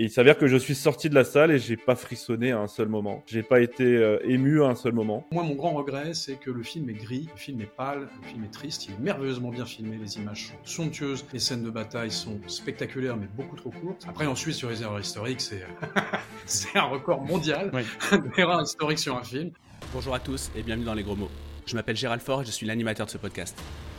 [0.00, 2.58] Et il s'avère que je suis sorti de la salle et j'ai pas frissonné à
[2.58, 3.22] un seul moment.
[3.26, 5.26] J'ai pas été euh, ému à un seul moment.
[5.30, 8.28] Moi, mon grand regret, c'est que le film est gris, le film est pâle, le
[8.28, 8.86] film est triste.
[8.86, 13.18] Il est merveilleusement bien filmé, les images sont somptueuses, les scènes de bataille sont spectaculaires
[13.18, 14.06] mais beaucoup trop courtes.
[14.08, 15.66] Après, ensuite, sur les erreurs historiques, c'est
[16.46, 17.82] c'est un record mondial oui.
[18.36, 19.50] d'erreurs historiques sur un film.
[19.92, 21.30] Bonjour à tous et bienvenue dans les gros mots.
[21.66, 23.54] Je m'appelle Gérald Fort et je suis l'animateur de ce podcast.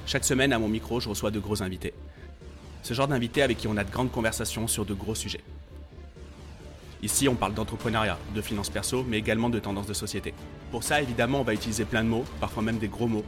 [0.08, 1.94] Chaque semaine, à mon micro, je reçois de gros invités.
[2.82, 5.42] Ce genre d'invités avec qui on a de grandes conversations sur de gros sujets.
[7.04, 10.36] Ici, on parle d'entrepreneuriat, de finances perso, mais également de tendances de société.
[10.70, 13.26] Pour ça, évidemment, on va utiliser plein de mots, parfois même des gros mots.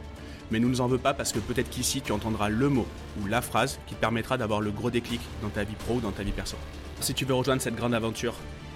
[0.52, 2.86] Mais nous ne nous en veux pas parce que peut-être qu'ici, tu entendras le mot
[3.20, 6.00] ou la phrase qui te permettra d'avoir le gros déclic dans ta vie pro ou
[6.00, 6.56] dans ta vie perso.
[7.00, 8.34] Si tu veux rejoindre cette grande aventure,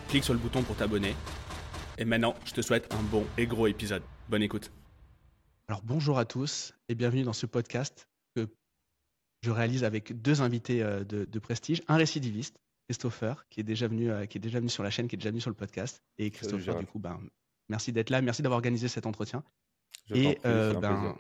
[0.09, 1.15] clique sur le bouton pour t'abonner.
[1.97, 4.03] Et maintenant, je te souhaite un bon et gros épisode.
[4.29, 4.73] Bonne écoute.
[5.69, 8.49] Alors bonjour à tous et bienvenue dans ce podcast que
[9.43, 13.87] je réalise avec deux invités euh, de, de prestige, un récidiviste Christopher, qui est déjà
[13.87, 15.57] venu, euh, qui est déjà venu sur la chaîne, qui est déjà venu sur le
[15.57, 16.03] podcast.
[16.17, 17.21] Et Christopher, du coup, ben,
[17.69, 19.45] merci d'être là, merci d'avoir organisé cet entretien.
[20.15, 21.15] et, euh, ben,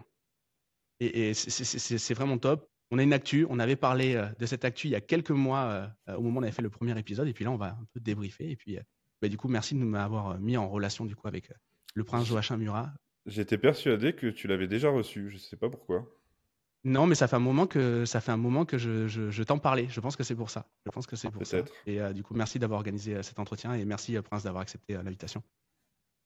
[0.98, 2.70] et, c'est vraiment top.
[2.91, 5.30] On a une actu, on avait parlé euh, de cette actu il y a quelques
[5.30, 7.72] mois au moment où on avait fait le premier épisode, et puis là on va
[7.72, 8.50] un peu débriefer.
[8.50, 8.78] Et puis,
[9.20, 11.52] ben, du coup, merci de m'avoir mis en relation du coup avec
[11.94, 12.94] le prince Joachim Murat.
[13.27, 16.08] J'étais persuadé que tu l'avais déjà reçu, je ne sais pas pourquoi.
[16.84, 19.58] Non, mais ça fait un moment que ça fait un moment que je, je, t'en
[19.58, 19.88] parlais.
[19.90, 20.66] Je pense que c'est pour ça.
[20.86, 21.58] Je pense que c'est pour ça.
[21.86, 24.62] Et euh, du coup, merci d'avoir organisé euh, cet entretien et merci euh, Prince d'avoir
[24.62, 25.42] accepté l'invitation.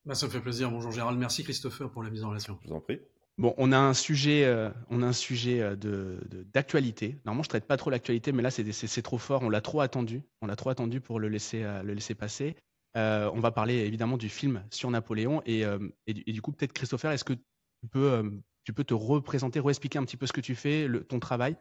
[0.05, 0.71] Bah, ça me fait plaisir.
[0.71, 1.19] Bonjour Gérald.
[1.19, 2.59] Merci Christopher pour la mise en relation.
[2.63, 3.01] Je vous en prie.
[3.39, 4.47] Bon, on a un sujet,
[4.91, 6.21] on a un sujet de,
[6.53, 7.17] d'actualité.
[7.25, 9.41] Normalement, je traite pas trop l'actualité, mais là, c'est, c'est, trop fort.
[9.41, 10.23] On l'a trop attendu.
[10.43, 12.57] On l'a trop attendu pour le laisser, le laisser passer.
[12.95, 15.65] on va parler évidemment du film sur Napoléon et,
[16.07, 20.05] et, du, coup, peut-être Christopher, est-ce que tu peux tu peux te représenter, re-expliquer un
[20.05, 21.57] petit peu ce que tu fais, ton travail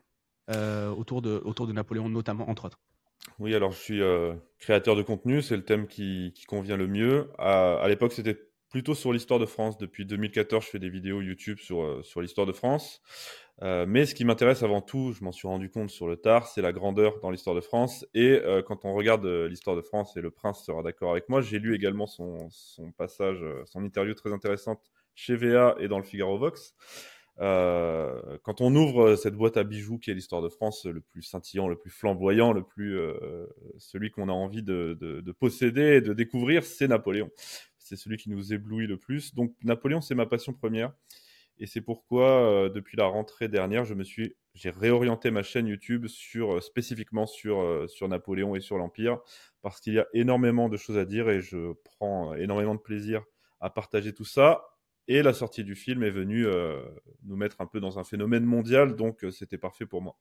[0.49, 2.79] euh, autour, de, autour de Napoléon, notamment, entre autres.
[3.39, 7.29] Oui, alors je suis euh, créateur de contenu, c'est le thème qui, convient le mieux.
[7.37, 8.37] À, l'époque, c'était
[8.69, 9.77] plutôt sur l'histoire de France.
[9.77, 13.01] Depuis 2014, je fais des vidéos YouTube sur, euh, sur l'histoire de France.
[13.61, 16.63] mais ce qui m'intéresse avant tout, je m'en suis rendu compte sur le tard, c'est
[16.63, 18.05] la grandeur dans l'histoire de France.
[18.15, 21.59] Et quand on regarde l'histoire de France, et le prince sera d'accord avec moi, j'ai
[21.59, 24.81] lu également son, son passage, son interview très intéressante
[25.21, 26.73] chez VA et dans le Figaro Vox.
[27.39, 31.21] Euh, quand on ouvre cette boîte à bijoux qui est l'histoire de France, le plus
[31.21, 33.45] scintillant, le plus flamboyant, le plus euh,
[33.77, 37.29] celui qu'on a envie de, de, posséder et de découvrir, c'est Napoléon.
[37.77, 39.35] C'est celui qui nous éblouit le plus.
[39.35, 40.91] Donc Napoléon, c'est ma passion première.
[41.59, 45.67] Et c'est pourquoi, euh, depuis la rentrée dernière, je me suis, j'ai réorienté ma chaîne
[45.67, 49.19] YouTube sur spécifiquement sur sur Napoléon et sur l'Empire,
[49.61, 53.23] parce qu'il y a énormément de choses à dire et je prends énormément de plaisir
[53.59, 54.70] à partager tout ça
[55.07, 56.81] et la sortie du film est venue euh,
[57.23, 60.17] nous mettre un peu dans un phénomène mondial, donc euh, c'était parfait pour moi.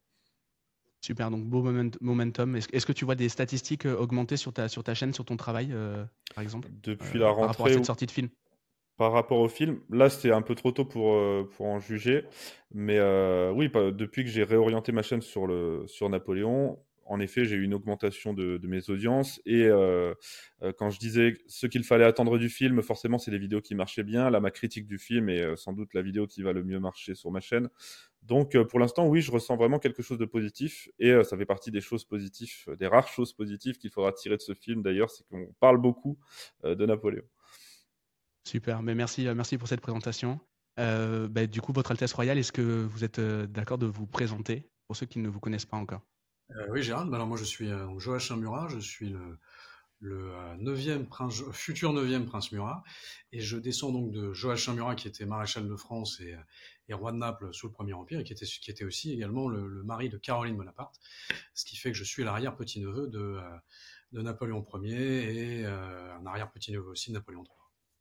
[1.01, 1.63] Super, donc beau
[2.01, 2.57] momentum.
[2.57, 5.37] Est-ce que tu vois des statistiques euh, augmenter sur ta, sur ta chaîne, sur ton
[5.37, 5.75] travail,
[6.35, 7.41] par exemple Depuis la rentrée.
[7.41, 8.29] Par rapport à cette sortie de film?
[8.97, 11.17] Par rapport au film, là c'était un peu trop tôt pour,
[11.53, 12.27] pour en juger.
[12.71, 13.01] Mais
[13.51, 17.65] oui, depuis que j'ai réorienté ma chaîne sur, le, sur Napoléon, en effet, j'ai eu
[17.65, 19.41] une augmentation de, mes audiences.
[19.45, 20.15] Et euh,
[20.63, 23.75] euh, quand je disais ce qu'il fallait attendre du film, forcément, c'est les vidéos qui
[23.75, 24.31] marchaient bien.
[24.31, 26.79] Là, ma critique du film est euh, sans doute la vidéo qui va le mieux
[26.79, 27.69] marcher sur ma chaîne.
[28.23, 30.89] Donc, pour l'instant, oui, je ressens vraiment quelque chose de positif.
[30.99, 34.43] Et ça fait partie des choses positives, des rares choses positives qu'il faudra tirer de
[34.43, 36.19] ce film, d'ailleurs, c'est qu'on parle beaucoup
[36.63, 37.25] de Napoléon.
[38.47, 40.39] Super, mais merci, merci pour cette présentation.
[40.77, 44.97] Bah, du coup, Votre Altesse Royale, est-ce que vous êtes d'accord de vous présenter pour
[44.97, 46.03] ceux qui ne vous connaissent pas encore?
[46.57, 47.11] Euh, oui, Gérald.
[47.11, 49.15] Bah, alors moi, je suis euh, Joachim Murat, je suis
[50.01, 52.83] le, euh, prince, futur neuvième prince Murat,
[53.33, 56.37] et je descends donc de Joachim Murat, qui était maréchal de France et,
[56.93, 58.33] roi de Naples sous le Premier Empire, et qui
[58.71, 60.99] était, aussi également le, mari de Caroline Bonaparte,
[61.55, 63.41] ce qui fait que je suis l'arrière petit-neveu de,
[64.13, 67.55] Napoléon Ier et un arrière petit-neveu aussi de Napoléon III.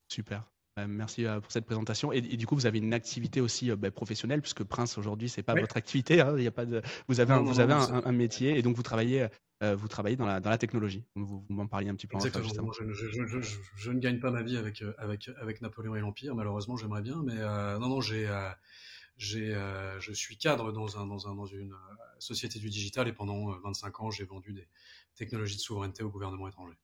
[0.07, 0.43] Super.
[0.79, 2.11] Euh, merci euh, pour cette présentation.
[2.11, 5.43] Et, du coup, vous avez une activité aussi euh, bah, professionnelle, puisque Prince aujourd'hui, c'est
[5.43, 6.21] pas votre activité.
[6.21, 6.81] Hein, il y a pas de.
[7.07, 9.27] Vous avez, un, vous avez un, métier et donc vous travaillez,
[9.61, 11.05] vous travaillez dans la, dans la technologie.
[11.15, 12.17] Vous, m'en parliez un petit peu.
[12.17, 12.71] Exactement.
[12.71, 13.39] je, je,
[13.75, 16.35] je, ne gagne pas ma vie avec avec avec Napoléon et l'Empire.
[16.35, 17.35] Malheureusement, j'aimerais bien, mais
[17.79, 18.27] non, non, j'ai
[19.17, 19.53] j'ai,
[19.99, 21.75] je suis cadre dans, un, dans, un, dans une
[22.19, 24.67] société du digital et pendant 25 ans, j'ai vendu des
[25.15, 26.75] technologies de souveraineté au gouvernement étranger.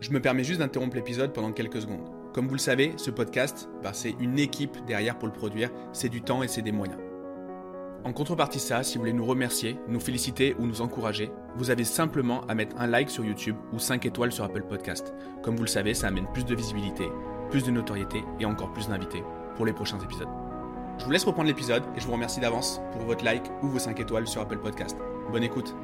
[0.00, 2.10] Je me permets juste d'interrompre l'épisode pendant quelques secondes.
[2.34, 6.08] Comme vous le savez, ce podcast, bah, c'est une équipe derrière pour le produire, c'est
[6.08, 6.98] du temps et c'est des moyens.
[8.04, 11.84] En contrepartie ça, si vous voulez nous remercier, nous féliciter ou nous encourager, vous avez
[11.84, 15.14] simplement à mettre un like sur YouTube ou 5 étoiles sur Apple Podcast.
[15.42, 17.08] Comme vous le savez, ça amène plus de visibilité,
[17.50, 19.22] plus de notoriété et encore plus d'invités
[19.56, 20.28] pour les prochains épisodes.
[20.98, 23.78] Je vous laisse reprendre l'épisode et je vous remercie d'avance pour votre like ou vos
[23.78, 24.98] 5 étoiles sur Apple Podcast.
[25.30, 25.74] Bonne écoute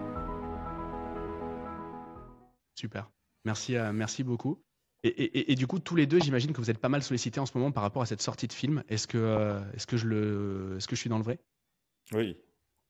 [2.75, 3.20] Super.
[3.45, 4.63] Merci, merci beaucoup.
[5.03, 7.57] Et, du coup, tous les deux, j'imagine que vous êtes pas mal sollicités en ce
[7.57, 8.85] moment par rapport à cette sortie de film.
[8.89, 11.39] Est-ce que, est-ce que, je, le, est-ce que je suis dans le vrai?
[12.13, 12.37] Oui.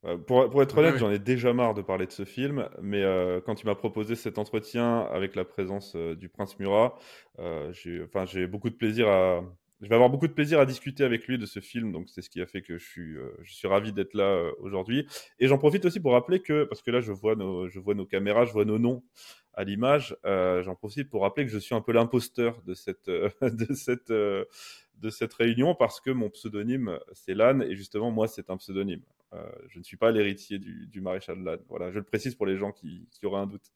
[0.07, 3.03] Euh, pour, pour, être honnête, j'en ai déjà marre de parler de ce film, mais
[3.03, 6.99] euh, quand tu m'as proposé cet entretien avec la présence euh, du prince Murat,
[7.73, 9.43] j'ai, enfin, j'ai beaucoup de plaisir à,
[9.81, 12.21] je vais avoir beaucoup de plaisir à discuter avec lui de ce film, donc c'est
[12.21, 15.07] ce qui a fait que je suis, euh, je suis ravi d'être là euh, aujourd'hui.
[15.39, 17.95] Et j'en profite aussi pour rappeler que, parce que là je vois nos, je vois
[17.95, 19.03] nos caméras, je vois nos noms
[19.55, 23.11] à l'image, euh, j'en profite pour rappeler que je suis un peu l'imposteur de cette,
[23.43, 28.51] de cette, de cette réunion parce que mon pseudonyme c'est Lannes et justement moi c'est
[28.51, 29.03] un pseudonyme.
[29.69, 31.65] je ne suis pas l'héritier du, du maréchal Lannes.
[31.69, 33.73] Voilà, je le précise pour les gens qui, qui auraient un doute.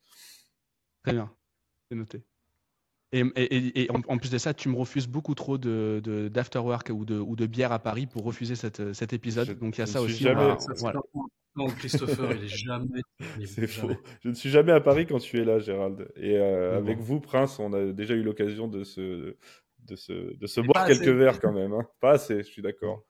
[1.03, 1.31] Très bien,
[1.89, 2.23] c'est noté.
[3.15, 7.37] Et, en, plus de ça, tu me refuses beaucoup trop de, d'afterwork ou de, ou
[7.37, 9.57] de bière à Paris pour refuser cette, cet épisode.
[9.59, 10.27] Donc il y a ça aussi.
[11.57, 13.01] Non, Christopher, il est jamais.
[13.47, 13.91] C'est faux.
[14.23, 16.11] Je ne suis jamais à Paris quand tu es là, Gérald.
[16.17, 19.37] Et euh, avec vous, Prince, on a déjà eu l'occasion de se,
[19.81, 21.73] de se, de se boire quelques verres quand même.
[21.73, 21.87] Hein.
[22.01, 23.05] Pas assez, je suis d'accord.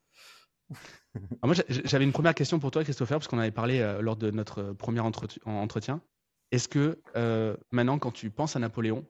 [1.43, 4.31] moi, j'avais une première question pour toi, Christopher, parce qu'on avait parlé euh, lors de
[4.31, 6.03] notre premier entretien.
[6.51, 9.05] Est-ce que euh, maintenant, quand tu penses à Napoléon,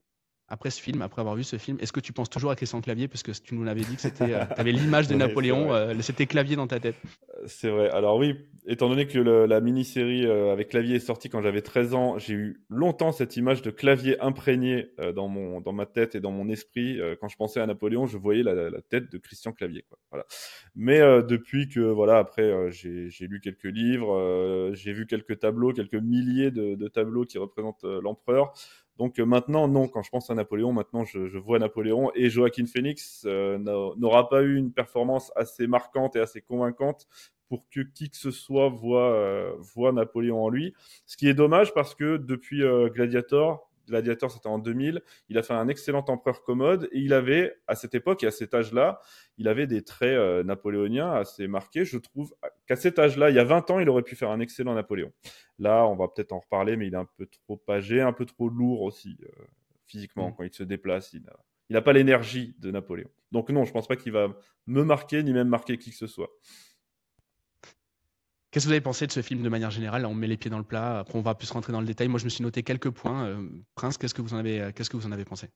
[0.49, 2.83] après ce film, après avoir vu ce film, est-ce que tu penses toujours à Christian
[2.83, 5.95] Clavier Parce que tu nous l'avais dit que c'était, euh, avais l'image de Napoléon, euh,
[6.01, 6.97] c'était Clavier dans ta tête?
[7.31, 7.89] Euh, c'est vrai.
[7.91, 8.35] Alors oui,
[8.67, 12.61] étant donné que la mini-série avec Clavier est sortie quand j'avais 13 ans, j'ai eu
[12.69, 16.99] longtemps cette image de Clavier imprégné dans, mon, dans ma tête et dans mon esprit.
[17.21, 19.85] quand je pensais à Napoléon, je voyais la, tête de Christian Clavier.
[19.89, 19.99] Quoi.
[20.11, 20.25] Voilà.
[20.75, 26.51] Mais depuis que, voilà, après, j'ai, lu quelques livres, j'ai vu quelques tableaux, quelques milliers
[26.51, 28.55] de, de tableaux qui représentent l'empereur.
[28.99, 32.67] Donc euh, maintenant, non, quand je pense à Napoléon, maintenant je, vois Napoléon et Joaquin
[32.67, 33.59] Phoenix euh,
[33.97, 37.07] n'aura pas eu une performance assez marquante et assez convaincante
[37.49, 40.75] pour que qui que ce soit voit, euh, voit Napoléon en lui.
[41.07, 42.63] Ce qui est dommage parce que depuis
[42.95, 45.03] Gladiator, Gladiator, c'était en 2000.
[45.29, 48.31] Il a fait un excellent empereur commode et il avait, à cette époque et à
[48.31, 49.01] cet âge-là,
[49.39, 51.85] il avait des traits euh, napoléoniens assez marqués.
[51.85, 52.35] Je trouve
[52.67, 55.13] qu'à cet âge-là, il y a 20 ans, il aurait pu faire un excellent Napoléon.
[55.59, 58.27] Là, on va peut-être en reparler, mais il est un peu trop âgé, un peu
[58.27, 59.45] trop lourd aussi, euh,
[59.87, 60.35] physiquement, mm.
[60.37, 61.13] quand il se déplace.
[61.13, 61.23] Il
[61.71, 63.09] n'a pas l'énergie de Napoléon.
[63.33, 64.29] Donc non, je pense pas qu'il va
[64.67, 66.31] me marquer, ni même marquer qui que ce soit.
[68.55, 70.07] Qu'est-ce que vous avez pensé de ce film de manière générale?
[70.07, 71.01] On met les pieds dans le plat.
[71.01, 72.07] Après, on va plus rentrer dans le détail.
[72.07, 73.27] Moi, je me suis noté quelques points.
[73.27, 75.49] Euh, Prince, qu'est-ce que vous en avez, euh, pensé?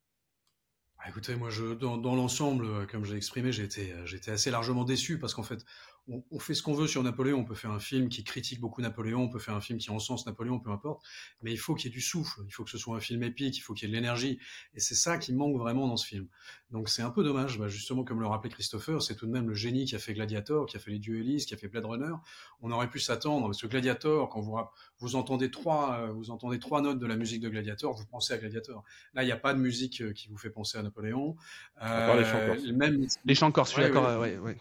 [0.97, 1.49] Bah, Écoutez, moi,
[1.79, 3.93] dans, dans l'ensemble, euh, comme j'ai exprimé, j'ai été,
[4.27, 5.65] assez largement déçu parce qu'en fait,
[6.09, 7.41] on, fait ce qu'on veut sur Napoléon.
[7.41, 9.91] On peut faire un film qui critique beaucoup Napoléon, on peut faire un film qui
[9.91, 11.05] encense Napoléon, peu importe.
[11.43, 13.23] Mais il faut qu'il y ait du souffle, il faut que ce soit un film
[13.23, 14.39] épique, il faut qu'il y ait de l'énergie.
[14.75, 16.27] Et c'est ça qui manque vraiment dans ce film.
[16.71, 19.49] Donc c'est un peu dommage, bah, justement, comme le rappelait Christopher, c'est tout de même
[19.49, 21.85] le génie qui a fait Gladiator, qui a fait les duellistes, qui a fait Blade
[21.85, 22.15] Runner.
[22.61, 24.59] On aurait pu s'attendre, parce que Gladiator, quand vous,
[24.99, 28.33] vous entendez trois, euh, vous entendez trois notes de la musique de Gladiator, vous pensez
[28.33, 28.85] à Gladiator.
[29.15, 31.37] Là, il n'y a pas de musique euh, qui vous fait penser à Napoléon.
[31.83, 32.65] Euh, les chants corses.
[32.65, 33.07] Même...
[33.25, 34.21] Les chants corses, je suis d'accord.
[34.21, 34.57] Ouais, ouais.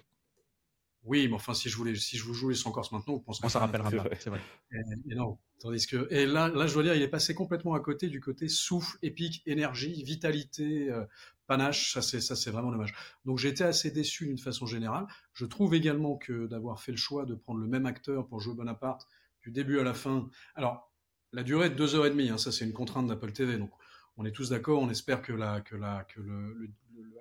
[1.03, 3.39] Oui, mais enfin, si je voulais, si je vous les 100 Corse maintenant, vous pensez
[3.44, 4.41] On s'en rappellera pas, c'est vrai.
[4.71, 5.38] Et, non.
[5.59, 8.19] Tandis que, et là, là, je dois dire, il est passé complètement à côté du
[8.19, 11.05] côté souffle, épique, énergie, vitalité, euh,
[11.47, 11.94] panache.
[11.94, 12.94] Ça, c'est, ça, c'est vraiment dommage.
[13.25, 15.07] Donc, j'ai été assez déçu d'une façon générale.
[15.33, 18.53] Je trouve également que d'avoir fait le choix de prendre le même acteur pour jouer
[18.53, 19.07] Bonaparte
[19.41, 20.29] du début à la fin.
[20.55, 20.91] Alors,
[21.31, 23.57] la durée de deux heures et demie, hein, ça, c'est une contrainte d'Apple TV.
[23.57, 23.71] Donc,
[24.17, 24.81] on est tous d'accord.
[24.81, 26.69] On espère que la, que la, que le,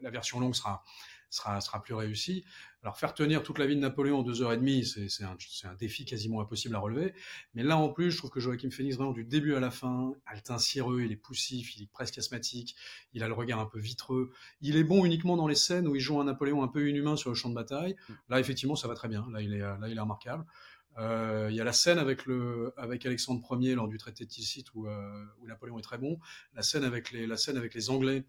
[0.03, 0.83] la version longue sera,
[1.31, 2.45] sera, sera plus réussi.
[2.83, 5.37] Alors faire tenir toute la vie de Napoléon en deux heures et demie, c'est un,
[5.65, 7.15] un, défi quasiment impossible à relever.
[7.55, 10.13] Mais là en plus, je trouve que Joachim Phoenix, vraiment du début à la fin,
[10.27, 12.77] a le teint cireux, il est poussif, il est presque asthmatique,
[13.13, 14.31] il a le regard un peu vitreux.
[14.61, 17.17] Il est bon uniquement dans les scènes où il joue un Napoléon un peu inhumain
[17.17, 17.97] sur le champ de bataille.
[18.09, 18.13] Mm.
[18.29, 19.27] Là effectivement, ça va très bien.
[19.33, 20.45] Là il est, là il est remarquable.
[20.99, 24.31] Euh, il y a la scène avec, le, avec Alexandre Ier lors du traité de
[24.31, 26.19] Tilsit où, euh, où, Napoléon est très bon.
[26.55, 28.25] La scène avec les, la scène avec les Anglais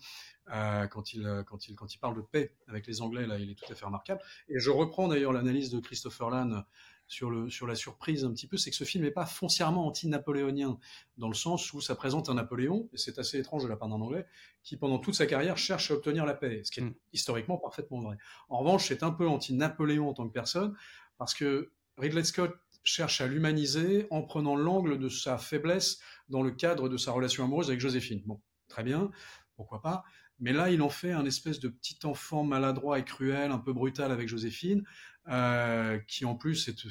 [0.54, 3.50] euh, quand, il, quand, il, quand il parle de paix avec les Anglais, là, il
[3.50, 4.22] est tout à fait remarquable.
[4.50, 6.66] Et je reprends d'ailleurs l'analyse de Christopher Lann
[7.08, 9.88] sur, le, sur la surprise un petit peu, c'est que ce film n'est pas foncièrement
[9.88, 10.78] anti-napoléonien,
[11.18, 13.88] dans le sens où ça présente un Napoléon, et c'est assez étrange de la part
[13.88, 14.26] d'un Anglais,
[14.64, 16.96] qui pendant toute sa carrière cherche à obtenir la paix, ce qui est mm.
[17.14, 18.18] historiquement parfaitement vrai.
[18.50, 20.76] En revanche, c'est un peu anti-Napoléon en tant que personne,
[21.18, 26.00] parce que Ridley Scott cherche à l'humaniser en prenant l'angle de sa faiblesse
[26.30, 28.22] dans le cadre de sa relation amoureuse avec Joséphine.
[28.26, 29.12] Bon, très bien,
[29.56, 30.04] pourquoi pas.
[30.40, 33.74] Mais là, il en fait un espèce de petit enfant maladroit et cruel, un peu
[33.74, 34.84] brutal avec Joséphine,
[35.30, 36.86] euh, qui en plus est,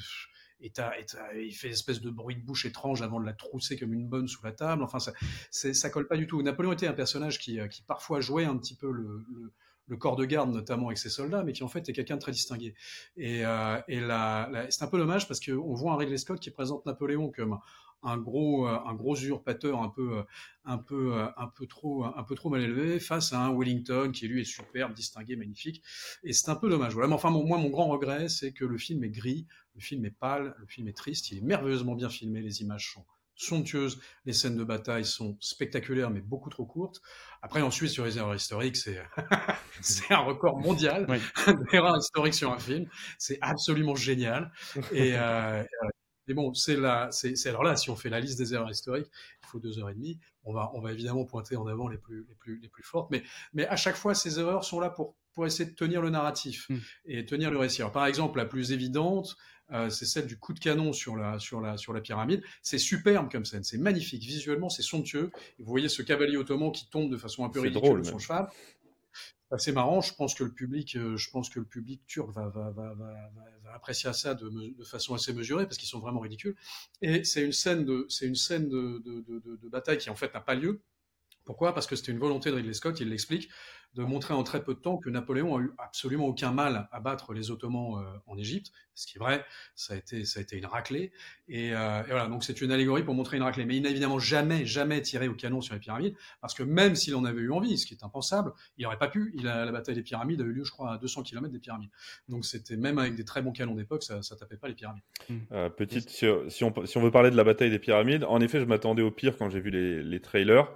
[0.59, 4.07] il fait une espèce de bruit de bouche étrange avant de la trousser comme une
[4.07, 4.83] bonne sous la table.
[4.83, 5.13] Enfin, ça,
[5.51, 6.41] ça colle pas du tout.
[6.41, 9.25] Napoléon était un personnage qui, qui parfois jouait un petit peu le,
[9.97, 12.31] corps de garde notamment avec ses soldats, mais qui en fait est quelqu'un de très
[12.31, 12.73] distingué.
[13.15, 13.79] Et, euh,
[14.69, 17.59] c'est un peu dommage parce qu'on voit un Ridley Scott qui présente Napoléon comme
[18.07, 20.23] un gros, un gros usurpateur un peu,
[20.65, 24.27] un peu, un peu trop, un peu trop mal élevé face à un Wellington qui
[24.27, 25.83] lui est superbe, distingué, magnifique.
[26.23, 26.93] Et c'est un peu dommage.
[26.93, 27.07] Voilà.
[27.07, 30.11] Mais enfin, moi, mon grand regret, c'est que le film est gris, le film est
[30.11, 31.31] pâle, le film est triste.
[31.31, 33.05] Il est merveilleusement bien filmé, les images sont
[33.37, 33.99] somptueuses.
[34.25, 37.01] Les scènes de bataille sont spectaculaires, mais beaucoup trop courtes.
[37.41, 39.01] Après, ensuite, sur les erreurs historiques, c'est,
[39.81, 41.17] c'est un record mondial oui.
[41.71, 42.87] d'erreurs historiques sur un film.
[43.17, 44.51] C'est absolument génial.
[44.91, 45.63] Et, euh,
[46.27, 49.07] mais bon, c'est là, c'est, alors là, si on fait la liste des erreurs historiques,
[49.43, 50.19] il faut deux heures et demie.
[50.43, 53.09] On va, on va évidemment pointer en avant les plus, les plus, les plus fortes.
[53.11, 56.09] Mais, mais à chaque fois, ces erreurs sont là pour, pour essayer de tenir le
[56.09, 56.77] narratif mm.
[57.05, 57.81] et tenir le récit.
[57.81, 59.37] Alors, par exemple, la plus évidente,
[59.71, 62.41] euh, c'est celle du coup de canon sur la, sur la, sur la pyramide.
[62.61, 64.23] C'est superbe comme scène, c'est magnifique.
[64.23, 65.31] Visuellement, c'est somptueux.
[65.59, 68.19] Vous voyez ce cavalier ottoman qui tombe de façon un peu ridicule drôle, de son
[68.19, 68.49] cheval.
[69.57, 70.01] C'est marrant.
[70.01, 72.93] Je pense que le public, euh, je pense que le public turc va, va, va,
[72.95, 76.55] va apprécier ça de, de, façon assez mesurée parce qu'ils sont vraiment ridicules.
[77.01, 80.41] Et c'est une scène de, c'est une scène de, de, bataille qui en fait n'a
[80.41, 80.81] pas lieu.
[81.45, 81.73] Pourquoi?
[81.73, 82.99] Parce que c'était une volonté de Ridley Scott.
[82.99, 83.49] Il l'explique
[83.93, 86.99] de montrer en très peu de temps que Napoléon a eu absolument aucun mal à
[86.99, 90.43] battre les Ottomans euh, en Égypte, ce qui est vrai, ça a été, ça a
[90.43, 91.11] été une raclée.
[91.47, 93.65] Et, euh, et voilà, donc c'est une allégorie pour montrer une raclée.
[93.65, 96.95] Mais il n'a évidemment jamais, jamais tiré au canon sur les pyramides, parce que même
[96.95, 99.33] s'il en avait eu envie, ce qui est impensable, il n'aurait pas pu.
[99.35, 101.59] Il a, la bataille des pyramides a eu lieu, je crois, à 200 km des
[101.59, 101.89] pyramides.
[102.27, 105.03] Donc c'était même avec des très bons canons d'époque, ça, ça tapait pas les pyramides.
[105.51, 108.41] Euh, petite, si, si, on, si on veut parler de la bataille des pyramides, en
[108.41, 110.67] effet, je m'attendais au pire quand j'ai vu les, les trailers.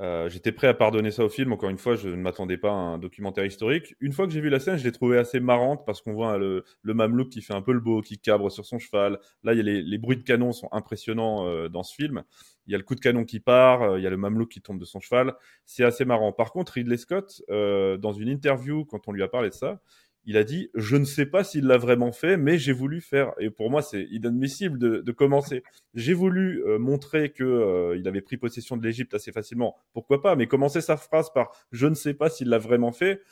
[0.00, 1.52] Euh, j'étais prêt à pardonner ça au film.
[1.52, 3.96] Encore une fois, je ne m'attendais pas à un documentaire historique.
[4.00, 6.38] Une fois que j'ai vu la scène, je l'ai trouvé assez marrante parce qu'on voit
[6.38, 9.18] le, le mamelouk qui fait un peu le beau, qui cabre sur son cheval.
[9.42, 12.22] Là, il y a les, les bruits de canon sont impressionnants euh, dans ce film.
[12.66, 14.50] Il y a le coup de canon qui part, euh, il y a le mamelouk
[14.50, 15.34] qui tombe de son cheval.
[15.64, 16.32] C'est assez marrant.
[16.32, 19.80] Par contre, Ridley Scott, euh, dans une interview, quand on lui a parlé de ça,
[20.28, 23.32] il a dit je ne sais pas s'il l'a vraiment fait, mais j'ai voulu faire.
[23.40, 25.64] Et pour moi, c'est inadmissible de, commencer.
[25.94, 29.76] J'ai voulu euh, montrer que euh, il avait pris possession de l'Égypte assez facilement.
[29.94, 30.36] Pourquoi pas?
[30.36, 33.22] Mais commencer sa phrase par je ne sais pas s'il l'a vraiment fait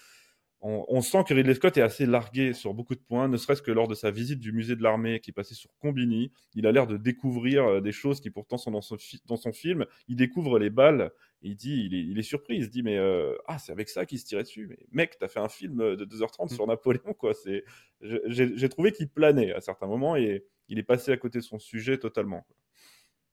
[0.66, 3.70] on, sent que Ridley Scott est assez largué sur beaucoup de points, ne serait-ce que
[3.70, 6.32] lors de sa visite du musée de l'armée qui est passé sur Combini.
[6.54, 8.96] Il a l'air de découvrir euh, des choses qui pourtant sont dans son,
[9.26, 9.87] dans son film.
[10.08, 12.82] Il découvre les balles et il dit, il est, il est surpris, il se dit
[12.82, 14.66] mais euh, ah c'est avec ça qu'il se tirait dessus.
[14.68, 17.32] Mais mec, t'as fait un film de 2h30 sur Napoléon quoi.
[17.32, 17.64] C'est,
[18.00, 21.58] j'ai trouvé qu'il planait à certains moments et il est passé à côté de son
[21.58, 22.42] sujet totalement.
[22.42, 22.56] Quoi.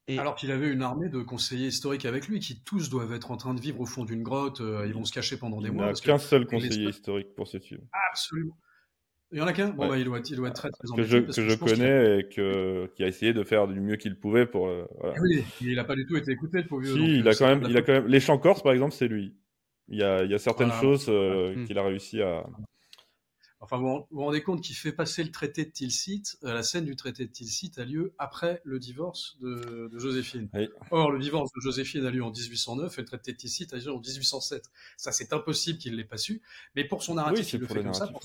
[0.09, 3.37] Alors qu'il avait une armée de conseillers historiques avec lui, qui tous doivent être en
[3.37, 5.85] train de vivre au fond d'une grotte, euh, ils vont se cacher pendant des mois.
[5.85, 7.81] Il n'y a qu'un seul conseiller historique pour ce film.
[8.11, 8.57] Absolument.
[9.33, 9.69] Il y en a qu'un?
[9.69, 12.19] Bon, bah, il, doit être, il doit être très très Que je, que je connais
[12.19, 14.67] et que, qui a essayé de faire du mieux qu'il pouvait pour.
[14.67, 15.15] Euh, voilà.
[15.21, 17.47] Oui, il n'a pas du tout été écouté, le pauvre Si, il, a euh, quand
[17.47, 18.07] même, il a quand même.
[18.07, 19.33] Les chants corses, par exemple, c'est lui.
[19.87, 20.81] Il y a, il y a certaines voilà.
[20.81, 21.65] choses euh, mmh.
[21.65, 22.45] qu'il a réussi à,
[23.73, 26.85] Enfin, vous vous rendez compte qu'il fait passer le traité de Tilsit, euh, la scène
[26.85, 30.47] du traité de Tilsit a lieu après le divorce de, de Joséphine.
[30.53, 30.69] Oui.
[30.91, 33.77] Or, le divorce de Joséphine a lieu en 1809 et le traité de Tilsit a
[33.77, 34.65] lieu en 1807.
[34.97, 36.43] Ça, c'est impossible qu'il l'ait pas su.
[36.75, 38.11] Mais pour son narratif, oui, il le fait comme ça.
[38.11, 38.19] Ouais.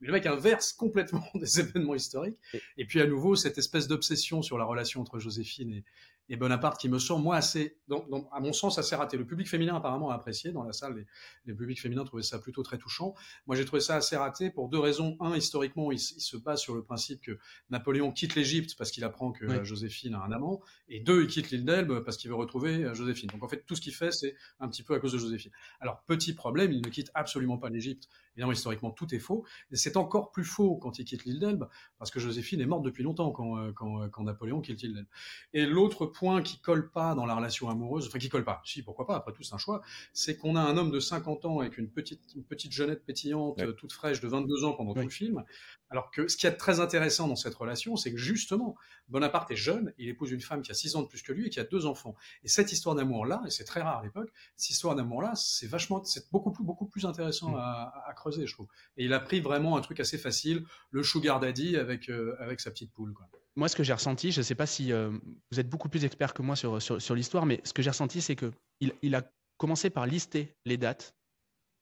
[0.00, 2.38] Le mec inverse complètement des événements historiques.
[2.78, 5.84] Et puis, à nouveau, cette espèce d'obsession sur la relation entre Joséphine et,
[6.28, 9.16] et Bonaparte qui me semble moi assez, dans, dans, à mon sens, assez raté.
[9.16, 10.96] Le public féminin apparemment a apprécié dans la salle.
[10.96, 11.06] Les,
[11.46, 13.14] les publics féminins trouvaient ça plutôt très touchant.
[13.46, 15.16] Moi, j'ai trouvé ça assez raté pour deux raisons.
[15.20, 17.38] Un, historiquement, il, il se base sur le principe que
[17.70, 19.64] Napoléon quitte l'Égypte parce qu'il apprend que oui.
[19.64, 20.62] Joséphine a un amant.
[20.88, 23.28] Et deux, il quitte l'île d'Elbe parce qu'il veut retrouver euh, Joséphine.
[23.30, 25.52] Donc en fait, tout ce qu'il fait, c'est un petit peu à cause de Joséphine.
[25.80, 28.08] Alors petit problème, il ne quitte absolument pas l'Égypte.
[28.34, 29.44] Évidemment, historiquement, tout est faux.
[29.70, 32.82] Et c'est encore plus faux quand il quitte l'île d'Elbe parce que Joséphine est morte
[32.82, 35.06] depuis longtemps quand, euh, quand, euh, quand Napoléon quitte l'île d'Elbe.
[35.52, 38.82] Et l'autre point qui colle pas dans la relation amoureuse, enfin qui colle pas, si
[38.82, 41.60] pourquoi pas, après tout c'est un choix, c'est qu'on a un homme de 50 ans
[41.60, 43.74] avec une petite, une petite jeunette pétillante, ouais.
[43.74, 45.02] toute fraîche de 22 ans pendant ouais.
[45.02, 45.44] tout le film,
[45.94, 48.74] alors que ce qui est très intéressant dans cette relation, c'est que justement,
[49.06, 51.46] Bonaparte est jeune, il épouse une femme qui a 6 ans de plus que lui
[51.46, 52.16] et qui a deux enfants.
[52.42, 56.02] Et cette histoire d'amour-là, et c'est très rare à l'époque, cette histoire d'amour-là, c'est vachement,
[56.02, 57.60] c'est beaucoup plus, beaucoup plus intéressant mmh.
[57.60, 58.66] à, à, creuser, je trouve.
[58.96, 62.58] Et il a pris vraiment un truc assez facile, le sugar daddy avec, euh, avec
[62.58, 65.16] sa petite poule, quoi moi, ce que j'ai ressenti, je ne sais pas si euh,
[65.52, 67.90] vous êtes beaucoup plus expert que moi sur, sur, sur l'histoire, mais ce que j'ai
[67.90, 71.14] ressenti, c'est qu'il il a commencé par lister les dates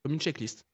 [0.02, 0.66] comme une checklist.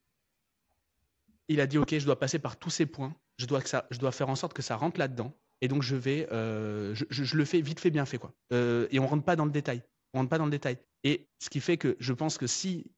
[1.47, 4.35] Il a dit, OK, je dois passer par tous ces points, je dois, faire en
[4.35, 7.91] sorte que ça rentre là-dedans, et donc je vais, euh, je, le fais vite fait,
[7.91, 8.19] bien fait.
[8.19, 8.35] Quoi.
[8.53, 9.83] Euh, et on rentre pas dans le détail.
[10.13, 10.79] On rentre pas dans le détail.
[11.05, 12.93] Et ce qui fait que je pense que si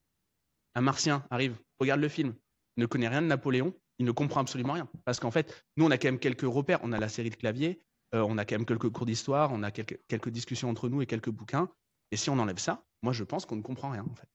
[0.74, 2.34] un martien arrive, regarde le film,
[2.76, 4.88] ne connaît rien de Napoléon, il ne comprend absolument rien.
[5.04, 6.80] Parce qu'en fait, nous, on a quand même quelques repères.
[6.82, 7.82] On a la série de clavier,
[8.14, 11.06] euh, on a quand même quelques cours d'histoire, on a quelques, discussions entre nous et
[11.06, 11.68] quelques bouquins.
[12.10, 14.28] Et si on enlève ça, moi je pense qu'on ne comprend rien en fait.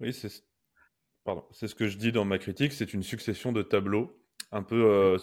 [0.00, 0.44] Oui, c'est
[1.52, 4.21] c'est ce que je dis dans ma critique, c'est une succession de tableaux
[4.52, 5.18] un peu euh,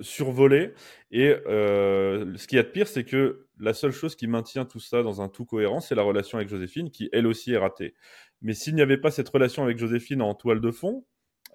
[0.00, 0.74] survolé.
[1.12, 4.64] Et euh, ce qui y a de pire, c'est que la seule chose qui maintient
[4.64, 7.58] tout ça dans un tout cohérent, c'est la relation avec Joséphine, qui elle aussi est
[7.58, 7.94] ratée.
[8.42, 11.04] Mais s'il n'y avait pas cette relation avec Joséphine en toile de fond,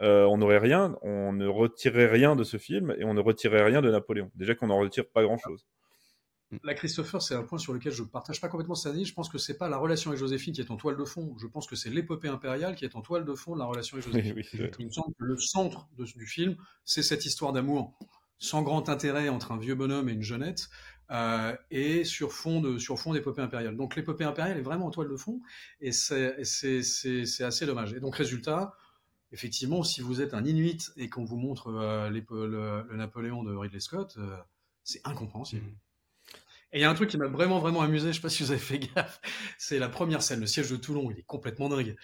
[0.02, 3.66] euh, on n'aurait rien, on ne retirerait rien de ce film et on ne retirerait
[3.66, 4.32] rien de Napoléon.
[4.36, 5.66] Déjà qu'on n'en retire pas grand-chose.
[6.64, 9.08] La Christopher, c'est un point sur lequel je ne partage pas complètement cette analyse.
[9.08, 11.36] Je pense que c'est pas la relation avec Joséphine qui est en toile de fond.
[11.38, 13.98] Je pense que c'est l'épopée impériale qui est en toile de fond de la relation
[13.98, 14.72] avec Joséphine.
[14.80, 17.94] Il me semble que le centre du film, c'est cette histoire d'amour
[18.40, 20.70] sans grand intérêt entre un vieux bonhomme et une jeunette,
[21.12, 23.76] euh, et sur fond de sur fond d'épopée impériale.
[23.76, 25.42] Donc l'épopée impériale est vraiment en toile de fond,
[25.82, 27.94] et c'est assez dommage.
[27.94, 28.74] Et donc résultat,
[29.32, 33.82] effectivement, si vous êtes un Inuit et qu'on vous montre euh, le, Napoléon de Ridley
[33.82, 34.38] Scott, euh,
[34.84, 35.66] c'est incompréhensible.
[35.66, 35.76] Mmh.
[36.72, 38.44] Et il y a un truc qui m'a vraiment, vraiment amusé, je sais pas si
[38.44, 39.20] vous avez fait gaffe,
[39.58, 41.96] c'est la première scène, le siège de Toulon, il est complètement dingue.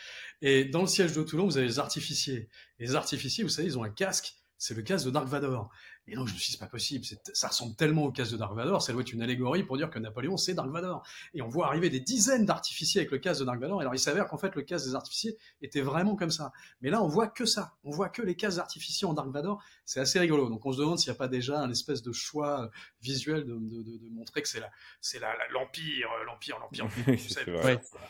[0.41, 2.49] Et dans le siège de Toulon, vous avez les artificiers.
[2.79, 5.69] les artificiers, vous savez, ils ont un casque, c'est le casque de Dark Vador.
[6.07, 7.03] Et donc, je me suis dit, c'est pas possible.
[7.33, 8.81] Ça ressemble tellement au casque de Dark Vador.
[8.81, 11.03] Ça doit être une allégorie pour dire que Napoléon, c'est Dark Vador.
[11.33, 13.81] Et on voit arriver des dizaines d'artificiers avec le casque de Dark Vador.
[13.81, 16.51] Alors, il s'avère qu'en fait, le casque des artificiers était vraiment comme ça.
[16.81, 17.73] Mais là, on voit que ça.
[17.83, 19.63] On voit que les casques d'artificiers en Dark Vador.
[19.85, 20.49] C'est assez rigolo.
[20.49, 22.67] Donc, on se demande s'il n'y a pas déjà un espèce de choix euh,
[23.01, 24.69] visuel de, de, de, de montrer que c'est la,
[25.01, 26.85] c'est la, l'empire, euh, l'empire, l'empire.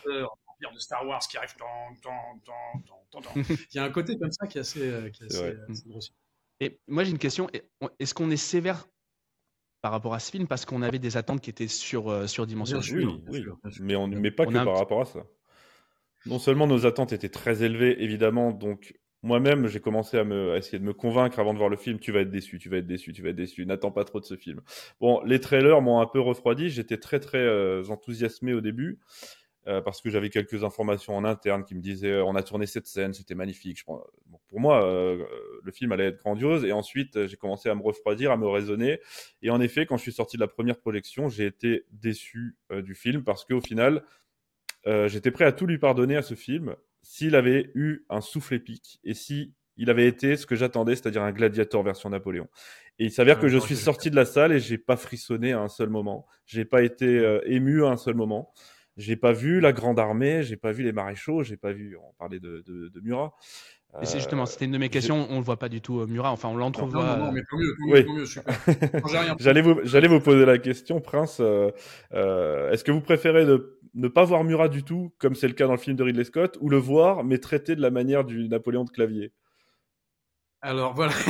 [0.06, 4.18] l'empire de Star Wars qui arrive tant, tant, tant, tant, Il y a un côté
[4.18, 6.14] comme ça qui est assez, euh, qui est assez, assez grossier.
[6.60, 7.48] Et moi, j'ai une question.
[7.98, 8.88] Est-ce qu'on est sévère
[9.82, 13.04] par rapport à ce film parce qu'on avait des attentes qui étaient sur, euh, surdimensionnées?
[13.04, 13.44] Oui, oui.
[13.80, 15.26] mais, on, mais pas que par rapport à ça.
[16.24, 20.78] Non seulement nos attentes étaient très élevées, évidemment, donc moi-même, j'ai commencé à, me, essayer
[20.78, 21.98] de me convaincre avant de voir le film.
[21.98, 23.66] Tu vas être déçu, tu vas être déçu, tu vas être déçu.
[23.66, 24.60] N'attends pas trop de ce film.
[25.00, 26.68] Bon, les trailers m'ont un peu refroidi.
[26.68, 29.00] J'étais très très euh, enthousiasmé au début.
[29.68, 32.66] Euh, parce que j'avais quelques informations en interne qui me disaient euh, on a tourné
[32.66, 33.84] cette scène, c'était magnifique.
[34.48, 35.24] Pour moi, euh,
[35.62, 36.64] le film allait être grandiose.
[36.64, 39.00] Et ensuite, j'ai commencé à me refroidir, à me raisonner.
[39.42, 42.94] Et en effet, quand je suis sorti de la première projection, j'ai été déçu du
[42.94, 44.02] film parce qu'au final,
[45.06, 49.00] j'étais prêt à tout lui pardonner à ce film s'il avait eu un souffle épique
[49.04, 52.48] et si il avait été ce que j'attendais, c'est-à-dire un gladiator version Napoléon.
[52.98, 55.60] Et il s'avère que je suis sorti de la salle et j'ai pas frissonné à
[55.60, 56.26] un seul moment.
[56.46, 58.52] J'ai pas été ému à un seul moment.
[58.96, 61.98] J'ai pas vu la grande armée, j'ai pas vu les maréchaux, j'ai pas vu.
[61.98, 63.34] On parlait de, de, de Murat.
[64.02, 65.26] Et c'est justement, c'était une de mes questions.
[65.30, 66.30] On le voit pas du tout, euh, Murat.
[66.30, 67.02] Enfin, on l'entrevoit.
[67.02, 68.26] Non, non, non, mais tant mieux, tant mieux, oui.
[68.26, 68.54] super.
[69.38, 71.38] j'allais vous, j'allais vous poser la question, Prince.
[71.40, 71.70] Euh,
[72.12, 73.46] euh, est-ce que vous préférez
[73.94, 76.24] ne pas voir Murat du tout, comme c'est le cas dans le film de Ridley
[76.24, 79.32] Scott, ou le voir mais traité de la manière du Napoléon de Clavier?
[80.66, 81.12] Alors voilà.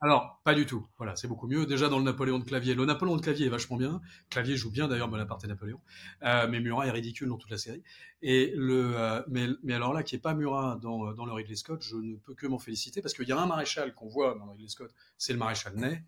[0.00, 0.86] Alors, pas du tout.
[0.96, 1.66] Voilà, c'est beaucoup mieux.
[1.66, 2.74] Déjà dans le Napoléon de Clavier.
[2.74, 4.00] Le Napoléon de Clavier est vachement bien.
[4.28, 5.80] Clavier joue bien d'ailleurs Bonaparte et Napoléon.
[6.24, 7.84] Euh, mais Murat est ridicule dans toute la série.
[8.22, 11.54] Et le, euh, mais, mais alors là, qui est pas Murat dans, dans le Ridley
[11.54, 14.34] Scott, je ne peux que m'en féliciter parce qu'il y a un maréchal qu'on voit
[14.36, 16.02] dans le Ridley Scott, c'est le maréchal Ney.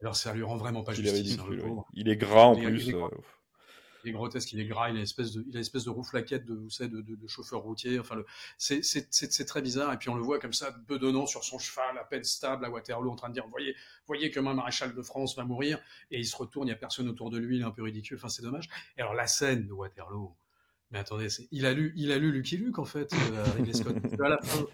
[0.00, 1.38] Alors ça lui rend vraiment pas justice.
[1.38, 2.94] Hein, il est gras en plus.
[2.94, 3.08] Euh,
[4.04, 5.90] il est grotesque, il est gras, il a une espèce de, il a espèce de
[5.90, 7.98] rouflaquette de, vous savez, de, de, de chauffeur routier.
[7.98, 8.16] Enfin,
[8.58, 9.92] c'est très bizarre.
[9.92, 12.70] Et puis on le voit comme ça, bedonnant sur son cheval, à peine stable à
[12.70, 13.74] Waterloo, en train de dire, voyez,
[14.06, 15.78] voyez comme un maréchal de France va mourir.
[16.10, 17.82] Et il se retourne, il n'y a personne autour de lui, il est un peu
[17.82, 18.16] ridicule.
[18.16, 18.68] Enfin, c'est dommage.
[18.96, 20.34] Et alors la scène de Waterloo,
[20.90, 23.96] mais attendez, il a lu, il a lu Lucky Luke en fait, euh, Scott.
[24.24, 24.64] à la fin,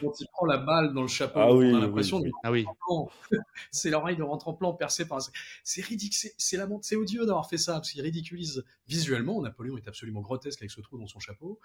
[0.00, 2.66] quand il prend la balle dans le chapeau, ah on a l'impression oui, oui.
[2.68, 3.36] Ah
[3.70, 5.20] c'est l'oreille de rentre en plan percée par.
[5.62, 9.40] C'est ridicule, c'est c'est odieux d'avoir fait ça parce qu'il ridiculise visuellement.
[9.42, 11.58] Napoléon est absolument grotesque avec ce trou dans son chapeau.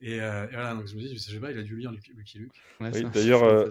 [0.00, 1.92] Et, euh, et voilà, donc je me dis, je sais pas, il a dû lire
[1.92, 2.52] Lucky, Luke.
[2.80, 3.68] Ouais, oui, D'ailleurs,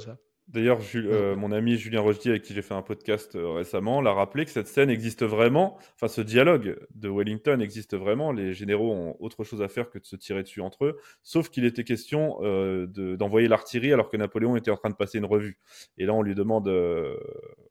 [0.48, 4.14] D'ailleurs, euh, mon ami Julien Rochdy, avec qui j'ai fait un podcast euh, récemment, l'a
[4.14, 8.94] rappelé que cette scène existe vraiment, enfin ce dialogue de Wellington existe vraiment, les généraux
[8.94, 11.84] ont autre chose à faire que de se tirer dessus entre eux, sauf qu'il était
[11.84, 15.58] question euh, d'envoyer l'artillerie alors que Napoléon était en train de passer une revue.
[15.98, 16.70] Et là, on lui demande,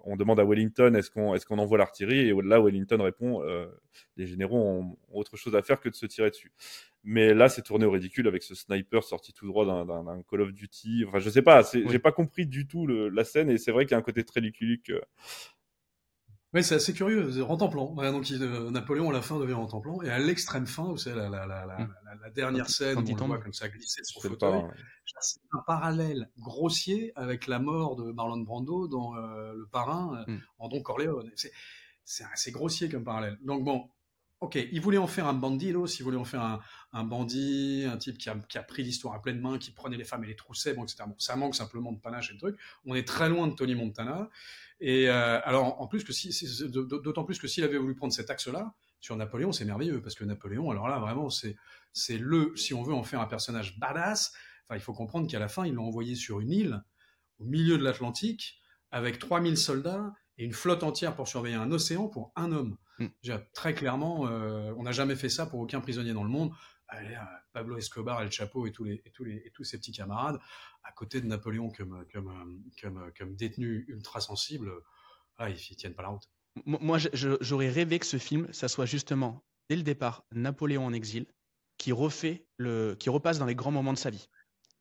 [0.01, 2.29] on demande à Wellington, est-ce qu'on est envoie l'artillerie?
[2.29, 3.43] Et là, Wellington répond,
[4.19, 6.53] les généraux ont autre chose à faire que de se tirer dessus.
[7.09, 10.53] Mais là, c'est tourné au ridicule avec ce sniper sorti tout droit d'un Call of
[10.53, 11.05] Duty.
[11.07, 13.85] Enfin, je sais pas, j'ai pas compris du tout le, la scène et c'est vrai
[13.85, 15.01] qu'il y a un côté très Lucky euh.
[16.53, 17.31] Oui, c'est assez curieux.
[17.45, 17.95] Rentre en plan.
[17.95, 20.03] donc, euh, Napoléon, à la fin, devient rentre en plan.
[20.03, 23.25] Et à l'extrême fin, vous savez, la, la, la, la, dernière scène où on le
[23.25, 24.65] voit comme ça glisser de son fauteuil,
[25.21, 30.39] c'est un parallèle grossier avec la mort de Marlon Brando dans euh, Le Parrain mm.
[30.59, 31.31] en Don Corleone.
[32.05, 33.39] C'est assez grossier comme parallèle.
[33.43, 33.89] Donc, bon,
[34.41, 36.61] Ok, il voulait en faire un bandidos, il voulait en faire
[36.93, 40.25] un, bandit, un type qui a, pris l'histoire à pleine main, qui prenait les femmes
[40.25, 41.05] et les troussait, etc.
[41.07, 42.59] Bon, ça manque simplement de panache et de trucs.
[42.85, 44.29] On est très loin de Tony Montana.
[44.81, 46.13] Et euh, alors, en plus que
[46.99, 50.25] d'autant plus que s'il avait voulu prendre cet axe-là sur Napoléon, c'est merveilleux parce que
[50.25, 54.35] Napoléon, alors là, vraiment, c'est le, si on veut en faire un personnage badass.
[54.69, 56.83] Enfin, il faut comprendre qu'à la fin, ils l'ont envoyé sur une île
[57.39, 62.09] au milieu de l'Atlantique avec 3000 soldats et une flotte entière pour surveiller un océan
[62.09, 62.77] pour un homme.
[62.99, 63.07] Mm.
[63.53, 66.53] Très clairement, euh, on n'a jamais fait ça pour aucun prisonnier dans le monde.
[66.89, 67.19] Allez,
[67.53, 70.39] Pablo Escobar, El Chapo et tous, les, et, tous les, et tous ses petits camarades,
[70.85, 74.71] à côté de Napoléon comme, comme, comme, comme détenu ultra sensible,
[75.39, 76.29] ah, ils ne tiennent pas la route.
[76.65, 81.27] Moi, j'aurais rêvé que ce film, ça soit justement, dès le départ, Napoléon en exil,
[81.77, 84.29] qui refait le, qui repasse dans les grands moments de sa vie.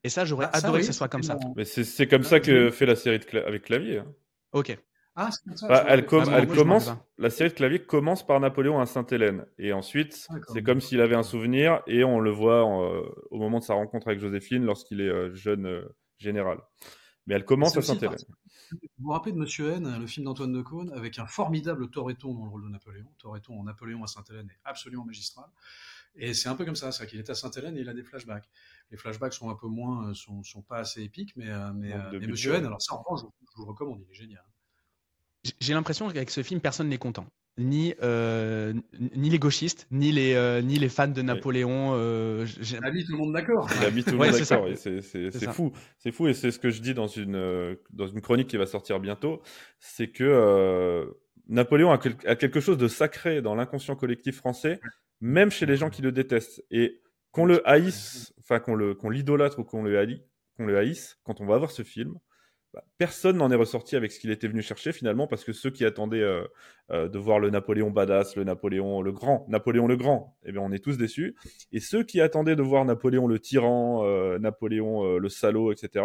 [0.03, 1.37] Et ça, j'aurais ah, adoré que ce soit comme ça.
[1.55, 3.99] Mais c'est comme ça que fait la série de avec Clavier.
[3.99, 4.15] Hein.
[4.51, 4.77] Ok.
[5.17, 5.99] Ah, ça, bah, elle,
[6.33, 9.45] elle commence, la série de clavier commence par Napoléon à Sainte-Hélène.
[9.57, 13.01] Et ensuite, c'est comme s'il avait un souvenir et on le voit euh,
[13.31, 16.59] au moment de sa rencontre avec Joséphine lorsqu'il est euh, jeune euh, général.
[17.27, 18.17] Mais elle commence à Sainte-Hélène.
[18.71, 22.33] Vous vous rappelez de Monsieur N, le film d'Antoine de Caunes, avec un formidable Toreton
[22.33, 23.07] dans le rôle de Napoléon.
[23.17, 25.45] Toreton en Napoléon à Sainte-Hélène est absolument magistral.
[26.17, 28.03] Et c'est un peu comme ça, c'est qu'il est à Sainte-Hélène et il a des
[28.03, 28.49] flashbacks.
[28.91, 31.95] Les flashbacks sont un peu moins, sont, sont pas assez épiques, mais, mais,
[32.27, 34.43] Monsieur N, alors ça en revanche, je, je, vous recommande, il est génial
[35.59, 37.25] j'ai l'impression qu'avec ce film, personne n'est content.
[37.57, 38.73] Ni, euh,
[39.15, 41.93] ni les gauchistes, ni les, euh, ni les fans de Napoléon.
[41.93, 43.69] Euh, il a mis tout le monde d'accord.
[43.79, 44.67] Il a mis tout le monde d'accord.
[44.75, 45.71] C'est fou.
[45.97, 48.57] C'est fou et c'est ce que je dis dans une, euh, dans une chronique qui
[48.57, 49.41] va sortir bientôt.
[49.79, 51.07] C'est que
[51.47, 54.81] Napoléon a, a, quelque chose de sacré dans l'inconscient collectif français,
[55.21, 56.61] même chez les gens qui le détestent.
[56.71, 60.23] Et qu'on le haïsse, enfin qu'on l'idolâtre ou qu'on le, haï,
[60.55, 62.15] qu'on le haïsse, quand on va voir ce film,
[62.75, 65.69] bah, personne n'en est ressorti avec ce qu'il était venu chercher finalement, parce que ceux
[65.69, 66.43] qui attendaient euh,
[66.91, 70.59] euh, de voir le Napoléon badass, le Napoléon le grand, Napoléon le grand, eh bien
[70.59, 71.37] on est tous déçus.
[71.71, 76.03] Et ceux qui attendaient de voir Napoléon le tyran, euh, Napoléon le salaud, etc.,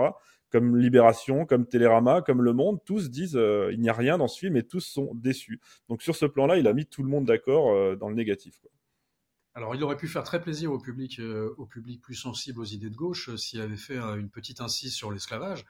[0.49, 3.41] comme Libération, comme Télérama, comme Le Monde, tous disent
[3.73, 5.61] il n'y a rien dans ce film et tous sont déçus.
[5.89, 8.61] Donc sur ce plan-là, il a mis tout le monde d'accord dans le négatif.
[9.55, 11.21] Alors, il aurait pu faire très plaisir au public,
[11.57, 15.13] au public plus sensible aux idées de gauche s'il avait fait une petite incise sur
[15.13, 15.65] l'esclavage.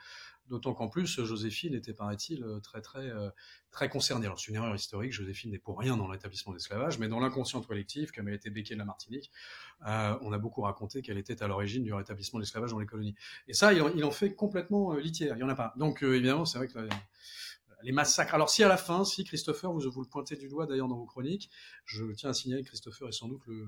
[0.48, 3.30] D'autant qu'en plus, Joséphine était, paraît-il, euh, très, très, euh,
[3.70, 4.26] très concernée.
[4.26, 5.12] Alors, c'est une erreur historique.
[5.12, 8.74] Joséphine n'est pour rien dans l'établissement d'esclavage, mais dans l'inconscient collectif, comme elle était béquée
[8.74, 9.30] de la Martinique,
[9.86, 12.86] euh, on a beaucoup raconté qu'elle était à l'origine du rétablissement de l'esclavage dans les
[12.86, 13.14] colonies.
[13.46, 15.36] Et ça, il en, fait complètement litière.
[15.36, 15.72] Il n'y en a pas.
[15.76, 16.88] Donc, évidemment, c'est vrai que
[17.82, 18.34] les massacres.
[18.34, 20.96] Alors si à la fin, si Christopher, vous, vous le pointez du doigt d'ailleurs dans
[20.96, 21.50] vos chroniques,
[21.84, 23.66] je tiens à signaler que Christopher est sans doute le,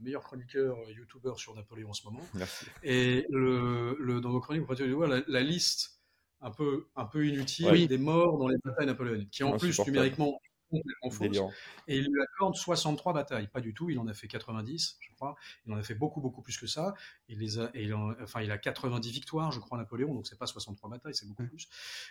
[0.00, 2.26] meilleur chroniqueur youtubeur sur Napoléon en ce moment.
[2.32, 2.64] Merci.
[2.82, 6.00] Et le, dans vos chroniques, vous pointez du doigt la, liste
[6.40, 10.40] un peu, un peu inutile des morts dans les batailles napoléoniques, qui en plus numériquement
[10.72, 13.48] et il lui accorde 63 batailles.
[13.48, 15.36] Pas du tout, il en a fait 90, je crois.
[15.66, 16.94] Il en a fait beaucoup, beaucoup plus que ça.
[17.28, 20.38] Il, les a, et il, enfin, il a 90 victoires, je crois, Napoléon, donc c'est
[20.38, 21.48] pas 63 batailles, c'est beaucoup mmh.
[21.48, 21.68] plus.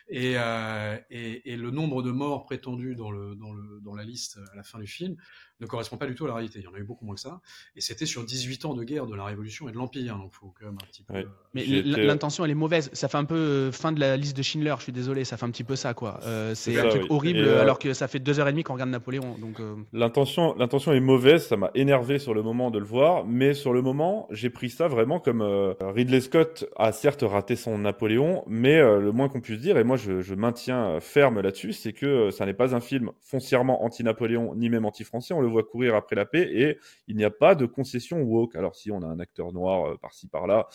[0.10, 4.04] Et, euh, et, et, le nombre de morts prétendus dans, le, dans, le, dans la
[4.04, 5.16] liste à la fin du film
[5.60, 6.60] ne correspond pas du tout à la réalité.
[6.60, 7.42] Il y en a eu beaucoup moins que ça.
[7.76, 10.54] Et c'était sur 18 ans de guerre de la Révolution et de l'Empire, donc faut
[10.58, 11.16] quand même un petit peu.
[11.16, 12.90] Euh, Mais l'intention, elle est mauvaise.
[12.94, 15.38] Ça fait un peu euh, fin de la liste de Schindler, je suis désolé, ça
[15.38, 16.20] fait un petit peu ça, quoi.
[16.56, 19.36] c'est un truc horrible, alors que ça fait deux heures et regarde Napoléon.
[19.40, 19.62] Donc,
[19.94, 23.74] l'intention, l'intention est mauvaise, ça m'a énervé sur le moment de le voir, mais sur
[23.74, 28.44] le moment, j'ai pris ça vraiment comme euh, Ridley Scott a certes raté son Napoléon,
[28.48, 31.94] mais euh, le moins qu'on puisse dire, et moi je, maintiens euh, ferme là-dessus, c'est
[31.94, 35.34] que ça n'est pas un film foncièrement anti-Napoléon ni même anti-français.
[35.34, 38.56] On le voit courir après la paix et il n'y a pas de concession woke.
[38.56, 40.68] Alors si on a un acteur noir par-ci par-là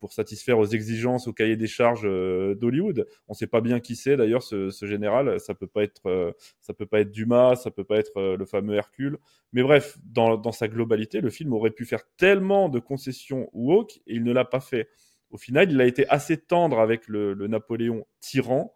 [0.00, 3.96] pour satisfaire aux exigences, au cahier des charges d'Hollywood, on ne sait pas bien qui
[3.96, 5.40] c'est d'ailleurs ce, ce, général.
[5.40, 8.74] Ça peut pas être, ça peut pas être Dumas, ça peut pas être le fameux
[8.74, 9.18] Hercule.
[9.52, 13.96] Mais bref, dans, dans sa globalité, le film aurait pu faire tellement de concessions woke
[14.06, 14.88] et il ne l'a pas fait.
[15.30, 18.74] Au final, il a été assez tendre avec le, Napoléon tyran.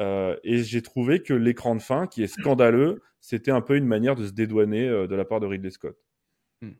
[0.00, 3.86] Euh, et j'ai trouvé que l'écran de fin, qui est scandaleux, c'était un peu une
[3.86, 5.96] manière de se dédouaner euh, de la part de Ridley Scott.
[6.62, 6.74] Hmm.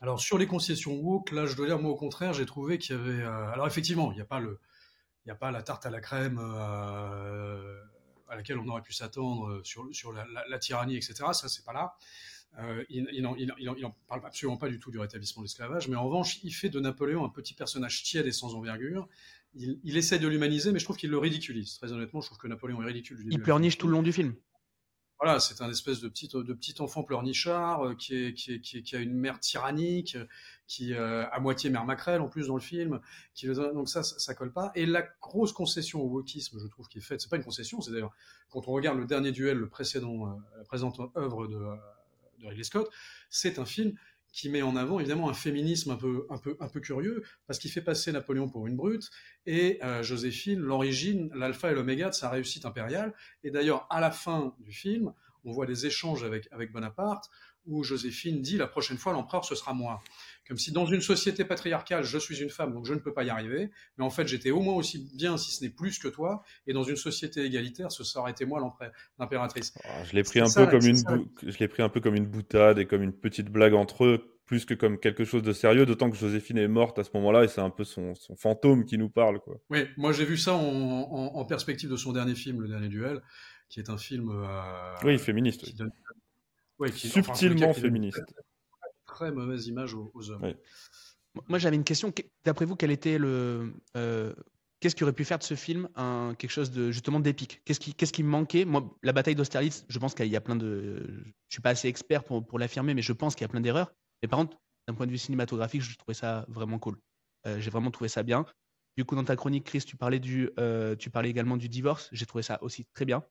[0.00, 2.96] Alors sur les concessions woke, là je dois dire moi au contraire, j'ai trouvé qu'il
[2.96, 3.22] y avait.
[3.22, 4.58] Euh, alors effectivement, il n'y a pas le,
[5.26, 6.40] il a pas la tarte à la crème
[8.32, 11.14] à laquelle on aurait pu s'attendre sur, sur la, la, tyrannie, etc.
[11.32, 11.94] Ça c'est pas là.
[12.58, 16.38] Euh, il n'en parle absolument pas du tout du rétablissement de l'esclavage, mais en revanche,
[16.42, 19.08] il fait de Napoléon un petit personnage tiède et sans envergure.
[19.54, 21.76] Il, essaie de l'humaniser, mais je trouve qu'il le ridiculise.
[21.76, 23.22] Très honnêtement, je trouve que Napoléon est ridicule.
[23.30, 24.34] il pleurniche tout le long du film.
[25.22, 30.18] Voilà, c'est un espèce de petit, enfant pleurnichard euh, qui, a une mère tyrannique,
[30.66, 32.98] qui euh, à moitié mère maquerelle en plus dans le film.
[33.32, 34.72] Qui, donc ça, ça, colle pas.
[34.74, 37.80] Et la grosse concession au wokisme, je trouve, qui est faite, c'est pas une concession,
[37.80, 38.10] c'est d'ailleurs
[38.50, 41.56] quand on regarde le dernier duel, le précédent, la présente œuvre de
[42.42, 42.90] de Ridley Scott,
[43.30, 43.94] c'est un film
[44.32, 47.58] qui met en avant évidemment un féminisme un peu, un peu, un peu curieux, parce
[47.58, 49.10] qu'il fait passer Napoléon pour une brute,
[49.46, 53.14] et euh, Joséphine, l'origine, l'alpha et l'oméga de sa réussite impériale.
[53.44, 55.12] Et d'ailleurs, à la fin du film,
[55.44, 57.28] on voit des échanges avec, avec Bonaparte,
[57.66, 60.00] où Joséphine dit la prochaine fois l'empereur ce sera moi.
[60.48, 63.22] Comme si dans une société patriarcale, je suis une femme, donc je ne peux pas
[63.22, 66.08] y arriver, mais en fait j'étais au moins aussi bien, si ce n'est plus que
[66.08, 68.60] toi, et dans une société égalitaire, ce serait été moi
[69.18, 69.72] l'impératrice.
[69.84, 70.96] Ah, je l'ai pris un peu comme une,
[71.46, 74.32] je l'ai pris un peu comme une boutade et comme une petite blague entre eux,
[74.44, 77.44] plus que comme quelque chose de sérieux, d'autant que Joséphine est morte à ce moment-là
[77.44, 79.40] et c'est un peu son, fantôme qui nous parle.
[79.40, 79.56] Quoi.
[79.70, 83.22] Oui, moi j'ai vu ça en, perspective de son dernier film, Le Dernier Duel,
[83.68, 84.30] qui est un film.
[84.30, 85.72] Euh, oui, féministe.
[86.94, 88.22] Subtilement féministe.
[89.06, 90.54] Très, mauvaise image aux, hommes.
[91.48, 92.12] Moi j'avais une question.
[92.44, 93.72] D'après vous, quel était le.
[93.96, 94.32] Euh,
[94.80, 97.62] qu'est-ce qui aurait pu faire de ce film un, quelque chose de justement d'épique?
[97.64, 98.64] Qu'est-ce qui, qu'est-ce qui me manquait?
[98.64, 101.24] Moi, la bataille d'Austerlitz, je pense qu'il y a plein de.
[101.48, 103.60] Je suis pas assez expert pour, pour l'affirmer, mais je pense qu'il y a plein
[103.60, 103.92] d'erreurs.
[104.22, 104.58] Mais par contre,
[104.88, 106.98] d'un point de vue cinématographique, je trouvais ça vraiment cool.
[107.46, 108.44] Euh, j'ai vraiment trouvé ça bien.
[108.96, 112.08] Du coup, dans ta chronique, Chris, tu parlais, du, euh, tu parlais également du divorce.
[112.12, 113.24] J'ai trouvé ça aussi très bien.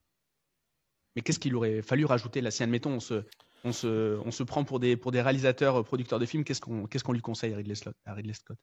[1.16, 3.24] Mais qu'est-ce qu'il aurait fallu rajouter là Si, admettons, on se,
[3.64, 6.62] on se, on se prend pour des, pour des réalisateurs, euh, producteurs de films, qu'est-ce
[6.62, 8.58] qu'on lui conseille à Ridley, à Ridley Scott?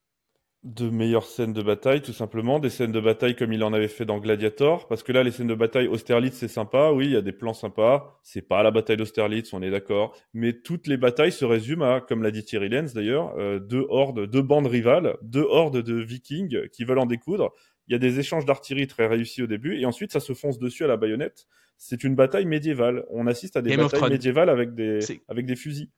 [0.64, 3.87] De meilleures scènes de bataille, tout simplement, des scènes de bataille comme il en avait
[3.87, 7.12] fait dans Gladiator, parce que là, les scènes de bataille Austerlitz, c'est sympa, oui, il
[7.12, 10.88] y a des plans sympas, c'est pas la bataille d'Austerlitz, on est d'accord, mais toutes
[10.88, 14.42] les batailles se résument à, comme l'a dit Thierry Lenz d'ailleurs, euh, deux hordes, deux
[14.42, 17.54] bandes rivales, deux hordes de vikings qui veulent en découdre.
[17.88, 20.59] Il y a des échanges d'artillerie très réussis au début, et ensuite ça se fonce
[20.59, 21.46] dessus à la baïonnette.
[21.79, 23.05] C'est une bataille médiévale.
[23.11, 24.98] On assiste à des batailles médiévales avec des,
[25.29, 25.90] avec des fusils.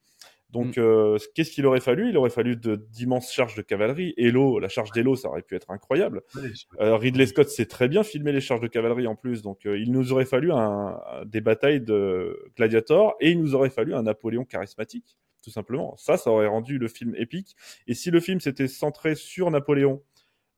[0.51, 0.81] Donc, mm.
[0.81, 2.09] euh, qu'est-ce qu'il aurait fallu?
[2.09, 4.15] Il aurait fallu d'immenses charges de cavalerie.
[4.17, 6.23] Hello, la charge d'Hello, ça aurait pu être incroyable.
[6.81, 9.43] Euh, Ridley Scott sait très bien filmer les charges de cavalerie en plus.
[9.43, 13.71] Donc, euh, il nous aurait fallu un, des batailles de gladiators et il nous aurait
[13.71, 15.97] fallu un Napoléon charismatique, tout simplement.
[15.97, 17.55] Ça, ça aurait rendu le film épique.
[17.87, 20.03] Et si le film s'était centré sur Napoléon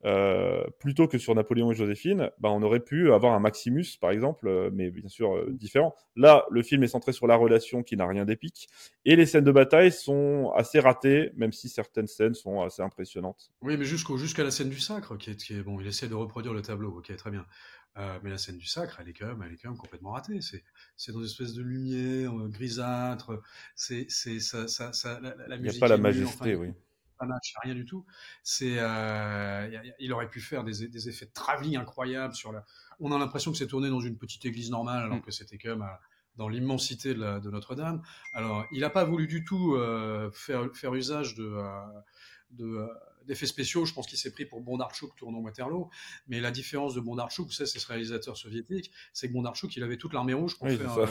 [0.04, 4.10] euh, plutôt que sur Napoléon et Joséphine, bah, on aurait pu avoir un Maximus, par
[4.10, 5.94] exemple, euh, mais bien sûr euh, différent.
[6.16, 8.68] Là, le film est centré sur la relation qui n'a rien d'épique,
[9.04, 13.52] et les scènes de bataille sont assez ratées, même si certaines scènes sont assez impressionnantes.
[13.60, 16.62] Oui, mais jusqu'à la scène du sacre, qui est, bon, il essaie de reproduire le
[16.62, 17.46] tableau, ok, très bien.
[18.22, 20.40] mais la scène du sacre, elle est quand même, elle est quand même complètement ratée.
[20.96, 23.40] C'est dans une espèce de lumière grisâtre.
[23.76, 25.74] C'est ça, ça, ça, la, la musique.
[25.74, 26.72] Il n'y a pas la majesté, oui
[27.62, 28.04] rien du tout.
[28.42, 32.64] C'est, euh, il aurait pu faire des, effets de travelling incroyables sur la.
[33.00, 35.22] On a l'impression que c'est tourné dans une petite église normale, alors mm.
[35.22, 35.94] que c'était quand même euh,
[36.36, 38.02] dans l'immensité de, Notre-Dame.
[38.32, 41.60] Alors, il n'a pas voulu du tout euh, faire, faire usage de,
[42.52, 42.88] de
[43.26, 45.88] d'effets spéciaux, je pense qu'il s'est pris pour Bondarchuk tournant Waterloo.
[46.28, 49.82] Mais la différence de Bondarchuk, vous savez, c'est ce réalisateur soviétique, c'est que Bondarchuk, il
[49.82, 50.98] avait toute l'armée rouge pour faire.
[50.98, 51.06] Euh,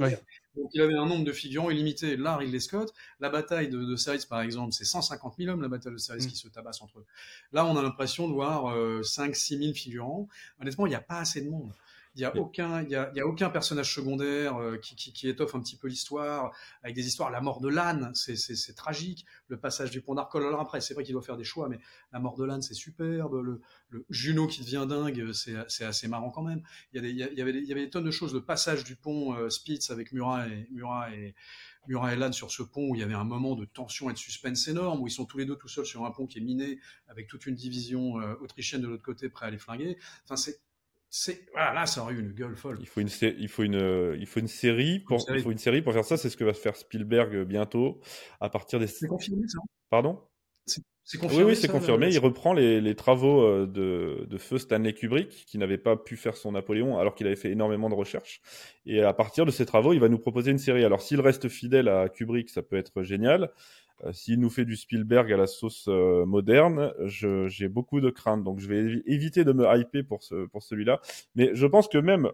[0.56, 2.16] Donc il avait un nombre de figurants illimité.
[2.16, 5.92] Là, Ridley Scott, la bataille de, de par exemple, c'est 150 000 hommes, la bataille
[5.92, 6.28] de Series mm.
[6.28, 7.06] qui se tabassent entre eux.
[7.52, 10.28] Là, on a l'impression de voir 5-6 euh, 000 figurants.
[10.60, 11.72] Honnêtement, il n'y a pas assez de monde.
[12.16, 15.12] Il n'y a, aucun, il y a, y a, aucun personnage secondaire euh, qui, qui,
[15.12, 16.50] qui, étoffe un petit peu l'histoire,
[16.82, 17.30] avec des histoires.
[17.30, 19.26] La mort de l'âne, c'est tragique.
[19.48, 20.46] Le passage du pont d'Arcole.
[20.46, 21.78] Alors après, c'est vrai qu'il doit faire des choix, mais
[22.12, 23.34] la mort de l'âne, c'est superbe.
[23.34, 26.62] Le, le, Juno qui devient dingue, c'est assez marrant quand même.
[26.92, 28.32] Il y, a des, il, y avait y avait des tonnes de choses.
[28.32, 31.34] Le passage du pont euh, Spitz avec Murat et, Murat et,
[31.86, 34.12] Murat et l'âne sur ce pont où il y avait un moment de tension et
[34.12, 36.38] de suspense énorme, où ils sont tous les deux tout seuls sur un pont qui
[36.38, 39.98] est miné, avec toute une division euh, autrichienne de l'autre côté prêt à les flinguer.
[40.24, 40.60] Enfin, c'est
[41.52, 42.78] voilà, là, ça aurait eu une gueule folle.
[42.80, 45.82] Il faut une, il faut une, il faut une série pour, il faut une série
[45.82, 46.16] pour faire ça.
[46.16, 48.00] C'est ce que va faire Spielberg bientôt,
[48.40, 48.86] à partir des.
[48.86, 49.58] C'est confirmé ça.
[49.90, 50.20] Pardon?
[51.08, 51.44] C'est confirmé.
[51.44, 52.08] Oui, oui, c'est confirmé.
[52.10, 56.16] Il reprend les, les travaux euh, de, de, feu Stanley Kubrick, qui n'avait pas pu
[56.16, 58.40] faire son Napoléon, alors qu'il avait fait énormément de recherches.
[58.86, 60.84] Et à partir de ces travaux, il va nous proposer une série.
[60.84, 63.52] Alors, s'il reste fidèle à Kubrick, ça peut être génial.
[64.04, 68.44] Euh, s'il nous fait du Spielberg à la sauce euh, moderne, j'ai beaucoup de craintes.
[68.44, 71.00] Donc je vais éviter de me hyper pour, ce, pour celui-là.
[71.34, 72.30] Mais je pense que même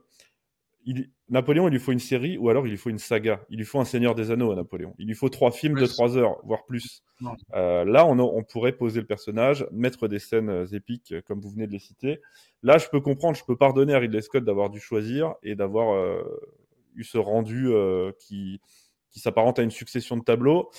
[0.85, 3.45] il, Napoléon, il lui faut une série ou alors il lui faut une saga.
[3.49, 4.95] Il lui faut un Seigneur des Anneaux à Napoléon.
[4.99, 7.03] Il lui faut trois films de trois heures, voire plus.
[7.55, 11.69] Euh, là, on, on, pourrait poser le personnage, mettre des scènes épiques comme vous venez
[11.69, 12.21] de les citer.
[12.63, 15.95] Là, je peux comprendre, je peux pardonner à Ridley Scott d'avoir dû choisir et d'avoir
[15.95, 16.23] euh,
[16.95, 18.61] eu ce rendu euh, qui,
[19.11, 20.71] qui s'apparente à une succession de tableaux.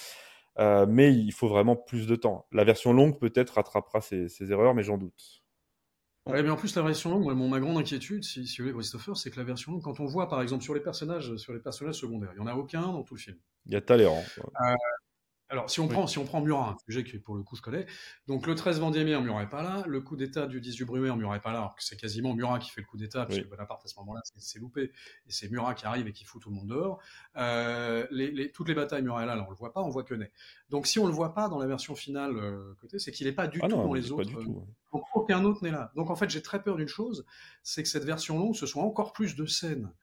[0.59, 2.47] Euh, mais il faut vraiment plus de temps.
[2.51, 5.43] La version longue peut-être rattrapera ces, erreurs, mais j'en doute.
[6.25, 8.73] Ouais, mais en plus la version longue, mon, ma grande inquiétude, si, si vous voulez,
[8.77, 11.51] Christopher, c'est que la version longue, quand on voit par exemple sur les personnages, sur
[11.51, 13.37] les personnages secondaires, il y en a aucun dans tout le film.
[13.65, 14.23] Il y a Talleyrand.
[14.37, 14.75] Euh,
[15.53, 17.61] alors, si on, prend, si on prend Murat, un sujet que pour le coup je
[17.61, 17.85] connais,
[18.25, 21.35] donc le 13 Vendémiaire, Murat n'est pas là, le coup d'État du 18 Brumaire, Murat
[21.35, 23.85] n'est pas là, alors que c'est quasiment Murat qui fait le coup d'État, puisque Bonaparte
[23.85, 26.55] à ce moment-là c'est loupé, et c'est Murat qui arrive et qui fout tout le
[26.55, 26.99] monde dehors.
[27.37, 30.03] Euh, les, toutes les batailles, Murat est là, là on le voit pas, on voit
[30.03, 30.31] que Ney.
[30.69, 33.33] Donc si on le voit pas dans la version finale euh, côté, c'est qu'il n'est
[33.33, 34.27] pas du ah tout dans les autres.
[34.35, 34.43] Euh,
[34.91, 35.91] donc aucun autre n'est là.
[35.95, 37.27] Donc en fait j'ai très peur d'une chose,
[37.61, 39.93] c'est que cette version longue, ce soit encore plus de scènes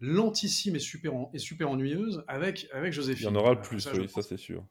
[0.00, 3.28] lentissime et super, et super ennuyeuse avec, avec Joséphine.
[3.28, 4.64] Il y en aura plus, oui, ça c'est sûr.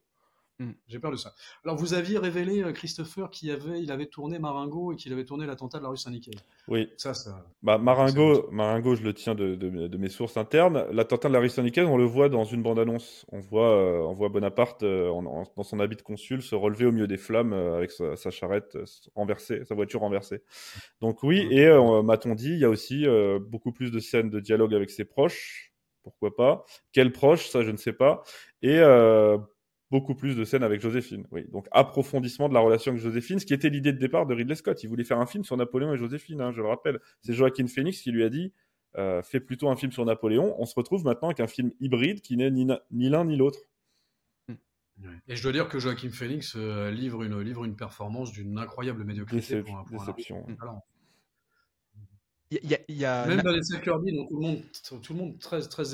[0.58, 0.72] Hmm.
[0.88, 1.34] J'ai peur de ça.
[1.66, 5.26] Alors, vous aviez révélé, euh, Christopher, qu'il avait, il avait tourné Maringo et qu'il avait
[5.26, 6.40] tourné l'attentat de la rue Saint-Nicolas.
[6.70, 6.88] Oui.
[6.96, 7.46] Ça, ça.
[7.62, 10.86] Bah, Maringo, Maringo, je le tiens de, de, mes sources internes.
[10.92, 13.26] L'attentat de la rue Saint-Nicolas, on le voit dans une bande-annonce.
[13.34, 15.10] On voit, euh, on voit Bonaparte euh,
[15.58, 18.78] dans son habit de consul se relever au milieu des flammes avec sa, charrette
[19.14, 20.42] renversée, sa voiture renversée.
[21.02, 21.68] Donc oui, et
[22.04, 23.06] m'a-t-on dit, il y a aussi
[23.42, 25.74] beaucoup plus de scènes de dialogue avec ses proches.
[26.04, 26.66] Pourquoi pas?
[26.94, 28.24] Quels proches, ça je ne sais pas.
[28.62, 28.80] Et
[29.96, 31.26] beaucoup plus de scènes avec Joséphine.
[31.32, 34.34] Oui, donc approfondissement de la relation avec Joséphine, ce qui était l'idée de départ de
[34.34, 34.84] Ridley Scott.
[34.84, 37.00] Il voulait faire un film sur Napoléon et Joséphine, hein, je le rappelle.
[37.22, 38.52] C'est Joaquin Phoenix qui lui a dit
[38.98, 40.54] euh, fais plutôt un film sur Napoléon.
[40.60, 43.60] On se retrouve maintenant avec un film hybride qui n'est ni, l'un ni l'autre.
[45.30, 49.06] Et je dois dire que Joaquin Phoenix euh, livre, une, livre une performance d'une incroyable
[49.06, 50.46] médiocrité pour un, déception.
[52.52, 54.62] Il y a, Même Vanessa Kirby, dont tout le monde,
[55.02, 55.86] tout le monde très, très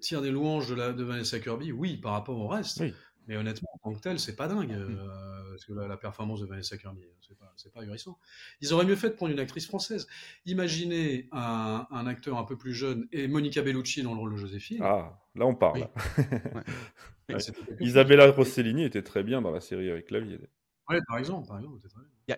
[0.00, 2.80] tire des louanges de, la, de Vanessa Kirby, oui, par rapport au reste.
[2.80, 2.94] Oui.
[3.28, 4.72] Mais honnêtement, en tant que tel, c'est pas dingue.
[4.72, 4.98] Mm.
[4.98, 8.18] Euh, parce que la, performance de Vanessa Kirby, c'est pas, pas ahurissant.
[8.60, 10.06] Ils auraient mieux fait de prendre une actrice française.
[10.46, 14.38] Imaginez un, un, acteur un peu plus jeune et Monica Bellucci dans le rôle de
[14.38, 14.80] Joséphine.
[14.82, 15.88] Ah, là on parle.
[17.80, 20.40] Isabella Rossellini était très bien dans la série avec Clavier.
[20.88, 21.78] Oui, par exemple, par exemple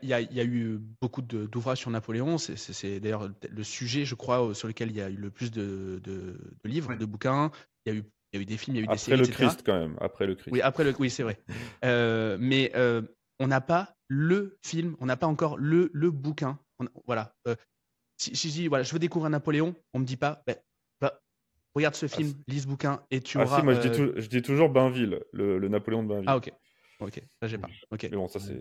[0.03, 2.38] il y, a, il y, a eu beaucoup d'ouvrages sur Napoléon.
[2.38, 6.00] C'est d'ailleurs le sujet, je crois, sur lequel il y a eu le plus de,
[6.05, 7.50] de, de livres, de bouquins.
[7.85, 8.99] Il y a eu il y a eu des films, il y a eu des
[8.99, 9.21] séries.
[9.21, 9.97] Après le Christ, quand même.
[10.01, 10.53] Après le Christ.
[10.53, 11.38] Oui, après le, oui, c'est vrai.
[11.85, 13.03] Euh, mais euh,
[13.38, 16.59] on n'a pas le film, on n'a pas encore le, le bouquin.
[17.07, 17.35] voilà.
[17.49, 17.57] Euh,
[18.19, 20.55] si, si, je dis, voilà, je veux découvrir Napoléon, on me dit pas, bah,
[21.01, 21.21] bah,
[21.75, 23.59] regarde ce ah, film, lis ce bouquin et tu ah, auras.
[23.59, 26.29] Si, moi, je dis, je dis, toujours Bainville, le, le, Napoléon de Bainville.
[26.29, 26.53] Ah, ok.
[27.01, 27.69] Ok, ça j'ai pas.
[27.90, 28.03] Ok.
[28.03, 28.61] Mais bon, ça c'est.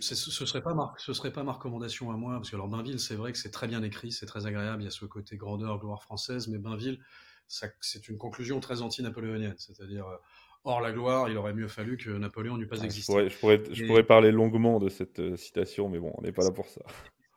[0.00, 3.00] ce serait pas ma, ce serait pas ma recommandation à moi, parce que alors Bainville,
[3.00, 5.36] c'est vrai que c'est très bien écrit, c'est très agréable, il y a ce côté
[5.36, 7.00] grandeur, gloire française, mais Bainville,
[7.48, 9.54] c'est une conclusion très anti-napoléonienne.
[9.56, 10.16] C'est-à-dire, euh,
[10.64, 13.28] hors la gloire, il aurait mieux fallu que Napoléon n'eût pas existé.
[13.28, 16.44] Je pourrais, je, pourrais, parler longuement de cette euh, citation, mais bon, on n'est pas
[16.44, 16.82] là pour ça.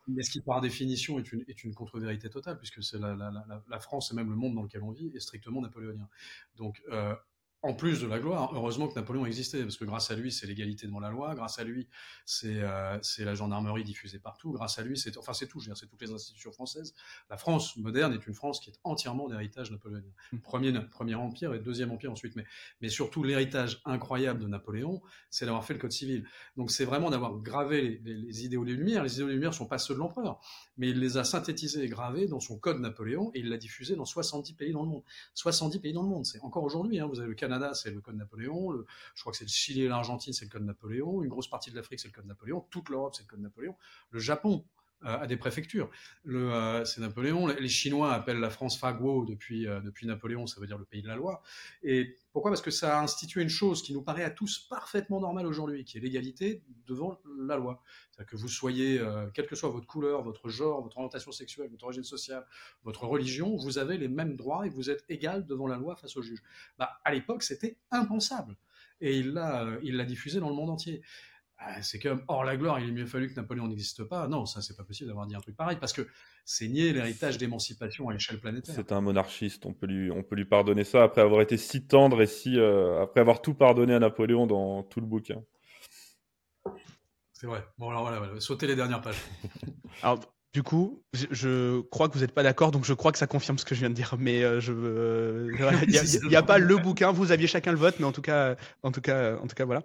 [0.08, 3.30] Mais ce qui, par définition, est une, est une contre-vérité totale, puisque c'est la, la,
[3.68, 6.08] la, France et même le monde dans lequel on vit est strictement napoléonien.
[6.56, 7.14] Donc, euh,
[7.62, 10.48] en plus de la gloire, heureusement que Napoléon existait, parce que grâce à lui, c'est
[10.48, 11.88] l'égalité devant la loi, grâce à lui,
[12.26, 16.02] c'est euh, la gendarmerie diffusée partout, grâce à lui, c'est enfin c'est tout, c'est toutes
[16.02, 16.92] les institutions françaises.
[17.30, 20.10] La France moderne est une France qui est entièrement d'héritage napoléonien.
[20.32, 20.38] Mmh.
[20.38, 22.44] Premier, premier empire et deuxième empire ensuite, mais,
[22.80, 26.26] mais surtout l'héritage incroyable de Napoléon, c'est d'avoir fait le code civil.
[26.56, 29.04] Donc c'est vraiment d'avoir gravé les, les, idéaux des Lumières.
[29.04, 30.40] Les idéaux des Lumières sont pas ceux de l'empereur,
[30.78, 33.94] mais il les a synthétisés et gravés dans son code Napoléon et il l'a diffusé
[33.94, 35.04] dans 70 pays dans le monde.
[35.34, 36.98] 70 pays dans le monde, c'est encore aujourd'hui.
[36.98, 38.84] Hein, vous avez le Canada C'est le code Napoléon.
[39.14, 41.22] je crois que c'est le Chili et l'Argentine, c'est le code Napoléon.
[41.22, 42.66] Une grosse partie de l'Afrique, c'est le code Napoléon.
[42.70, 43.76] Toute l'Europe, c'est le code Napoléon.
[44.10, 44.64] Le Japon
[45.04, 45.90] euh, a des préfectures.
[46.28, 47.48] Euh, c'est Napoléon.
[47.48, 51.02] Les Chinois appellent la France Faguo depuis, euh, depuis Napoléon, ça veut dire le pays
[51.02, 51.42] de la loi.
[51.82, 52.50] Et pourquoi?
[52.50, 55.84] Parce que ça a institué une chose qui nous paraît à tous parfaitement normale aujourd'hui,
[55.84, 57.82] qui est l'égalité devant la loi.
[58.10, 59.02] C'est-à-dire que vous soyez,
[59.34, 62.46] quelle que soit votre couleur, votre genre, votre orientation sexuelle, votre origine sociale,
[62.84, 66.16] votre religion, vous avez les mêmes droits et vous êtes égal devant la loi face
[66.16, 66.42] au juge.
[66.78, 68.56] Bah, à l'époque, c'était impensable.
[69.02, 71.02] Et il l'a diffusé dans le monde entier.
[71.64, 74.26] Ah, c'est comme hors la gloire, il est mieux fallu que Napoléon n'existe pas.
[74.26, 76.06] Non, ça c'est pas possible d'avoir dit un truc pareil parce que
[76.44, 78.74] c'est nier l'héritage d'émancipation à l'échelle planétaire.
[78.74, 81.86] C'est un monarchiste, on peut lui, on peut lui pardonner ça après avoir été si
[81.86, 85.42] tendre et si euh, après avoir tout pardonné à Napoléon dans tout le bouquin.
[87.32, 87.64] C'est vrai.
[87.78, 88.40] Bon alors voilà, voilà.
[88.40, 89.22] sautez les dernières pages.
[90.02, 90.20] alors
[90.52, 93.56] du coup, je, crois que vous n'êtes pas d'accord, donc je crois que ça confirme
[93.56, 94.14] ce que je viens de dire.
[94.18, 95.50] Mais euh, je, euh,
[95.88, 97.10] il n'y a, pas le bouquin.
[97.10, 99.64] Vous aviez chacun le vote, mais en tout cas, en tout cas, en tout cas,
[99.64, 99.82] voilà.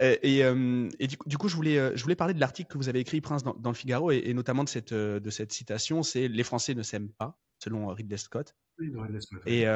[0.00, 0.88] Et, euh,
[1.26, 3.70] du, coup, je voulais, je voulais parler de l'article que vous avez écrit, Prince, dans,
[3.70, 6.02] le Figaro, et, notamment de cette, de cette citation.
[6.02, 8.56] C'est les Français ne s'aiment pas, selon Ridley Scott.
[8.80, 9.42] Oui, Ridley Scott.
[9.46, 9.66] Et,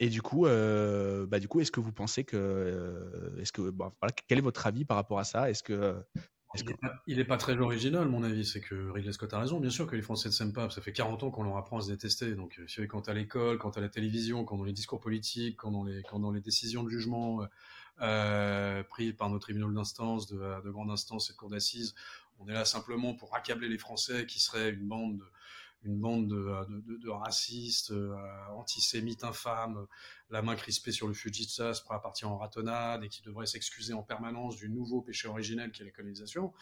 [0.00, 3.92] et du coup, bah, du coup, est-ce que vous pensez que, est-ce que, voilà,
[4.26, 5.50] quel est votre avis par rapport à ça?
[5.50, 6.02] Est-ce que
[7.06, 8.44] il n'est pas, très original, mon avis.
[8.44, 9.60] C'est que Ridley Scott a raison.
[9.60, 10.68] Bien sûr que les Français ne s'aiment pas.
[10.70, 12.34] Ça fait 40 ans qu'on leur apprend à se détester.
[12.34, 15.70] Donc, euh, quand à l'école, quand à la télévision, quand dans les discours politiques, quand
[15.70, 17.46] dans les, quand dans les décisions de jugement
[18.00, 21.94] euh, prises par nos tribunaux d'instance, de, de grande instance et de cour d'assises,
[22.40, 25.24] on est là simplement pour accabler les Français qui seraient une bande de,
[25.84, 28.14] une bande de, racistes, euh,
[28.54, 29.86] antisémites infâmes,
[30.32, 34.02] la main crispée sur le Fujitsu, à partir en ratonnade et qui devraient s'excuser en
[34.02, 36.52] permanence du nouveau péché originel qui est la colonisation.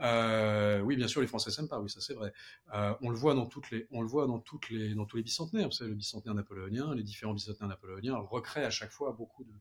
[0.00, 2.32] Euh, oui, bien sûr, les Français s'aiment pas, oui, ça c'est vrai.
[2.74, 5.22] Euh, on le voit dans toutes les, on le voit dans les, dans tous les
[5.22, 5.66] bicentenaires.
[5.66, 9.52] Vous savez, le bicentenaire napoléonien, les différents bicentenaires napoléoniens recréent à chaque fois beaucoup de,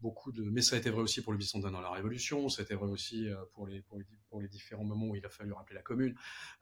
[0.00, 0.42] beaucoup de.
[0.42, 2.74] Mais ça a été vrai aussi pour le bicentenaire dans la Révolution, ça a été
[2.74, 6.14] vrai aussi euh, pour les, différents moments où il a fallu rappeler la Commune.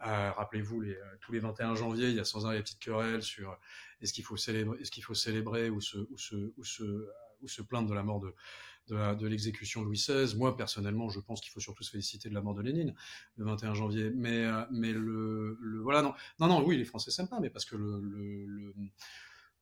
[0.07, 2.79] Euh, Rappelez-vous, les, euh, tous les 21 janvier, il y a sans arrêt les petites
[2.79, 3.59] querelles sur
[4.01, 10.37] est-ce qu'il faut célébrer, ou se, plaindre de la mort de, l'exécution de Louis XVI.
[10.37, 12.95] Moi, personnellement, je pense qu'il faut surtout se féliciter de la mort de Lénine
[13.37, 14.11] le 21 janvier.
[14.15, 18.01] Mais, le, voilà, non, non, non, oui, les Français s'aiment pas, mais parce que le,
[18.01, 18.75] le, le,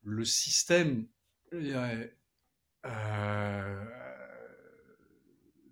[0.05, 1.07] le système
[2.85, 3.85] euh,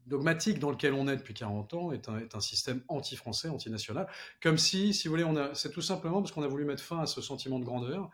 [0.07, 4.07] dogmatique dans lequel on est depuis 40 ans est un, est un système anti-français, anti-national.
[4.43, 7.07] Comme si, si vous voulez, c'est tout simplement parce qu'on a voulu mettre fin à
[7.07, 8.11] ce sentiment de grandeur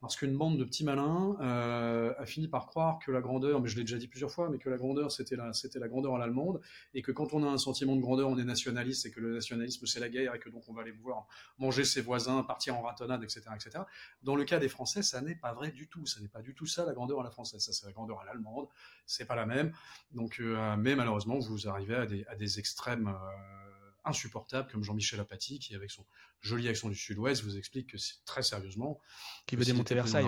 [0.00, 3.68] parce qu'une bande de petits malins euh, a fini par croire que la grandeur, mais
[3.68, 6.60] je l'ai déjà dit plusieurs fois, mais que la grandeur c'était la, grandeur à l'allemande,
[6.94, 9.34] et que quand on a un sentiment de grandeur, on est nationaliste, et que le
[9.34, 11.26] nationalisme c'est la guerre, et que donc on va aller pouvoir
[11.58, 13.84] manger ses voisins, partir en ratonnade, etc., etc.
[14.22, 16.04] Dans le cas des Français, ça n'est pas vrai du tout.
[16.06, 17.60] Ça n'est pas du tout ça la grandeur à la française.
[17.60, 18.68] Ça c'est la grandeur à l'allemande.
[19.06, 19.72] C'est pas la même.
[20.12, 23.08] Donc, euh, mais malheureusement, vous arrivez à des, à des extrêmes.
[23.08, 23.65] Euh,
[24.06, 26.04] insupportable comme Jean-Michel Apathy, qui, avec son
[26.40, 29.00] joli accent du sud-ouest, vous explique que c'est très sérieusement.
[29.46, 30.26] Qui veut démonter Versailles.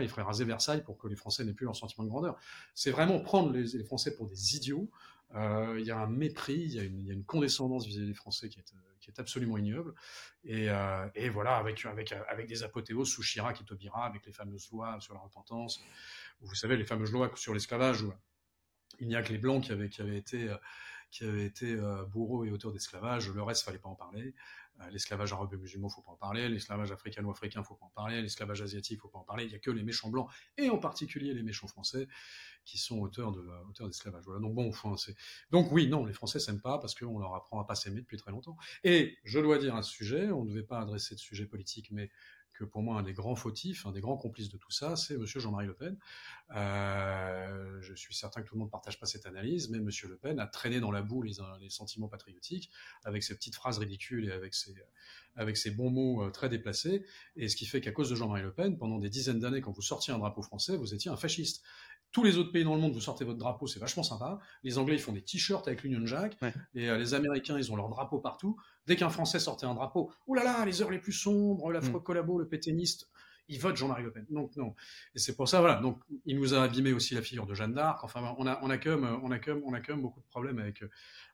[0.00, 2.36] il, ferait raser, Versailles pour que les Français n'aient plus leur sentiment de grandeur.
[2.74, 4.90] C'est vraiment prendre les, les, Français pour des idiots.
[5.34, 7.86] Euh, il y a un mépris, il y, a une, il y a une condescendance
[7.86, 9.94] vis-à-vis des Français qui est, qui est absolument ignoble.
[10.44, 14.32] Et, euh, et, voilà, avec, avec, avec des apothéoses sous Chirac et Taubira, avec les
[14.32, 15.80] fameuses lois sur la repentance,
[16.40, 18.12] vous savez, les fameuses lois sur l'esclavage, où
[19.00, 20.56] il n'y a que les Blancs qui avaient, qui avaient été euh,
[21.14, 23.30] qui avait été euh, bourreau et auteur d'esclavage.
[23.30, 24.34] Le reste, fallait pas en parler.
[24.80, 26.48] Euh, l'esclavage arabe musulman, faut pas en parler.
[26.48, 28.20] L'esclavage africano-africain, faut pas en parler.
[28.20, 29.44] L'esclavage asiatique, faut pas en parler.
[29.44, 32.08] Il y a que les méchants blancs et en particulier les méchants français
[32.64, 34.24] qui sont auteurs de auteurs d'esclavage.
[34.24, 34.40] Voilà.
[34.40, 35.14] Donc bon, enfin, c'est
[35.52, 38.16] donc oui, non, les Français s'aiment pas parce qu'on leur apprend à pas s'aimer depuis
[38.16, 38.56] très longtemps.
[38.82, 42.10] Et je dois dire ce sujet, on ne devait pas adresser de sujet politique, mais
[42.54, 45.16] que pour moi, un des grands fautifs, un des grands complices de tout ça, c'est
[45.18, 45.98] Monsieur Jean-Marie Le Pen.
[46.54, 50.08] Euh, je suis certain que tout le monde ne partage pas cette analyse, mais Monsieur
[50.08, 52.70] Le Pen a traîné dans la boue les, les, sentiments patriotiques
[53.04, 54.74] avec ses petites phrases ridicules et avec ses,
[55.34, 57.04] avec ses bons mots euh, très déplacés.
[57.36, 59.72] Et ce qui fait qu'à cause de Jean-Marie Le Pen, pendant des dizaines d'années, quand
[59.72, 61.64] vous sortiez un drapeau français, vous étiez un fasciste
[62.14, 64.38] tous les autres pays dans le monde, vous sortez votre drapeau, c'est vachement sympa.
[64.62, 66.36] Les Anglais, ils font des t-shirts avec l'Union Jack.
[66.40, 66.54] Ouais.
[66.76, 68.56] Et euh, les Américains, ils ont leur drapeau partout.
[68.86, 72.00] Dès qu'un Français sortait un drapeau, oh là là, les heures les plus sombres, l'affreux
[72.00, 72.02] mm.
[72.02, 73.08] collabo, le péténiste,
[73.48, 74.26] il vote Jean-Marie Le Pen.
[74.30, 74.74] Donc non.
[75.14, 75.76] Et c'est pour ça, voilà.
[75.80, 78.02] Donc il nous a abîmé aussi la figure de Jeanne d'Arc.
[78.04, 80.02] Enfin, on a, on a quand même, on a quand même, on a quand même
[80.02, 80.82] beaucoup de problèmes avec,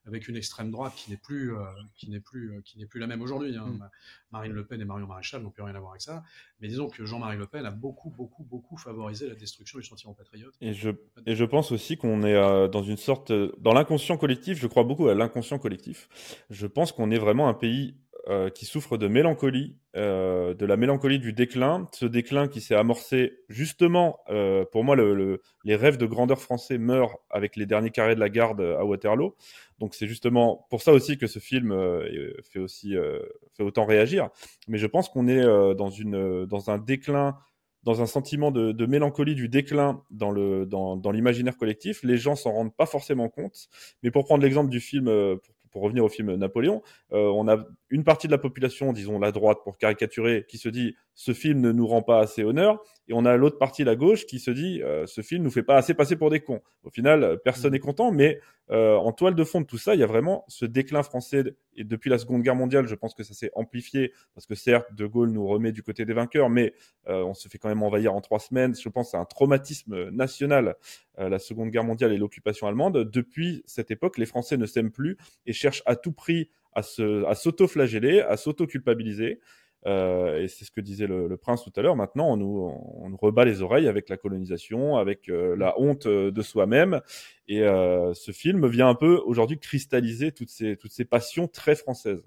[0.06, 3.00] avec une extrême droite qui n'est plus, euh, qui n'est plus, euh, qui n'est plus
[3.00, 3.56] la même aujourd'hui.
[3.56, 3.66] Hein.
[3.66, 3.88] Mm.
[4.32, 6.22] Marine Le Pen et Marion Maréchal n'ont plus rien à voir avec ça.
[6.60, 10.14] Mais disons que Jean-Marie Le Pen a beaucoup, beaucoup, beaucoup favorisé la destruction du sentiment
[10.14, 10.54] patriote.
[10.60, 10.90] Et je,
[11.26, 14.58] et je pense aussi qu'on est euh, dans une sorte, dans l'inconscient collectif.
[14.58, 16.08] Je crois beaucoup à l'inconscient collectif.
[16.50, 17.96] Je pense qu'on est vraiment un pays
[18.28, 22.74] euh, qui souffre de mélancolie, euh, de la mélancolie du déclin, ce déclin qui s'est
[22.74, 27.64] amorcé justement, euh, pour moi, le, le, les rêves de grandeur français meurent avec les
[27.64, 29.36] derniers carrés de la garde à Waterloo.
[29.78, 31.74] Donc c'est justement pour ça aussi que ce film
[32.42, 32.94] fait aussi
[33.54, 34.28] fait autant réagir.
[34.68, 35.42] Mais je pense qu'on est
[35.74, 37.38] dans une dans un déclin
[37.84, 42.02] dans un sentiment de, mélancolie du déclin dans le dans, l'imaginaire collectif.
[42.02, 43.68] Les gens s'en rendent pas forcément compte.
[44.02, 45.10] Mais pour prendre l'exemple du film,
[45.70, 49.58] pour revenir au film Napoléon, on a une partie de la population, disons la droite
[49.64, 53.24] pour caricaturer, qui se dit ce film ne nous rend pas assez honneur, et on
[53.24, 55.94] a l'autre partie, la gauche, qui se dit euh, ce film nous fait pas assez
[55.94, 56.60] passer pour des cons.
[56.84, 57.82] Au final, personne n'est mmh.
[57.82, 60.64] content, mais euh, en toile de fond de tout ça, il y a vraiment ce
[60.64, 61.56] déclin français.
[61.74, 64.94] Et depuis la Seconde Guerre mondiale, je pense que ça s'est amplifié, parce que certes,
[64.94, 66.74] De Gaulle nous remet du côté des vainqueurs, mais
[67.08, 68.74] euh, on se fait quand même envahir en trois semaines.
[68.76, 70.76] Je pense c'est un traumatisme national,
[71.18, 73.10] euh, la Seconde Guerre mondiale et l'occupation allemande.
[73.10, 75.16] Depuis cette époque, les Français ne s'aiment plus
[75.46, 79.40] et cherchent à tout prix à s'auto-flageller, à s'auto-culpabiliser.
[79.86, 81.96] Euh, et c'est ce que disait le, le prince tout à l'heure.
[81.96, 86.06] Maintenant, on nous, on nous, rebat les oreilles avec la colonisation, avec euh, la honte
[86.06, 87.00] euh, de soi-même.
[87.48, 91.74] Et euh, ce film vient un peu aujourd'hui cristalliser toutes ces, toutes ces passions très
[91.74, 92.22] françaises.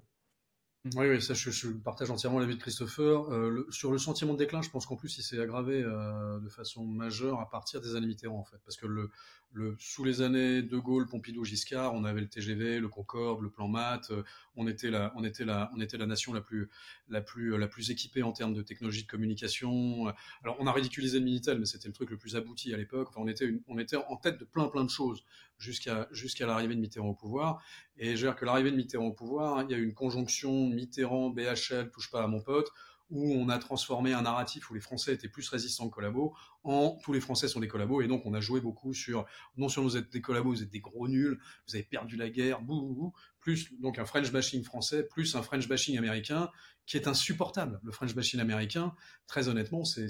[0.92, 3.32] Oui, oui, ça, je, partage entièrement l'avis de Christopher.
[3.32, 6.48] Euh, sur le sentiment de déclin, je pense qu'en plus, il s'est aggravé euh, de
[6.50, 8.58] façon majeure à partir des années Mitterrand, en fait.
[8.66, 9.10] Parce que le,
[9.78, 13.66] sous les années De Gaulle, Pompidou, Giscard, on avait le TGV, le Concorde, le plan
[13.66, 14.10] Math.
[14.10, 14.24] Euh,
[14.56, 16.70] on était la, on était la, on était la nation la plus,
[17.08, 20.12] la plus, la plus équipée en termes de technologie de communication.
[20.42, 23.08] Alors, on a ridiculisé le Minitel, mais c'était le truc le plus abouti à l'époque.
[23.10, 25.24] Enfin, on était, on était en tête de plein, plein de choses
[25.58, 27.62] jusqu'à, jusqu'à l'arrivée de Mitterrand au pouvoir.
[27.96, 29.94] Et je veux dire que l'arrivée de Mitterrand au pouvoir, il y a eu une
[29.94, 32.70] conjonction Mitterrand, BHL, touche pas à mon pote.
[33.10, 36.98] où on a transformé un narratif où les Français étaient plus résistants que collabos en
[37.02, 38.00] tous les Français sont des collabos.
[38.00, 39.26] Et donc, on a joué beaucoup sur
[39.56, 41.38] non seulement vous êtes des collabos, vous êtes des gros nuls,
[41.68, 43.12] vous avez perdu la guerre, bouh,
[43.44, 46.50] plus donc un French bashing français, plus un French bashing américain
[46.86, 47.78] qui est insupportable.
[47.84, 48.94] Le French bashing américain,
[49.26, 50.08] très honnêtement, c'est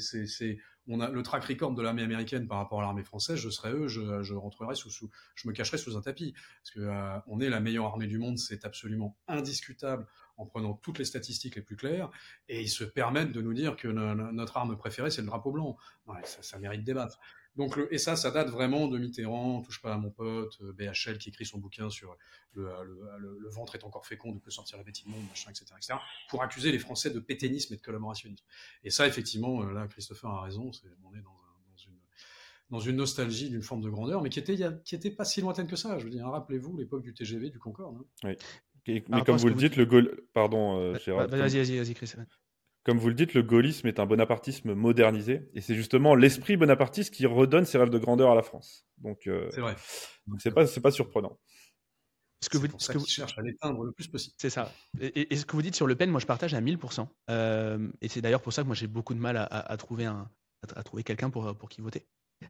[0.86, 3.36] on a le track record de l'armée américaine par rapport à l'armée française.
[3.36, 4.34] Je serais eux, je, je
[4.74, 6.32] sous, sous, je me cacherais sous un tapis
[6.62, 10.06] parce que euh, on est la meilleure armée du monde, c'est absolument indiscutable
[10.36, 12.10] en prenant toutes les statistiques les plus claires,
[12.48, 15.76] et ils se permettent de nous dire que notre arme préférée, c'est le drapeau blanc.
[16.24, 17.20] ça, ça, mérite débattre.
[17.56, 20.72] Donc, le, et ça, ça date vraiment de Mitterrand, touche pas à mon pote, euh,
[20.72, 22.16] BHL qui écrit son bouquin sur
[22.54, 25.66] le, le, le, ventre est encore fécond, de peut sortir la bêtise monde, machin, etc.,
[25.76, 25.94] etc.,
[26.28, 28.44] pour accuser les Français de pétainisme et de collaborationnisme.
[28.82, 30.70] Et ça, effectivement, euh, là, Christopher a raison,
[31.04, 31.98] on est dans, dans, une,
[32.70, 35.68] dans une nostalgie d'une forme de grandeur, mais qui était, qui était pas si lointaine
[35.68, 35.98] que ça.
[35.98, 37.98] Je veux dire, rappelez-vous l'époque du TGV, du Concorde.
[38.24, 38.34] Hein.
[38.88, 39.04] Oui.
[39.08, 40.22] mais comme vous le dites, le goal.
[40.32, 42.14] Pardon, euh, Vas-y, vas-y, vas-y, Chris
[42.84, 47.12] comme vous le dites, le gaullisme est un bonapartisme modernisé, et c'est justement l'esprit bonapartiste
[47.12, 48.86] qui redonne ses rêves de grandeur à la France.
[48.98, 49.74] Donc, euh, c'est vrai.
[50.38, 51.38] c'est pas, c'est pas surprenant.
[52.42, 54.34] Ce que vous, ce que vous cherche à l'éteindre le plus possible.
[54.36, 54.70] C'est ça.
[55.00, 57.08] Et, ce que vous dites sur Le Pen, moi je partage à 1000%.
[57.30, 60.28] Euh, et c'est d'ailleurs pour ça que moi j'ai beaucoup de mal à, trouver un,
[60.76, 62.06] à, trouver quelqu'un pour, pour qui voter.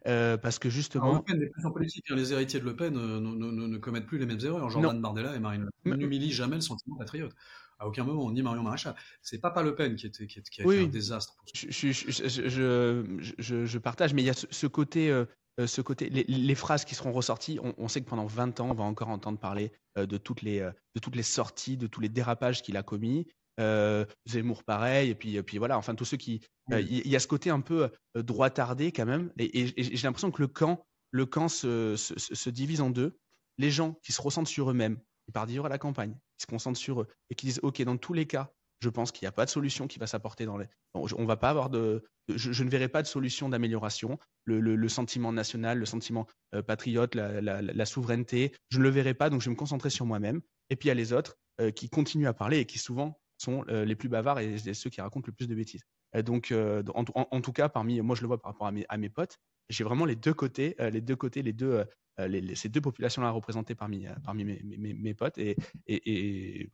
[0.08, 1.14] Euh, parce que justement.
[1.14, 2.04] le Pen n'est plus en politique.
[2.10, 2.16] Hein.
[2.16, 4.68] Les héritiers de Le Pen ne, ne, commettent plus les mêmes erreurs.
[4.68, 7.32] Jordan Bardella et Marine Le Pen n'humilient jamais le sentiment patriote
[7.78, 8.94] à aucun moment on dit Marion Maréchal.
[9.22, 11.36] C'est Papa Le Pen qui, était, qui, qui a été un désastre.
[11.52, 15.24] je, je, je, partage, mais il y a ce, côté, euh,
[15.60, 17.58] euh, ce côté les, phrases qui seront ressorties.
[17.78, 20.60] On, sait que pendant 20 ans, on va encore entendre parler euh, de, toutes les,
[20.60, 23.26] de toutes les sorties, de tous les dérapages qu'il a commis.
[24.26, 26.40] Zemmour pareil, et puis, et puis voilà, enfin tous ceux qui.
[26.70, 30.42] Il y, a ce côté un peu droit tardé quand même, et, j'ai l'impression que
[30.42, 33.16] le camp, le camp se, se, se divise en deux.
[33.58, 34.98] Les gens qui se ressentent sur eux-mêmes,
[35.28, 37.82] ils partent vivre à la campagne, qui se concentrent sur eux et qui disent OK,
[37.82, 40.44] dans tous les cas, je pense qu'il n'y a pas de solution qui va s'apporter
[40.44, 40.66] dans les.
[40.94, 42.04] on va pas avoir de.
[42.28, 44.18] Je, ne verrai pas de solution d'amélioration.
[44.44, 49.40] Le, sentiment national, le sentiment euh, patriote, la, souveraineté, je ne le verrai pas, donc
[49.40, 50.40] je vais me concentrer sur moi-même.
[50.70, 53.18] Et puis il y a les autres euh, qui continuent à parler et qui souvent
[53.38, 55.82] sont euh, les plus bavards et, ceux qui racontent le plus de bêtises.
[56.22, 59.08] donc, en, tout cas, parmi moi, je le vois par rapport à mes, à mes
[59.08, 61.84] potes, j'ai vraiment les deux côtés, les deux côtés, les deux,
[62.18, 65.38] les, ces deux populations-là représentées parmi, parmi mes, mes, mes potes.
[65.38, 65.56] Et,
[65.86, 66.70] et, et,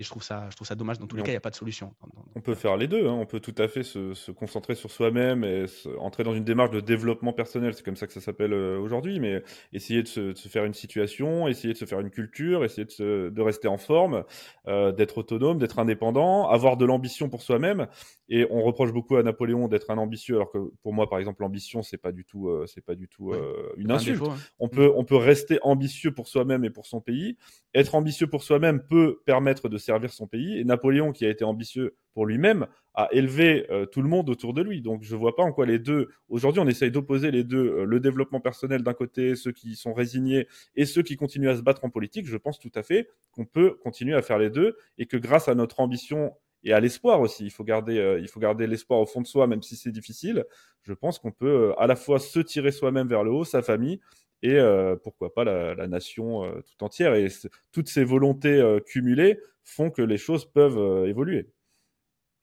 [0.00, 0.98] et je trouve ça, je trouve ça dommage.
[0.98, 1.94] Dans tous les cas, il n'y a pas de solution.
[2.34, 3.06] On peut faire les deux.
[3.06, 3.12] Hein.
[3.12, 5.66] On peut tout à fait se, se concentrer sur soi-même et
[6.00, 7.74] entrer dans une démarche de développement personnel.
[7.74, 9.20] C'est comme ça que ça s'appelle euh, aujourd'hui.
[9.20, 12.64] Mais essayer de se, de se, faire une situation, essayer de se faire une culture,
[12.64, 14.24] essayer de, se, de rester en forme,
[14.66, 17.86] euh, d'être autonome, d'être indépendant, avoir de l'ambition pour soi-même.
[18.28, 21.42] Et on reproche beaucoup à Napoléon d'être un ambitieux, alors que pour moi, par exemple,
[21.42, 24.22] l'ambition, c'est pas du tout, euh, c'est pas du tout euh, une insulte.
[24.22, 24.36] Hein.
[24.58, 27.36] On peut, on peut rester ambitieux pour soi-même et pour son pays.
[27.74, 30.58] Être ambitieux pour soi-même peut permettre de servir son pays.
[30.58, 34.54] Et Napoléon, qui a été ambitieux pour lui-même, a élevé euh, tout le monde autour
[34.54, 34.80] de lui.
[34.80, 36.08] Donc je vois pas en quoi les deux.
[36.28, 39.92] Aujourd'hui, on essaye d'opposer les deux, euh, le développement personnel d'un côté, ceux qui sont
[39.92, 42.26] résignés et ceux qui continuent à se battre en politique.
[42.26, 45.48] Je pense tout à fait qu'on peut continuer à faire les deux et que grâce
[45.48, 46.32] à notre ambition
[46.62, 47.44] et à l'espoir aussi.
[47.44, 49.92] Il faut garder, euh, il faut garder l'espoir au fond de soi, même si c'est
[49.92, 50.44] difficile.
[50.82, 54.00] Je pense qu'on peut à la fois se tirer soi-même vers le haut, sa famille,
[54.44, 57.14] et euh, pourquoi pas la, la nation euh, tout entière.
[57.14, 57.28] Et
[57.72, 61.50] toutes ces volontés euh, cumulées font que les choses peuvent évoluer.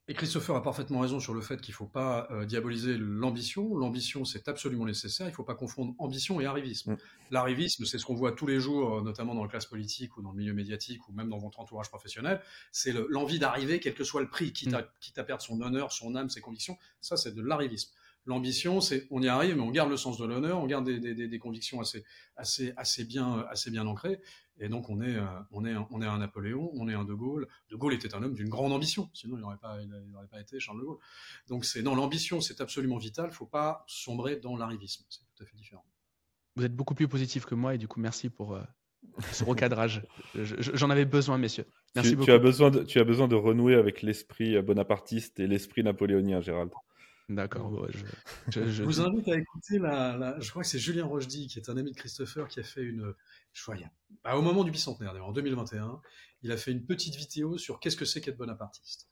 [0.08, 3.78] Et Christopher a parfaitement raison sur le fait qu'il ne faut pas diaboliser l'ambition.
[3.78, 5.28] L'ambition, c'est absolument nécessaire.
[5.28, 6.94] Il ne faut pas confondre ambition et arrivisme.
[6.94, 6.98] Mm.
[7.30, 10.32] L'arrivisme, c'est ce qu'on voit tous les jours, notamment dans la classe politique ou dans
[10.32, 12.42] le milieu médiatique ou même dans votre entourage professionnel.
[12.72, 14.88] C'est l'envie d'arriver, quel que soit le prix, quitte, à, mm.
[15.00, 16.78] quitte à perdre son honneur, son âme, ses convictions.
[17.00, 17.92] Ça, c'est de l'arrivisme.
[18.26, 21.00] L'ambition, c'est on y arrive, mais on garde le sens de l'honneur, on garde des,
[21.00, 22.04] des, des, convictions assez,
[22.36, 24.20] assez, assez, bien, assez bien ancrées.
[24.60, 27.16] Et donc on est, euh, on est, on est un Napoléon, on est un De
[27.16, 27.48] Gaulle.
[27.72, 29.90] De Gaulle était un homme d'une grande ambition, sinon il n'aurait pas, il
[30.30, 31.00] pas été Charles de Gaulle.
[31.48, 33.30] Donc c'est non, l'ambition, c'est absolument vital.
[33.32, 35.04] Il faut pas sombrer dans l'arrivisme.
[35.10, 35.84] C'est tout à fait différent.
[36.56, 38.62] Vous êtes beaucoup plus positif que moi et du coup merci pour euh,
[39.32, 40.06] ce recadrage.
[40.36, 41.66] J'en avais besoin, messieurs.
[41.96, 42.26] Merci tu, beaucoup.
[42.28, 46.40] Tu as besoin de, tu as besoin de renouer avec l'esprit bonapartiste et l'esprit napoléonien,
[46.40, 46.72] Gérald.
[47.36, 47.88] D'accord.
[48.50, 51.78] je, vous invite à écouter la, Je crois que c'est Julien Rochdy, qui est un
[51.78, 53.14] ami de Christopher, qui a fait une.
[53.54, 53.76] Je crois,
[54.24, 56.02] bah, au moment du bicentenaire, en 2021,
[56.44, 59.08] il a fait une petite vidéo sur qu'est-ce que c'est qu'être bonapartiste.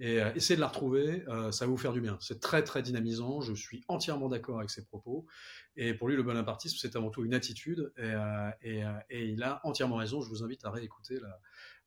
[0.00, 2.16] Et euh, essayez de la retrouver, euh, ça va vous faire du bien.
[2.20, 5.26] C'est très très dynamisant, je suis entièrement d'accord avec ses propos.
[5.76, 7.92] Et pour lui, le bonapartisme, c'est avant tout une attitude.
[7.96, 10.20] Et, euh, et, et, il a entièrement raison.
[10.20, 11.20] Je vous invite à réécouter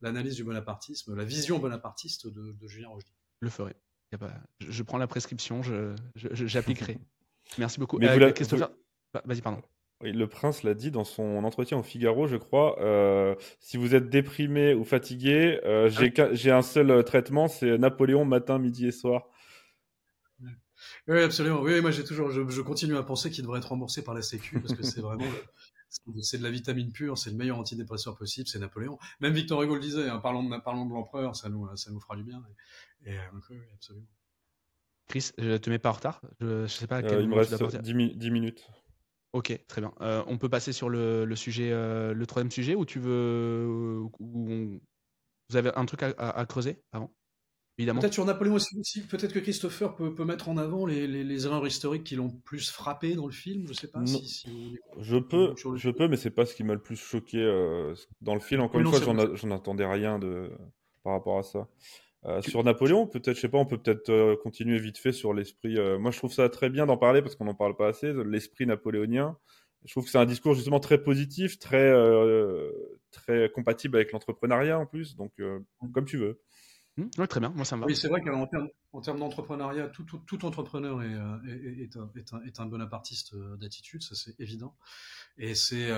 [0.02, 3.12] l'analyse du bonapartisme, la vision bonapartiste de, de Julien Rochdy.
[3.42, 3.76] Je le ferai
[4.60, 5.62] je, prends la prescription,
[6.16, 6.98] j'appliquerai.
[7.58, 7.98] Merci beaucoup.
[7.98, 8.70] Mais euh, Christopher,
[9.14, 9.62] bah, vas-y, pardon.
[10.02, 12.82] le prince l'a dit dans son entretien au Figaro, je crois.
[12.82, 18.26] Euh, si vous êtes déprimé ou fatigué, euh, ah j'ai un seul traitement, c'est Napoléon
[18.26, 19.28] matin, midi et soir.
[21.08, 21.62] Oui, absolument.
[21.62, 24.60] Oui, moi j'ai toujours, je, continue à penser qu'il devrait être remboursé par la Sécu
[24.60, 25.26] parce que c'est vraiment,
[26.22, 29.00] c'est de la vitamine pure, c'est le meilleur antidépresseur possible, c'est Napoléon.
[29.20, 32.00] Même Victor Hugo le disait, hein, parlons, de, parlons de l'empereur, ça nous, ça nous
[32.00, 32.44] fera du bien.
[33.06, 33.16] Et,
[33.50, 34.08] oui, absolument.
[35.08, 36.22] Chris, je te mets pas en retard.
[36.42, 36.98] Je, je sais pas.
[36.98, 38.68] À quel il me reste 10 minutes.
[39.34, 39.94] Ok, très bien.
[40.02, 45.56] Euh, on peut passer sur le, sujet, euh, le troisième sujet, ou tu veux, vous
[45.56, 47.14] avez un truc à, creuser avant?
[47.78, 48.02] Évidemment.
[48.02, 52.16] Peut-être sur Napoléon aussi, peut-être que Christopher peut, mettre en avant les, erreurs historiques qui
[52.16, 53.68] l'ont plus frappé dans le film.
[53.68, 54.04] Je sais pas.
[54.08, 57.94] Si, je peux, je peux, mais c'est pas ce qui m'a le plus choqué euh,
[58.22, 58.62] dans le film.
[58.62, 60.52] Encore une fois, j'en attendais rien de
[61.04, 61.68] par rapport à ça.
[62.28, 65.34] Euh, sur Napoléon, peut-être, je sais pas, on peut peut-être euh, continuer vite fait sur
[65.34, 65.78] l'esprit.
[65.78, 68.12] Euh, moi, je trouve ça très bien d'en parler parce qu'on n'en parle pas assez.
[68.26, 69.38] L'esprit napoléonien.
[69.86, 71.94] Je trouve que c'est un discours justement très positif, très
[73.12, 75.16] très compatible avec l'entrepreneuriat en plus.
[75.16, 75.32] Donc,
[75.94, 76.42] comme tu veux.
[76.98, 77.50] Mmh, oui, très bien.
[77.56, 77.88] Moi, ça me va.
[77.88, 81.14] Oui, c'est vrai qu'en termes, en termes d'entrepreneuriat, tout, tout, tout, entrepreneur est,
[81.48, 84.76] est, est, un, est, un, est un bonapartiste d'attitude, ça c'est évident.
[85.38, 85.90] Et c'est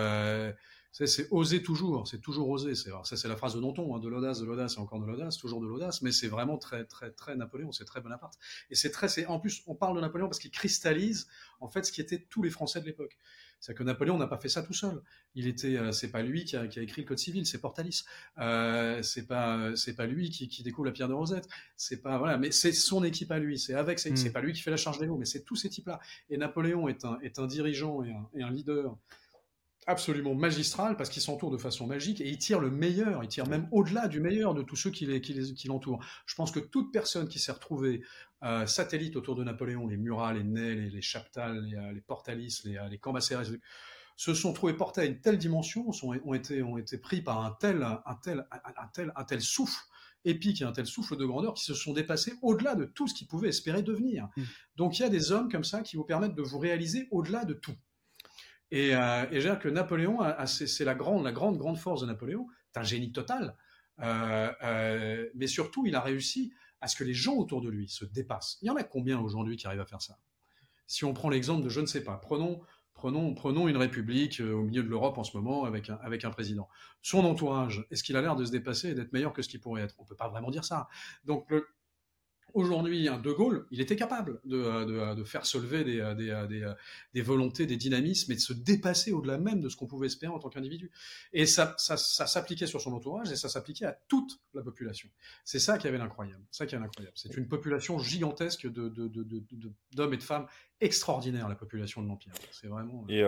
[0.91, 2.75] c'est oser toujours, c'est toujours oser.
[2.75, 5.05] C'est ça, c'est la phrase de Danton, hein, de l'audace, de l'audace et encore de
[5.05, 6.01] l'audace, toujours de l'audace.
[6.01, 7.71] Mais c'est vraiment très, très, très Napoléon.
[7.71, 8.37] C'est très Bonaparte.
[8.69, 11.27] Et c'est très, c'est en plus, on parle de Napoléon parce qu'il cristallise
[11.59, 13.17] en fait ce qui étaient tous les Français de l'époque.
[13.59, 15.01] C'est que Napoléon n'a pas fait ça tout seul.
[15.35, 17.59] Il était, euh, c'est pas lui qui a, qui a, écrit le code civil, c'est
[17.59, 18.05] Portalis.
[18.37, 21.47] Euh, c'est pas, c'est pas lui qui, qui, découvre la pierre de Rosette.
[21.75, 23.59] C'est pas voilà, mais c'est son équipe à lui.
[23.59, 24.31] C'est avec, c'est hmm.
[24.31, 25.99] pas lui qui fait la charge des mots, mais c'est tous ces types-là.
[26.29, 28.97] Et Napoléon est un, est un dirigeant et un, et un leader
[29.89, 33.47] absolument magistral parce qu'il s'entoure de façon magique et il tire le meilleur, il tire
[33.47, 35.05] même au-delà du meilleur de tous ceux qui,
[35.65, 36.03] l'entourent.
[36.25, 38.03] Je pense que toute personne qui s'est retrouvée
[38.43, 42.61] euh, satellite autour de Napoléon, les Murat, les Ney, les, les Chaptal, les, euh, Portalis,
[42.65, 43.51] les, euh, les Cambacérès,
[44.15, 47.51] se sont trouvés portés à une telle dimension, ont, été, ont été pris par un
[47.59, 49.81] tel, un tel, un, tel, un tel souffle
[50.25, 53.13] épique et un tel souffle de grandeur qui se sont dépassés au-delà de tout ce
[53.13, 54.27] qu'ils pouvaient espérer devenir.
[54.35, 54.43] Mmh.
[54.75, 57.45] Donc il y a des hommes comme ça qui vous permettent de vous réaliser au-delà
[57.45, 57.75] de tout.
[58.71, 62.01] Et, euh, et je veux dire que Napoléon, c'est la grande, la grande, grande force
[62.01, 62.47] de Napoléon.
[62.71, 63.55] C'est un génie total.
[64.01, 67.89] Euh, euh, mais surtout, il a réussi à ce que les gens autour de lui
[67.89, 68.57] se dépassent.
[68.61, 70.17] Il y en a combien aujourd'hui qui arrivent à faire ça?
[70.87, 72.61] Si on prend l'exemple de, je ne sais pas, prenons,
[72.93, 76.31] prenons, prenons une république au milieu de l'Europe en ce moment avec un, avec un
[76.31, 76.69] président.
[77.01, 79.59] Son entourage, est-ce qu'il a l'air de se dépasser et d'être meilleur que ce qu'il
[79.59, 79.95] pourrait être?
[79.99, 80.87] On ne peut pas vraiment dire ça.
[81.25, 81.67] Donc le,
[82.53, 86.15] Aujourd'hui, un De Gaulle, il était capable de, euh, de, faire se lever des, euh,
[86.15, 86.73] des, euh,
[87.13, 90.31] des, volontés, des dynamismes et de se dépasser au-delà même de ce qu'on pouvait espérer
[90.31, 90.91] en tant qu'individu.
[91.33, 95.09] Et ça, ça, ça s'appliquait sur son entourage et ça s'appliquait à toute la population.
[95.43, 96.43] C'est ça qui avait l'incroyable.
[96.51, 97.15] Ça qui est incroyable.
[97.15, 100.47] C'est une population gigantesque d'hommes de, de, et de femmes
[100.81, 102.33] extraordinaire la population de l'empire.
[102.51, 103.05] C'est vraiment.
[103.09, 103.21] Et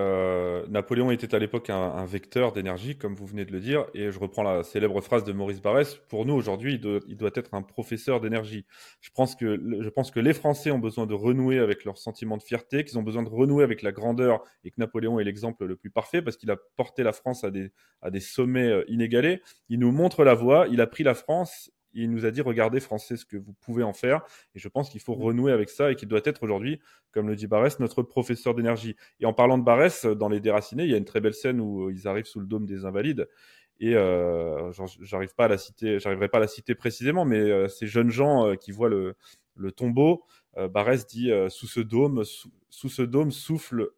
[0.70, 3.86] Napoléon était à l'époque un, vecteur d'énergie, comme vous venez de le dire.
[3.94, 5.96] Et je reprends la célèbre phrase de Maurice Barrès.
[6.10, 8.66] Pour nous aujourd'hui, il, il, doit être un professeur d'énergie.
[9.00, 11.98] Je je pense que, je pense que les Français ont besoin de renouer avec leur
[11.98, 15.26] sentiment de fierté, qu'ils ont besoin de renouer avec la grandeur et que Napoléon est
[15.26, 18.70] l'exemple le plus parfait parce qu'il a porté la France à des, à des sommets
[18.70, 19.42] euh, inégalés.
[19.68, 22.80] Il nous montre la voie, il a pris la France il nous a dit regardez
[22.80, 24.22] français ce que vous pouvez en faire.
[24.56, 26.80] Et je pense qu'il faut renouer avec ça et qu'il doit être aujourd'hui
[27.12, 28.96] comme le dit Barès notre professeur d'énergie.
[29.20, 31.60] Et en parlant de Barès dans les déracinés il y a une très belle scène
[31.60, 33.28] où ils arrivent sous le dôme des invalides.
[33.82, 34.72] Et euh,
[35.02, 38.12] j'arrive pas à la citer, j'arriverai pas à la citer précisément, mais euh, ces jeunes
[38.12, 39.16] gens euh, qui voient le,
[39.56, 40.24] le tombeau,
[40.58, 42.24] euh, Barès dit sous ce dôme,
[42.70, 43.90] sous, ce dôme souffle,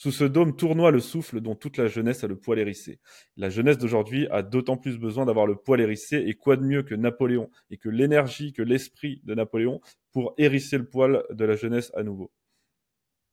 [0.00, 3.00] sous ce dôme tournoie le souffle dont toute la jeunesse a le poil hérissé.
[3.36, 6.82] La jeunesse d'aujourd'hui a d'autant plus besoin d'avoir le poil hérissé, et quoi de mieux
[6.82, 11.54] que Napoléon et que l'énergie, que l'esprit de Napoléon pour hérisser le poil de la
[11.54, 12.32] jeunesse à nouveau.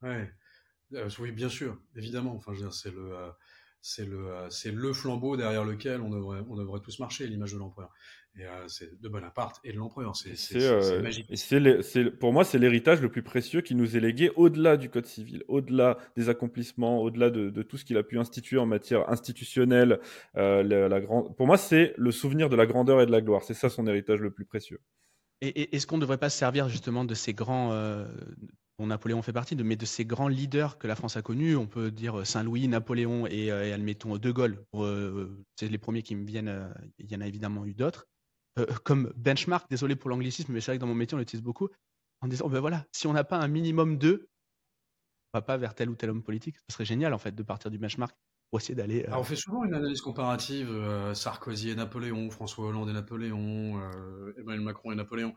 [0.02, 0.30] Ouais.
[0.92, 2.38] oui, bien sûr, évidemment.
[2.70, 3.32] C'est le
[3.82, 7.54] c'est le, euh, c'est le flambeau derrière lequel on devrait, on devrait tous marcher, l'image
[7.54, 7.94] de l'empereur.
[8.40, 10.16] Et euh, c'est de Bonaparte et de l'empereur.
[10.16, 11.28] C'est, euh, magique.
[12.20, 15.44] pour moi, c'est l'héritage le plus précieux qui nous est légué au-delà du code civil,
[15.48, 20.00] au-delà des accomplissements, au-delà de, de, tout ce qu'il a pu instituer en matière institutionnelle.
[20.36, 21.24] Euh, la, la grand...
[21.24, 23.44] Pour moi, c'est le souvenir de la grandeur et de la gloire.
[23.44, 24.80] C'est ça son héritage le plus précieux.
[25.42, 28.06] Et, est-ce qu'on ne devrait pas se servir justement de ces grands, euh,
[28.80, 31.56] dont Napoléon fait partie, de, mais de ces grands leaders que la France a connus?
[31.56, 34.64] On peut dire Saint-Louis, Napoléon et, euh, admettons De Gaulle.
[34.76, 36.74] Euh, c'est les premiers qui me viennent.
[36.98, 38.08] il y en a évidemment eu d'autres.
[38.84, 41.70] Comme benchmark, désolé pour l'anglicisme, mais c'est vrai que dans mon métier on l'utilise beaucoup,
[42.22, 44.30] en disant ben voilà, si on n'a pas un minimum d'eux,
[45.34, 46.58] on va pas vers tel ou tel homme politique.
[46.68, 48.16] Ce serait génial en fait de partir du benchmark
[48.50, 49.06] pour essayer d'aller.
[49.12, 50.70] on fait souvent une analyse comparative
[51.14, 53.82] Sarkozy et Napoléon, François Hollande et Napoléon,
[54.38, 55.36] Emmanuel Macron et Napoléon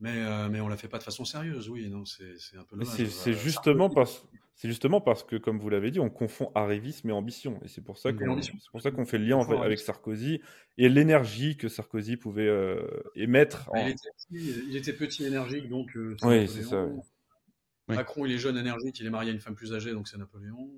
[0.00, 2.76] Mais, euh, mais on la fait pas de façon sérieuse, oui, non, c'est un peu
[2.76, 3.06] dommage.
[3.08, 4.24] C'est justement parce
[4.58, 7.60] c'est justement parce que, comme vous l'avez dit, on confond arrivisme et ambition.
[7.64, 10.40] Et c'est pour ça qu'on fait le lien avec Sarkozy
[10.78, 12.80] et l'énergie que Sarkozy pouvait euh,
[13.14, 13.70] émettre.
[14.32, 15.96] Il, était petit, énergique, donc.
[15.96, 16.88] Euh, oui, c'est ça.
[17.86, 20.18] Macron, il est jeune, énergique, il est marié à une femme plus âgée, donc c'est
[20.18, 20.68] Napoléon.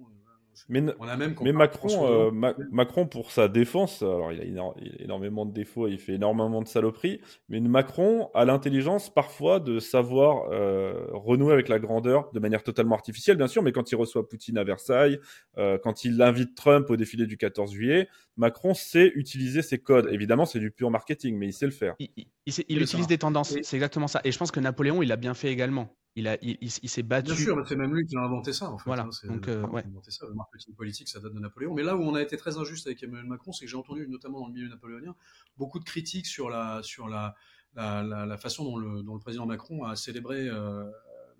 [0.68, 2.30] Mais, mais Macron, euh,
[2.70, 7.20] Macron, pour sa défense, alors il a, énormément de défauts, il fait énormément de saloperies,
[7.48, 12.94] mais Macron a l'intelligence parfois de savoir euh, renouer avec la grandeur de manière totalement
[12.94, 15.18] artificielle, bien sûr, mais quand il reçoit Poutine à Versailles,
[15.58, 20.08] euh, quand il invite Trump au défilé du 14 juillet, Macron sait utiliser ses codes.
[20.10, 21.94] Évidemment, c'est du pur marketing, mais il sait le faire.
[21.98, 22.10] Il,
[22.46, 24.20] il utilise des tendances, c'est exactement ça.
[24.24, 25.94] Et je pense que Napoléon, il a bien fait également.
[26.16, 27.32] Il, a, il, il, s'est battu.
[27.32, 28.84] Bien sûr, c'est même lui qui a inventé ça, en fait.
[28.84, 29.04] Voilà.
[29.04, 29.84] Hein, Donc, euh, ouais.
[29.86, 30.26] inventé ça.
[30.26, 31.72] Le marketing politique, ça date de Napoléon.
[31.72, 34.08] Mais là où on a été très injuste avec Emmanuel Macron, c'est que j'ai entendu,
[34.08, 35.14] notamment dans le milieu napoléonien,
[35.56, 37.36] beaucoup de critiques sur la, sur la,
[37.74, 40.84] la, la, façon dont le, dont le, président Macron a célébré euh,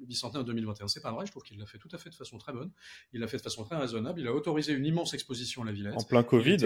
[0.01, 0.89] le bicentenaire 2021.
[0.89, 2.71] C'est pas vrai, je trouve qu'il l'a fait tout à fait de façon très bonne.
[3.13, 4.21] Il l'a fait de façon très raisonnable.
[4.21, 5.95] Il a autorisé une immense exposition à la Villette.
[5.97, 6.59] En plein Covid.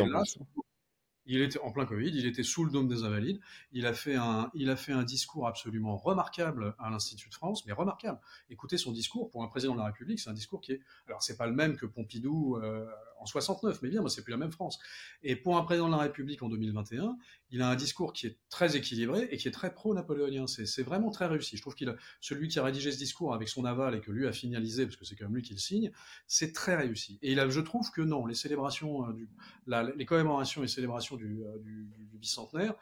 [1.26, 3.40] Il était en plein Covid, il était sous le dôme des Invalides.
[3.72, 7.64] Il a fait un, il a fait un discours absolument remarquable à l'Institut de France,
[7.64, 8.20] mais remarquable.
[8.50, 11.22] Écoutez son discours pour un président de la République, c'est un discours qui est, alors
[11.22, 12.86] c'est pas le même que Pompidou euh,
[13.24, 14.78] en 69, mais bien, moi c'est plus la même France.
[15.22, 17.16] Et pour un président de la République en 2021,
[17.50, 20.46] il a un discours qui est très équilibré et qui est très pro-napoléonien.
[20.46, 21.56] C'est vraiment très réussi.
[21.56, 24.26] Je trouve qu'il celui qui a rédigé ce discours avec son aval et que lui
[24.26, 25.90] a finalisé, parce que c'est quand même lui qui le signe,
[26.26, 27.18] c'est très réussi.
[27.22, 32.74] Et je trouve que non, les célébrations, euh, les commémorations et célébrations euh, du, bicentenaire,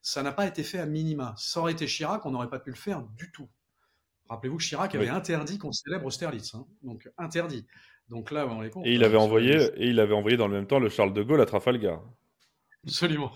[0.00, 1.34] ça n'a pas été fait à minima.
[1.36, 3.48] Ça aurait été Chirac, on n'aurait pas pu le faire du tout.
[4.28, 6.66] Rappelez-vous que Chirac avait interdit qu'on célèbre Austerlitz, hein.
[6.82, 7.66] donc interdit.
[8.08, 10.66] Donc là, on est Et il avait envoyé, et il avait envoyé dans le même
[10.66, 12.02] temps le Charles de Gaulle à Trafalgar.
[12.84, 13.32] Absolument.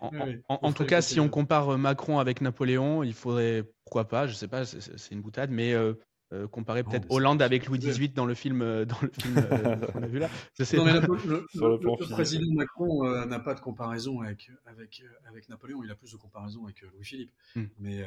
[0.00, 4.48] en, tout cas, si on compare Macron avec Napoléon, il faudrait, pourquoi pas, je sais
[4.48, 5.94] pas, c'est une boutade, mais euh,
[6.32, 9.76] euh, comparer peut-être Hollande avec Louis XVIII dans le film, euh, dans le film euh,
[9.76, 10.30] qu'on a vu là.
[10.58, 16.16] le, président Macron n'a pas de comparaison avec, avec, avec Napoléon, il a plus de
[16.16, 17.32] comparaison avec Louis-Philippe.
[17.54, 17.64] Hmm.
[17.78, 18.04] Mais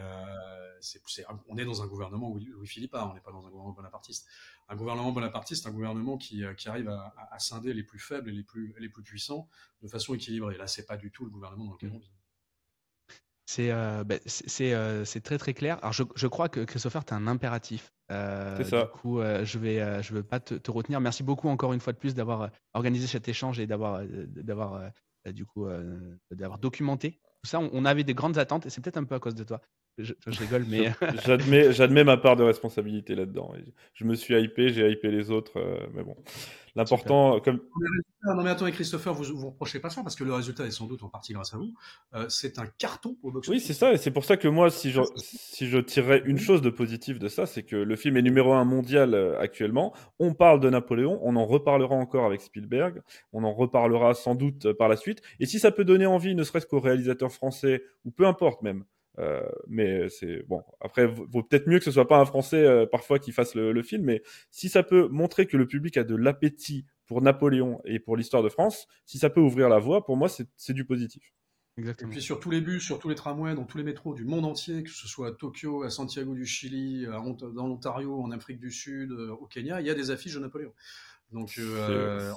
[0.79, 1.01] c'est,
[1.47, 4.27] on est dans un gouvernement Louis-Philippe, on n'est pas dans un gouvernement bonapartiste.
[4.69, 8.29] Un gouvernement bonapartiste, c'est un gouvernement qui, qui arrive à, à, scinder les plus faibles
[8.29, 9.47] et les plus, les plus puissants
[9.83, 10.57] de façon équilibrée.
[10.57, 11.95] Là, c'est pas du tout le gouvernement dans lequel hmm.
[11.95, 12.11] on vit.
[13.45, 14.15] C'est euh, bah,
[14.61, 15.77] euh, c'est très très clair.
[15.81, 17.93] Alors je, je crois que Christopher, tu as un impératif.
[18.11, 18.83] Euh, c'est ça.
[18.83, 20.99] Du coup, euh, je vais euh, je veux pas te, te, retenir.
[20.99, 24.91] Merci beaucoup encore une fois de plus d'avoir organisé cet échange et d'avoir d'avoir
[25.27, 25.67] du coup
[26.31, 27.59] d'avoir documenté tout ça.
[27.59, 29.61] On, on, avait des grandes attentes et c'est peut-être un peu à cause de toi.
[29.97, 30.91] Je, je rigole, mais
[31.25, 33.53] j'admets j'admets ma part de responsabilité là-dedans.
[33.93, 35.53] Je me suis hypé, j'ai hypé les autres,
[35.93, 36.15] mais bon.
[36.75, 37.61] L'important, comme.
[38.25, 40.87] Non, mais attendez, Christopher, vous vous reprochez pas ça parce que le résultat est sans
[40.87, 41.73] doute en partie grâce à vous.
[42.15, 44.69] Euh, c'est un carton au box Oui, c'est ça, et c'est pour ça que moi,
[44.69, 48.17] si je, si je tirerais une chose de positive de ça, c'est que le film
[48.17, 49.93] est numéro un mondial euh, actuellement.
[50.19, 54.65] On parle de Napoléon, on en reparlera encore avec Spielberg, on en reparlera sans doute
[54.65, 55.21] euh, par la suite.
[55.39, 58.83] Et si ça peut donner envie, ne serait-ce qu'aux réalisateurs français, ou peu importe même,
[59.19, 60.63] euh, mais c'est bon.
[60.81, 63.83] Après, vaut peut-être mieux que ce soit pas un Français euh, parfois qui fasse le,
[63.83, 67.99] film, mais si ça peut montrer que le public a de l'appétit pour Napoléon et
[67.99, 71.33] pour l'histoire de France, si ça peut ouvrir la voie, pour moi, c'est du positif.
[71.77, 72.09] Exactement.
[72.09, 74.23] Et puis sur tous les bus, sur tous les tramways, dans tous les métros du
[74.23, 78.59] monde entier, que ce soit à Tokyo, à Santiago du Chili, dans l'Ontario, en Afrique
[78.59, 80.73] du Sud, euh, au Kenya, il y a des affiches de Napoléon.
[81.31, 81.59] Donc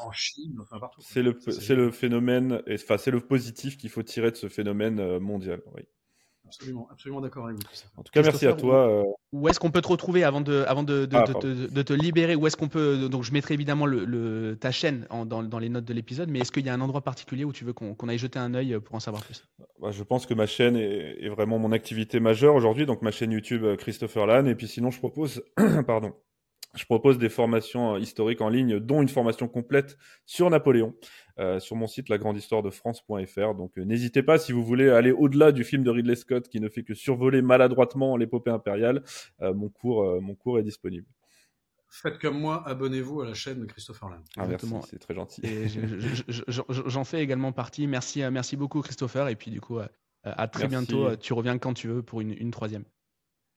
[0.02, 1.02] en Chine, enfin partout.
[1.02, 1.38] C'est le,
[1.76, 5.62] le phénomène, enfin c'est le positif qu'il faut tirer de ce phénomène mondial.
[5.74, 5.82] Oui.
[6.48, 7.62] Absolument, absolument d'accord avec vous.
[7.96, 8.88] En tout cas, merci à toi.
[8.88, 9.04] Euh.
[9.32, 12.34] Où est-ce qu'on peut te retrouver avant de, avant de, de, ah, de, te libérer?
[12.34, 15.68] Où est-ce qu'on peut Donc, je mettrai évidemment le, ta chaîne en, dans, dans, les
[15.68, 18.08] notes de l'épisode, mais est-ce qu'il y a un endroit particulier où tu veux qu'on
[18.08, 19.46] aille jeter un œil pour en savoir plus?
[19.80, 23.10] Bah, Je pense que ma chaîne est, est vraiment mon activité majeure aujourd'hui, donc ma
[23.10, 24.46] chaîne YouTube euh, Christopher Lann.
[24.48, 25.42] Et puis sinon, je propose,
[25.86, 26.14] pardon,
[26.74, 29.96] je propose des formations euh, historiques en ligne, dont une formation complète
[30.26, 30.94] sur Napoléon.
[31.40, 33.54] Euh, sur mon site lagrandehistoiredefrance.fr.
[33.54, 36.58] Donc euh, n'hésitez pas si vous voulez aller au-delà du film de Ridley Scott qui
[36.58, 39.04] ne fait que survoler maladroitement l'épopée impériale.
[39.40, 41.06] Euh, mon cours, mon cours est disponible.
[41.90, 44.24] Faites comme moi, abonnez-vous à la chaîne de Christopher Land.
[44.36, 45.42] Ah, merci, c'est très gentil.
[46.48, 47.86] J'en fais également partie.
[47.86, 49.28] Merci, merci beaucoup Christopher.
[49.28, 49.78] Et puis du coup,
[50.24, 51.14] à très bientôt.
[51.16, 52.84] Tu reviens quand tu veux pour une, troisième.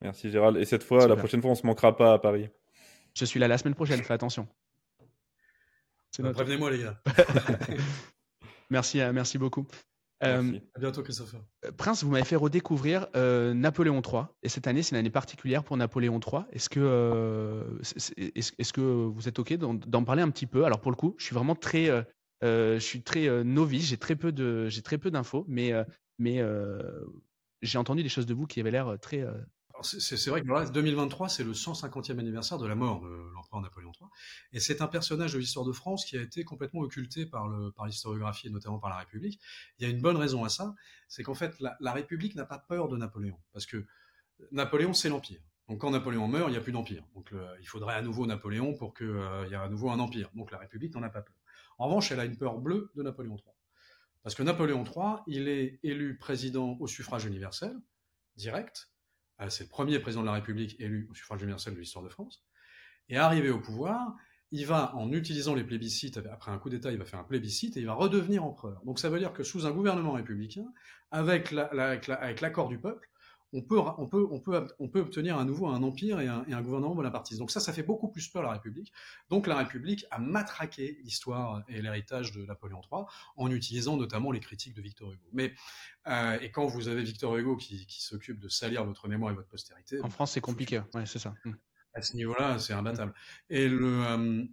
[0.02, 0.56] Merci Gérald.
[0.56, 2.48] Et cette fois, la prochaine fois, on se manquera pas à Paris.
[3.14, 4.02] Je suis là la semaine prochaine.
[4.02, 4.46] Fais attention.
[6.18, 7.00] Bah, prévenez-moi, les gars.
[8.70, 9.66] merci, euh, merci beaucoup.
[10.22, 11.40] Euh, à bientôt, Christopher.
[11.64, 14.24] Euh, Prince, vous m'avez fait redécouvrir Napoléon III.
[14.42, 16.42] Et cette année, c'est une année particulière pour Napoléon III.
[16.52, 20.64] Est-ce que, est-ce, que vous êtes OK d'en, parler un petit peu?
[20.64, 21.88] Alors, pour le coup, je suis vraiment très,
[22.42, 23.86] je suis très novice.
[23.86, 25.44] J'ai très peu, de, j'ai très peu d'infos.
[25.48, 25.72] Mais,
[26.18, 26.40] mais
[27.62, 29.26] j'ai entendu des choses de vous qui avaient l'air très.
[29.82, 34.08] C'est vrai que 2023, c'est le 150e anniversaire de la mort de l'empereur Napoléon III.
[34.52, 37.48] Et c'est un personnage de l'histoire de France qui a été complètement occulté par
[37.86, 39.40] l'historiographie, et notamment par la République.
[39.78, 40.74] Il y a une bonne raison à ça,
[41.08, 43.38] c'est qu'en fait, la, la République n'a pas peur de Napoléon.
[43.52, 43.86] Parce que
[44.50, 45.40] Napoléon, c'est l'Empire.
[45.68, 47.04] Donc quand Napoléon meurt, il n'y a plus d'empire.
[47.14, 50.30] Donc il faudrait à nouveau Napoléon pour qu'il euh, y ait à nouveau un empire.
[50.34, 51.34] Donc la République n'en a pas peur.
[51.78, 53.54] En revanche, elle a une peur bleue de Napoléon III.
[54.22, 57.74] Parce que Napoléon III, il est élu président au suffrage universel,
[58.36, 58.91] direct.
[59.48, 62.44] C'est le premier président de la République élu au suffrage universel de l'histoire de France.
[63.08, 64.14] Et arrivé au pouvoir,
[64.52, 67.76] il va, en utilisant les plébiscites, après un coup d'État, il va faire un plébiscite
[67.76, 68.82] et il va redevenir empereur.
[68.84, 70.66] Donc ça veut dire que sous un gouvernement républicain,
[71.10, 73.08] avec l'accord du peuple,
[73.52, 76.44] on peut, on, peut, on, peut, on peut obtenir à nouveau un empire et un,
[76.48, 77.38] et un, gouvernement bonapartiste.
[77.38, 78.92] Donc ça, ça fait beaucoup plus peur à la République.
[79.28, 83.02] Donc la République a matraqué l'histoire et l'héritage de Napoléon III
[83.36, 85.28] en utilisant notamment les critiques de Victor Hugo.
[85.32, 85.52] Mais
[86.06, 89.34] euh, et quand vous avez Victor Hugo qui, qui s'occupe de salir votre mémoire et
[89.34, 90.80] votre postérité, en France c'est compliqué.
[90.94, 91.34] Ouais, c'est ça.
[91.94, 93.12] À ce niveau-là, c'est imbattable.
[93.50, 94.44] Et le euh,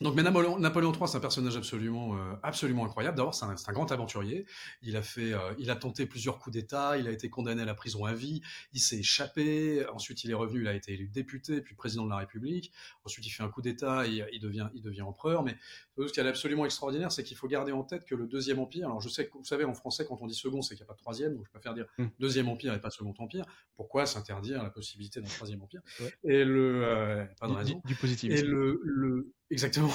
[0.00, 0.58] donc, mais Napoléon,
[0.92, 3.16] III, c'est un personnage absolument, euh, absolument incroyable.
[3.16, 4.44] D'abord, c'est un, grand aventurier.
[4.82, 6.98] Il a fait, euh, il a tenté plusieurs coups d'État.
[6.98, 8.42] Il a été condamné à la prison à vie.
[8.72, 9.86] Il s'est échappé.
[9.94, 10.62] Ensuite, il est revenu.
[10.62, 12.72] Il a été élu député, puis président de la République.
[13.04, 15.44] Ensuite, il fait un coup d'État il devient, il devient empereur.
[15.44, 15.56] Mais
[15.96, 18.86] ce qui est absolument extraordinaire, c'est qu'il faut garder en tête que le deuxième empire.
[18.86, 20.88] Alors, je sais que vous savez, en français, quand on dit second, c'est qu'il n'y
[20.88, 21.36] a pas de troisième.
[21.36, 22.06] Donc, je préfère dire mmh.
[22.18, 23.44] deuxième empire et pas second empire.
[23.76, 25.82] Pourquoi s'interdire la possibilité d'un troisième empire?
[26.00, 26.14] Ouais.
[26.24, 27.80] Et le, euh, pas de raison.
[27.84, 28.32] Du, positif.
[28.32, 29.92] Et le, le Exactement.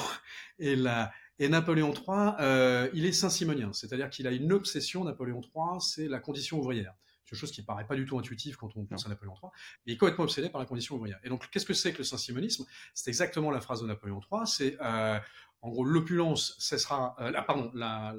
[0.59, 5.41] Et, la, et Napoléon III, euh, il est saint-simonien, c'est-à-dire qu'il a une obsession, Napoléon
[5.41, 6.93] III, c'est la condition ouvrière.
[7.23, 9.51] C'est quelque chose qui paraît pas du tout intuitif quand on pense à Napoléon III,
[9.85, 11.19] mais il est complètement obsédé par la condition ouvrière.
[11.23, 14.41] Et donc, qu'est-ce que c'est que le saint-simonisme C'est exactement la phrase de Napoléon III,
[14.45, 15.19] c'est euh,
[15.61, 18.13] en gros, l'opulence cessera, euh, la, pardon, la,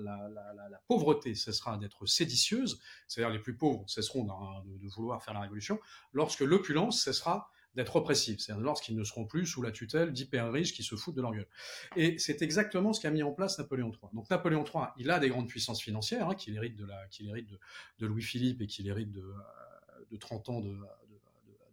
[0.89, 5.79] pauvreté cessera d'être séditieuse, c'est-à-dire les plus pauvres cesseront de, de, vouloir faire la révolution,
[6.13, 10.75] lorsque l'opulence cessera d'être oppressifs, c'est-à-dire lorsqu'ils ne seront plus sous la tutelle d'hyper riches
[10.75, 11.49] qui se foutent de leur gueule.
[11.97, 14.11] Et c'est exactement ce qu'a mis en place Napoléon III.
[14.13, 18.67] Donc Napoléon III, il a des grandes puissances financières, hein, qu'il hérite de Louis-Philippe et
[18.67, 20.77] qu'il hérite de, euh, de 30 ans de,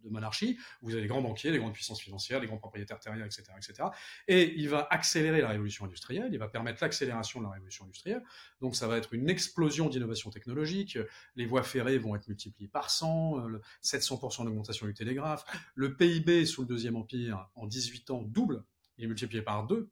[0.04, 3.24] de monarchie, vous avez des grands banquiers, des grandes puissances financières, des grands propriétaires terriens,
[3.24, 3.88] etc., etc.
[4.26, 8.22] Et il va accélérer la révolution industrielle, il va permettre l'accélération de la révolution industrielle.
[8.60, 10.98] Donc ça va être une explosion d'innovation technologique.
[11.36, 13.48] Les voies ferrées vont être multipliées par 100,
[13.82, 15.44] 700% d'augmentation du télégraphe.
[15.74, 18.64] Le PIB sous le Deuxième Empire, en 18 ans, double.
[18.98, 19.90] Il est multiplié par deux.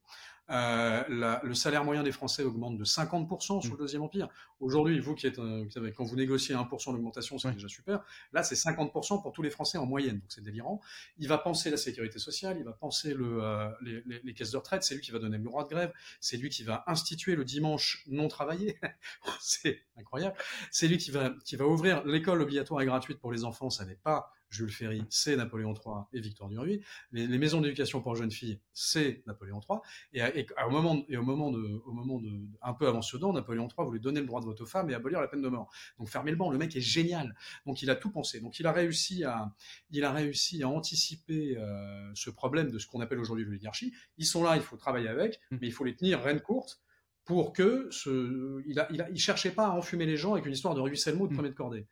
[0.49, 3.78] Euh, la, le salaire moyen des Français augmente de 50% sous le mm.
[3.78, 4.28] Deuxième Empire.
[4.61, 5.66] Aujourd'hui, vous qui êtes, euh,
[5.97, 8.05] quand vous négociez 1% d'augmentation, c'est déjà super.
[8.32, 10.80] Là, c'est 50% pour tous les Français en moyenne, donc c'est délirant.
[11.18, 14.53] Il va penser la sécurité sociale, il va penser le, euh, les, les, les, caisses
[14.53, 16.84] de retraite, c'est lui qui va donner le droit de grève, c'est lui qui va
[16.86, 18.78] instituer le dimanche non travaillé.
[19.40, 20.36] c'est incroyable.
[20.70, 23.84] C'est lui qui va, qui va ouvrir l'école obligatoire et gratuite pour les enfants, ça
[23.84, 26.80] n'est pas Jules Ferry, c'est Napoléon III et Victor Duruy.
[27.12, 29.78] Les, les maisons d'éducation pour jeunes filles, c'est Napoléon III.
[30.12, 32.30] Et, et, au moment, et au moment de, au moment de,
[32.62, 34.94] un peu avant Sedan, Napoléon III voulait donner le droit de vote aux femmes et
[34.94, 35.70] abolir la peine de mort.
[35.99, 37.34] Donc fermer le banc, le mec est génial.
[37.66, 38.40] Donc il a tout pensé.
[38.40, 39.53] Donc il a réussi à,
[39.90, 43.92] il a réussi à anticiper euh, ce problème de ce qu'on appelle aujourd'hui l'oligarchie.
[44.18, 45.59] Ils sont là, il faut travailler avec, mmh.
[45.61, 46.80] mais il faut les tenir reine courte
[47.24, 50.47] pour que ce, il a, il a, il cherchait pas à enfumer les gens avec
[50.47, 51.34] une histoire de ruissellement de mmh.
[51.34, 51.86] premier de cordée.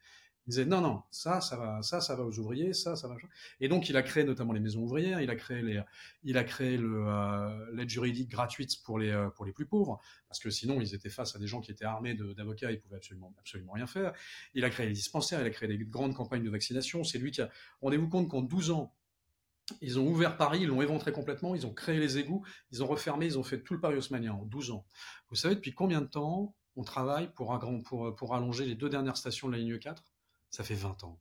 [0.46, 3.16] Il disait non, non, ça, ça va, ça, ça va aux ouvriers, ça, ça va.
[3.60, 5.80] Et donc, il a créé notamment les maisons ouvrières, il a créé les,
[6.22, 10.00] il a créé le euh, l'aide juridique gratuite pour les euh, pour les plus pauvres,
[10.28, 12.96] parce que sinon, ils étaient face à des gens qui étaient armés d'avocats, ils pouvaient
[12.96, 14.12] absolument absolument rien faire.
[14.52, 17.04] Il a créé les dispensaires, il a créé des grandes campagnes de vaccination.
[17.04, 17.48] C'est lui qui a.
[17.80, 18.94] Rendez-vous compte qu'en 12 ans,
[19.80, 22.86] ils ont ouvert Paris, ils l'ont éventré complètement, ils ont créé les égouts, ils ont
[22.86, 24.84] refermé, ils ont fait tout le Paris haussmanien en 12 ans.
[25.30, 29.16] Vous savez depuis combien de temps on travaille pour, pour, pour allonger les deux dernières
[29.16, 30.04] stations de la ligne 4
[30.54, 31.18] ça fait 20 ans.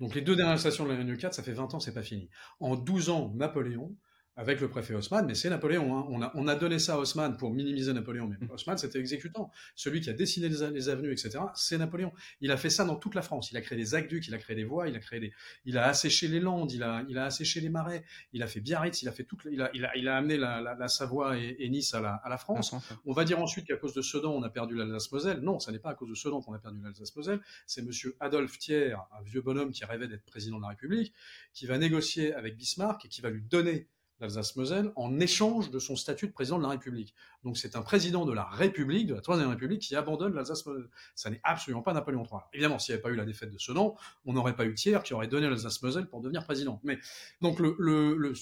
[0.00, 2.02] Donc les deux dernières stations de la ligne 4, ça fait 20 ans, c'est pas
[2.02, 2.28] fini.
[2.60, 3.94] En 12 ans, Napoléon,
[4.36, 5.96] avec le préfet Haussmann, mais c'est Napoléon.
[5.96, 6.06] Hein.
[6.08, 8.50] On, a, on a donné ça à Haussmann pour minimiser Napoléon, mais mm.
[8.50, 9.50] Haussmann, c'était exécutant.
[9.76, 12.12] Celui qui a dessiné les, les avenues, etc., c'est Napoléon.
[12.40, 13.50] Il a fait ça dans toute la France.
[13.52, 15.32] Il a créé des aqueducs, il a créé des voies, il a créé des,
[15.64, 18.60] il a asséché les landes, il a, il a asséché les marais, il a fait
[18.60, 20.88] Biarritz, il a fait toute, il a, il a, il a amené la, la, la
[20.88, 22.74] Savoie et, et, Nice à la, à la France.
[23.04, 25.40] On va dire ensuite qu'à cause de Sedan, on a perdu l'Alsace-Moselle.
[25.40, 27.40] Non, ça n'est pas à cause de Sedan qu'on a perdu l'Alsace-Moselle.
[27.66, 31.12] C'est monsieur Adolphe Thiers, un vieux bonhomme qui rêvait d'être président de la République,
[31.52, 33.88] qui va négocier avec Bismarck et qui va lui donner
[34.20, 37.14] l'Alsace-Moselle en échange de son statut de président de la République.
[37.42, 40.88] Donc c'est un président de la République, de la Troisième République, qui abandonne l'Alsace-Moselle.
[41.14, 42.40] Ça n'est absolument pas Napoléon III.
[42.52, 45.00] Évidemment, s'il n'y avait pas eu la défaite de Sedan, on n'aurait pas eu Thiers
[45.04, 46.80] qui aurait donné l'Alsace-Moselle pour devenir président.
[46.84, 46.98] Mais
[47.40, 48.34] donc le, le, le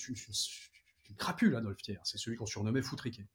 [1.08, 3.26] une crapule, Adolphe Thiers, c'est celui qu'on surnommait Foutriquet.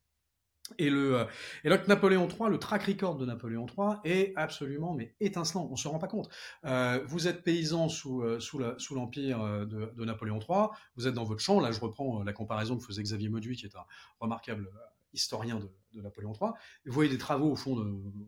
[0.78, 1.26] Et, le,
[1.64, 5.68] et donc Napoléon III, le track record de Napoléon III est absolument mais étincelant.
[5.72, 6.30] On se rend pas compte.
[6.66, 10.68] Euh, vous êtes paysan sous, euh, sous, sous l'empire euh, de, de, Napoléon III.
[10.96, 11.60] Vous êtes dans votre champ.
[11.60, 13.86] Là, je reprends la comparaison que faisait Xavier Mauduit, qui est un
[14.20, 14.70] remarquable
[15.14, 16.52] historien de, de Napoléon III.
[16.86, 17.84] Vous voyez des travaux au fond de,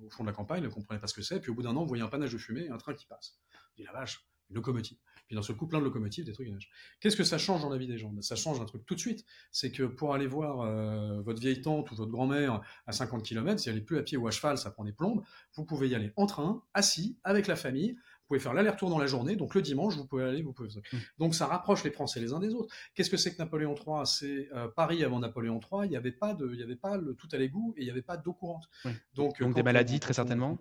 [0.05, 1.39] au fond de la campagne, ne comprenez pas ce que c'est.
[1.39, 3.39] Puis au bout d'un an, vous voyez un panache de fumée un train qui passe.
[3.77, 4.97] Vous la vache, locomotive.
[5.27, 6.49] Puis d'un seul coup, plein de locomotives, des trucs.
[6.99, 8.09] Qu'est-ce que ça change dans la vie des gens?
[8.09, 9.25] Ben, Ça change un truc tout de suite.
[9.51, 13.59] C'est que pour aller voir euh, votre vieille tante ou votre grand-mère à 50 km,
[13.59, 15.23] si elle n'est plus à pied ou à cheval, ça prend des plombes,
[15.53, 17.91] vous pouvez y aller en train, assis, avec la famille.
[17.93, 19.35] Vous pouvez faire l'aller-retour dans la journée.
[19.35, 20.69] Donc le dimanche, vous pouvez aller, vous pouvez.
[20.69, 20.97] Mmh.
[21.19, 22.73] Donc ça rapproche les Français les uns des autres.
[22.95, 25.85] Qu'est-ce que c'est que Napoléon III C'est euh, Paris avant Napoléon III.
[25.85, 27.85] Il n'y avait pas de, il y avait pas le tout à l'égout et il
[27.85, 28.67] n'y avait pas d'eau courante.
[29.13, 30.59] Donc, Donc des maladies très certainement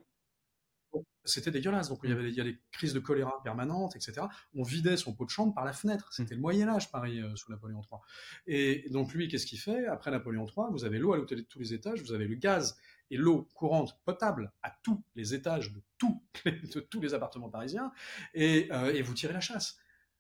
[1.25, 1.89] c'était dégueulasse.
[1.89, 4.27] Donc, il y avait il y a des crises de choléra permanentes, etc.
[4.55, 6.13] On vidait son pot de chambre par la fenêtre.
[6.13, 8.01] C'était le Moyen-Âge, Paris, euh, sous Napoléon III.
[8.47, 9.87] Et donc, lui, qu'est-ce qu'il fait?
[9.87, 12.77] Après Napoléon III, vous avez l'eau à de tous les étages, vous avez le gaz
[13.11, 17.93] et l'eau courante potable à tous les étages de, tous de tous les appartements parisiens,
[18.35, 19.79] et, euh, et vous tirez la chasse.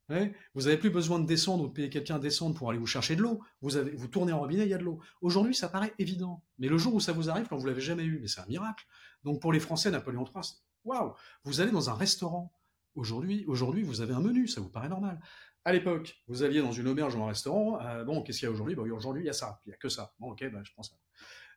[0.08, 2.86] vous n'avez plus besoin de descendre ou de payer quelqu'un à descendre pour aller vous
[2.86, 3.40] chercher de l'eau.
[3.60, 5.00] Vous, avez, vous tournez en robinet, il y a de l'eau.
[5.20, 6.42] Aujourd'hui, ça paraît évident.
[6.58, 8.46] Mais le jour où ça vous arrive, quand vous l'avez jamais eu, mais c'est un
[8.46, 8.86] miracle.
[9.24, 10.42] Donc pour les Français, Napoléon III,
[10.84, 11.14] Waouh
[11.44, 12.52] Vous allez dans un restaurant.
[12.94, 15.20] Aujourd'hui, aujourd'hui, vous avez un menu, ça vous paraît normal.
[15.64, 17.80] À l'époque, vous alliez dans une auberge ou un restaurant.
[17.80, 18.74] Euh, bon, qu'est-ce qu'il y a aujourd'hui?
[18.74, 19.60] Bon, Aujourd'hui, il y a ça.
[19.66, 20.14] Il n'y a que ça.
[20.18, 20.94] Bon, ok, bah, je prends ça.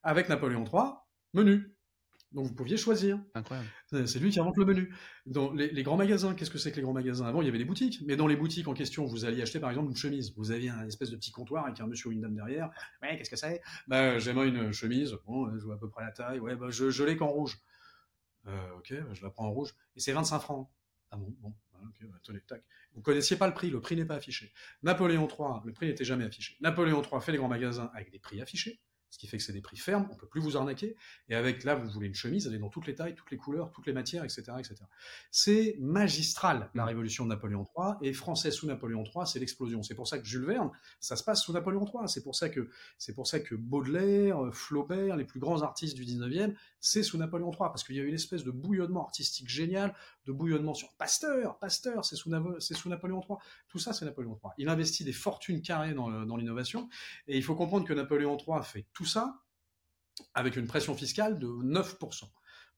[0.04, 0.92] Avec Napoléon III,
[1.34, 1.76] menu.
[2.32, 3.20] Donc vous pouviez choisir.
[3.36, 3.68] Incroyable.
[3.88, 4.96] C'est lui qui invente le menu.
[5.26, 7.26] Dans les, grands magasins, qu'est-ce que c'est que les grands magasins?
[7.26, 9.60] Avant, il y avait des boutiques, mais dans les boutiques en question, vous alliez acheter
[9.60, 10.34] par exemple une chemise.
[10.38, 12.70] Vous aviez un espèce de petit comptoir avec un monsieur ou une dame derrière.
[13.02, 13.62] Ouais, qu'est-ce que c'est?
[13.88, 15.18] Bah, j'aimerais une chemise.
[15.26, 16.40] Bon, je vois à peu près la taille.
[16.40, 17.60] Ouais, bah, je, je l'ai qu'en rouge.
[18.48, 19.76] Euh, ok, bah, je la prends en rouge.
[19.96, 20.70] Et c'est 25 francs.
[21.12, 21.54] Ah bon, bon,
[21.84, 22.64] ok, bah, tenez, tac.
[22.94, 24.54] Vous connaissiez pas le prix, le prix n'est pas affiché.
[24.84, 26.56] Napoléon III, le prix n'était jamais affiché.
[26.62, 28.82] Napoléon III fait les grands magasins avec des prix affichés
[29.12, 30.96] ce qui fait que c'est des prix fermes, on peut plus vous arnaquer.
[31.30, 33.38] Et avec là, vous voulez une chemise, elle est dans toutes les tailles, toutes les
[33.38, 34.76] couleurs, toutes les matières, etc., etc.
[35.30, 39.84] C'est magistral la révolution de Napoléon III et français sous Napoléon III, c'est l'explosion.
[39.84, 42.08] C'est pour ça que Jules Verne, ça se passe sous Napoléon III.
[42.08, 46.06] C'est pour ça que c'est pour ça que Baudelaire, Flaubert, les plus grands artistes du
[46.06, 49.48] 19e, c'est sous Napoléon III parce qu'il y a eu une espèce de bouillonnement artistique
[49.48, 49.94] génial,
[50.26, 53.38] de bouillonnement sur Pasteur, Pasteur, c'est sous, Napoléon III.
[53.70, 54.52] Tout ça, c'est Napoléon III.
[54.58, 56.90] Il investit des fortunes carrées dans, l'innovation
[57.28, 59.42] et il faut comprendre que Napoléon III fait tout ça
[60.34, 62.24] avec une pression fiscale de 9%.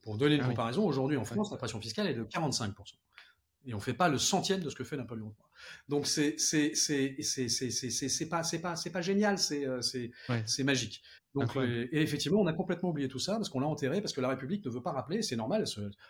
[0.02, 2.74] Pour donner une ah comparaison, aujourd'hui en France, la pression fiscale est de 45%.
[3.66, 5.48] Et on ne fait pas le centième de ce que fait Napoléon III.
[5.88, 10.12] Donc c'est c'est c'est c'est c'est pas c'est pas c'est pas génial, c'est euh, c'est
[10.46, 11.02] c'est magique.
[11.36, 14.22] Donc et effectivement, on a complètement oublié tout ça parce qu'on l'a enterré parce que
[14.22, 15.66] la République ne veut pas rappeler, c'est normal.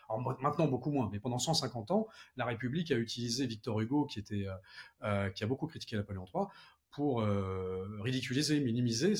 [0.09, 4.19] Alors, maintenant beaucoup moins, mais pendant 150 ans, la République a utilisé Victor Hugo qui
[4.19, 4.53] était euh,
[5.03, 6.45] euh, qui a beaucoup critiqué Napoléon III
[6.91, 9.13] pour euh, ridiculiser, minimiser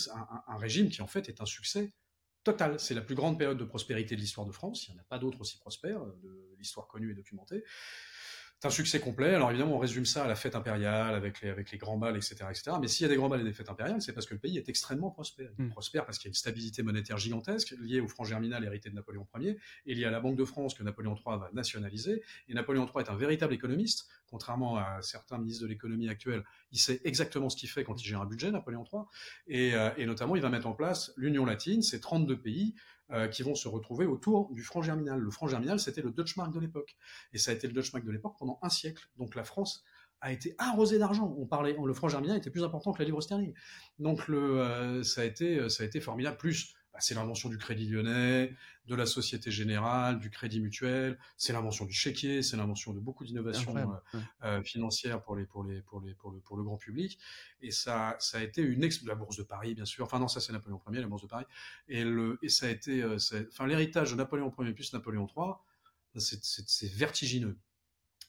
[0.47, 1.91] un, régime qui en fait est un succès
[2.43, 2.80] total.
[2.80, 4.88] C'est la plus grande période de prospérité de l'histoire de France.
[4.88, 7.64] Il n'y en a pas d'autre aussi prospère de l'histoire connue et documentée
[8.66, 9.34] un succès complet.
[9.34, 12.16] Alors évidemment, on résume ça à la fête impériale avec les, avec les grands balles,
[12.16, 12.72] etc., etc.
[12.82, 14.39] Mais s'il y a des grands balles et des fêtes impériales, c'est parce que le
[14.39, 15.49] pays est extrêmement prospère.
[15.59, 15.70] Il hmm.
[15.70, 18.95] prospère parce qu'il y a une stabilité monétaire gigantesque liée au franc germinal hérité de
[18.95, 22.24] Napoléon Ier et liée à la Banque de France que Napoléon III va nationaliser.
[22.47, 26.43] Et Napoléon III est un véritable économiste, contrairement à certains ministres de l'économie actuels.
[26.72, 29.03] Il sait exactement ce qu'il fait quand il gère un budget, Napoléon III.
[29.47, 32.76] Et, euh, et notamment, il va mettre en place l'Union latine, c'est 32 pays
[33.12, 35.20] euh, qui vont se retrouver autour du franc germinal.
[35.20, 36.95] Le franc germinal, c'était le Deutschmark de l'époque.
[37.34, 39.10] Et ça a été le Deutschmark de l'époque pendant un siècle.
[39.18, 39.84] Donc la France
[40.22, 41.36] a été arrosée d'argent.
[41.38, 43.54] On parlait, le franc germinal était plus important que la livre sterling.
[43.99, 46.38] Donc euh, ça, a été, ça a été formidable.
[46.38, 48.54] Plus bah, c'est l'invention du crédit lyonnais,
[48.86, 53.26] de la Société Générale, du crédit mutuel, c'est l'invention du chéquier, c'est l'invention de beaucoup
[53.26, 56.78] d'innovations euh, euh, financières pour les pour les pour les pour le pour le grand
[56.78, 57.18] public
[57.62, 60.06] et ça ça a été une ex la bourse de Paris bien sûr.
[60.06, 61.46] Enfin non, ça c'est Napoléon Ier, la bourse de Paris
[61.88, 63.18] et le et ça a été euh,
[63.52, 65.54] enfin l'héritage de Napoléon Ier plus Napoléon III,
[66.18, 67.58] c'est vertigineux.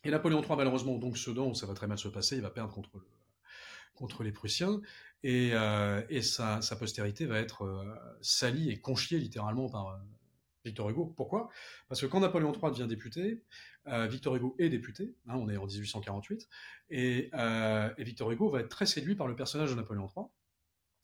[0.05, 2.73] Et Napoléon III malheureusement donc Sedan, ça va très mal se passer, il va perdre
[2.73, 3.03] contre le
[3.95, 4.81] contre les Prussiens,
[5.25, 9.97] et, euh, sa, postérité va être euh, salie et conchiée littéralement par euh,
[10.67, 11.15] Victor Hugo.
[11.17, 11.49] Pourquoi?
[11.89, 13.43] Parce que quand Napoléon III devient député,
[13.87, 16.49] Victor Hugo est député, hein, on est en 1848,
[16.89, 20.25] et, et, Victor Hugo va être très séduit par le personnage de Napoléon III,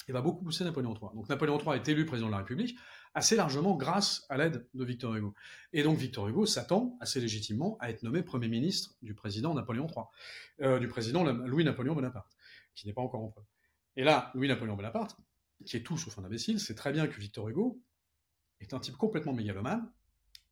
[0.09, 1.15] et va beaucoup pousser Napoléon III.
[1.15, 2.79] Donc Napoléon III est élu président de la République,
[3.13, 5.35] assez largement grâce à l'aide de Victor Hugo.
[5.75, 9.87] Et donc Victor Hugo s'attend assez légitimement à être nommé Premier ministre du président Napoléon
[10.59, 12.35] III, du président Louis-Napoléon Bonaparte
[12.75, 13.47] qui n'est pas encore empereur.
[13.97, 15.17] Et là, Louis-Napoléon Bonaparte,
[15.67, 17.83] qui est tout sauf un imbécile, sait très bien que Victor Hugo
[18.61, 19.91] est un type complètement mégalomane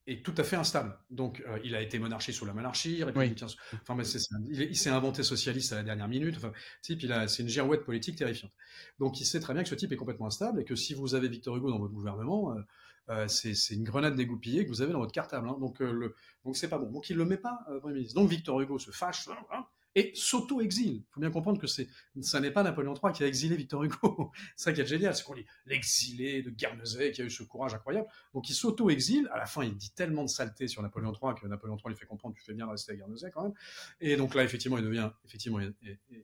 [0.08, 0.98] est tout à fait instable.
[1.10, 3.46] Donc, euh, il a été monarchie sous la monarchie, républicain.
[3.82, 4.08] Enfin, mais
[4.50, 6.34] il, s'est inventé socialiste à la dernière minute.
[6.38, 6.52] Enfin,
[6.82, 8.52] type, il a, c'est une girouette politique terrifiante.
[8.98, 11.14] Donc, il sait très bien que ce type est complètement instable et que si vous
[11.14, 12.62] avez Victor Hugo dans votre gouvernement, euh,
[13.10, 15.46] euh, c'est, une grenade dégoupillée que vous avez dans votre cartable.
[15.46, 15.58] Hein.
[15.60, 16.14] Donc, le,
[16.44, 16.90] donc c'est pas bon.
[16.90, 18.18] Donc, il le met pas Premier ministre.
[18.18, 19.28] Donc, Victor Hugo se fâche.
[19.28, 20.96] Hein, et s'auto-exile.
[20.96, 21.88] Il faut bien comprendre que c'est,
[22.20, 24.30] ça n'est pas Napoléon III qui a exilé Victor Hugo.
[24.56, 27.74] ça qui est génial, c'est qu'on dit l'exilé de Guernesey qui a eu ce courage
[27.74, 28.08] incroyable.
[28.34, 29.28] Donc il s'auto-exile.
[29.32, 31.96] À la fin, il dit tellement de saleté sur Napoléon III que Napoléon III lui
[31.96, 33.54] fait comprendre tu fais bien de rester à Guernesey quand même.
[34.00, 35.60] Et donc là, effectivement, il devient effectivement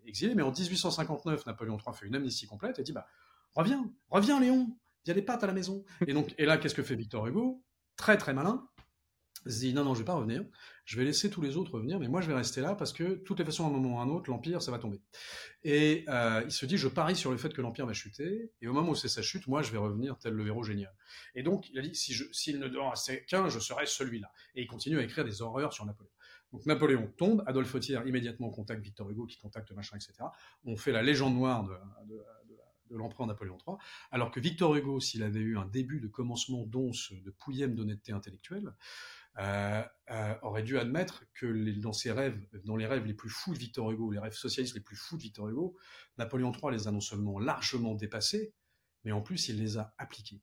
[0.07, 0.35] exilé.
[0.35, 3.07] Mais en 1859, Napoléon III fait une amnistie complète et dit bah
[3.55, 5.85] reviens, reviens Léon, il y a des pâtes à la maison.
[6.07, 7.63] Et donc et là, qu'est-ce que fait Victor Hugo?
[7.97, 8.69] Très très malin
[9.51, 10.45] se dit non, non, je vais pas revenir,
[10.85, 13.05] je vais laisser tous les autres revenir, mais moi je vais rester là parce que,
[13.05, 15.01] de toutes les façons, à un moment ou à un autre, l'Empire, ça va tomber.
[15.63, 18.69] Et euh, il se dit, je parie sur le fait que l'Empire va chuter, et
[18.69, 20.95] au moment où c'est sa chute, moi je vais revenir tel le verrou génial.
[21.35, 24.31] Et donc, il a dit, s'il si ne doit rester qu'un, je serai celui-là.
[24.55, 26.11] Et il continue à écrire des horreurs sur Napoléon.
[26.53, 30.13] Donc Napoléon tombe, Adolphe Thiers immédiatement contacte Victor Hugo, qui contacte machin, etc.
[30.65, 31.69] On fait la légende noire
[32.91, 33.77] de l'empereur Napoléon III,
[34.13, 38.13] alors que Victor Hugo, s'il avait eu un début de commencement d'once, de pouillème d'honnêteté
[38.13, 38.73] intellectuelle,
[39.39, 43.53] euh, euh, aurait dû admettre que dans ses rêves, dans les rêves les plus fous
[43.53, 45.77] de Victor Hugo, les rêves socialistes les plus fous de Victor Hugo,
[46.19, 48.55] Napoléon III les a non seulement largement dépassés,
[49.05, 50.41] mais en plus il les a appliqués.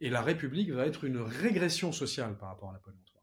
[0.00, 3.22] Et la République va être une régression sociale par rapport à Napoléon III.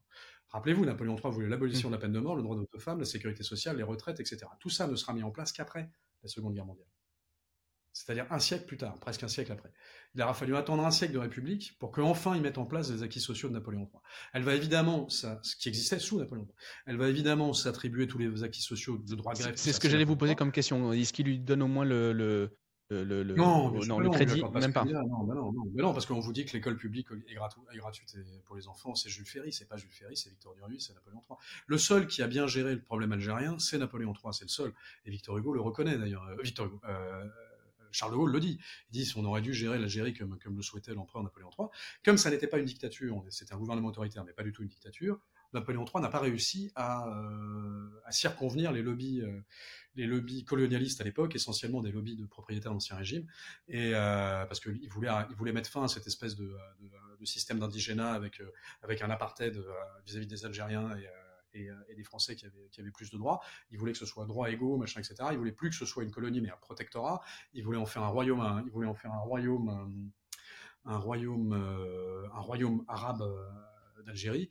[0.49, 3.05] Rappelez-vous, Napoléon III voulait l'abolition de la peine de mort, le droit d'autofemme, femme, la
[3.05, 4.45] sécurité sociale, les retraites, etc.
[4.59, 5.89] Tout ça ne sera mis en place qu'après
[6.21, 6.92] la Seconde Guerre mondiale
[7.93, 9.71] c'est-à-dire un siècle plus tard, presque un siècle après.
[10.15, 13.03] Il aura fallu attendre un siècle de République pour qu'enfin ils mettent en place les
[13.03, 14.01] acquis sociaux de Napoléon III.
[14.33, 16.55] Elle va évidemment, ça, ce qui existait sous Napoléon III,
[16.87, 19.53] elle va évidemment s'attribuer tous les acquis sociaux de droit grec.
[19.57, 20.91] C'est ce que j'allais vous poser comme question.
[20.91, 22.57] Est-ce qu'il lui donne au moins le, le...
[22.89, 24.85] Le, non, non, le crédit, même pas.
[24.85, 28.15] Non, non, non, mais non, parce qu'on vous dit que l'école publique est, gratuite
[28.45, 31.21] pour les enfants, c'est Jules Ferry, c'est pas Jules Ferry, c'est Victor Duruy, c'est Napoléon
[31.27, 31.37] III.
[31.65, 34.73] Le seul qui a bien géré le problème algérien, c'est Napoléon III, c'est le seul.
[35.05, 36.23] Et Victor Hugo le reconnaît d'ailleurs.
[36.27, 37.25] Euh, Victor Hugo, euh,
[37.93, 38.59] Charles de Gaulle le dit.
[38.91, 41.69] Il dit qu'on aurait dû gérer l'Algérie comme, comme le souhaitait l'empereur Napoléon III.
[42.03, 44.69] Comme ça n'était pas une dictature, c'était un gouvernement autoritaire, mais pas du tout une
[44.69, 45.19] dictature,
[45.53, 49.39] Napoléon III n'a pas réussi à, euh, circonvenir les lobbies, euh,
[49.95, 53.27] les lobbies colonialistes à l'époque, essentiellement des lobbies de propriétaires d'Ancien Régime,
[53.67, 56.55] et euh, parce qu'il voulait, il voulait mettre fin à cette espèce de
[57.23, 58.41] système d'indigénat avec,
[58.81, 59.55] avec un apartheid
[60.05, 61.07] vis-à-vis -vis des Algériens et
[61.55, 63.41] euh, et, des Français qui avaient, plus de droits.
[63.71, 65.15] Ils voulaient que ce soit droit égaux, machin, etc.
[65.31, 67.21] Ils voulaient plus que ce soit une colonie, mais un protectorat.
[67.53, 71.53] Ils voulaient en faire un royaume, un, voulaient en faire un royaume, euh, un, royaume,
[71.53, 73.23] euh, un royaume arabe
[74.05, 74.49] d'Algérie,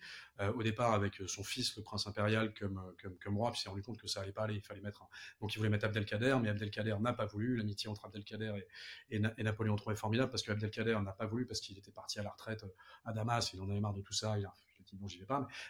[0.54, 3.82] au départ avec son fils, le prince impérial, comme, comme, comme roi, puis s'est rendu
[3.82, 5.08] compte que ça allait pas aller, il fallait mettre un...
[5.42, 8.64] Donc il voulait mettre Abdelkader, mais Abdelkader n'a pas voulu, l'amitié entre Abdelkader
[9.10, 11.92] et, et, Napoléon III est formidable, parce que Abdelkader n'a pas voulu, parce qu'il était
[11.92, 12.64] parti à la retraite
[13.04, 14.54] à Damas, il en avait marre de tout ça, il a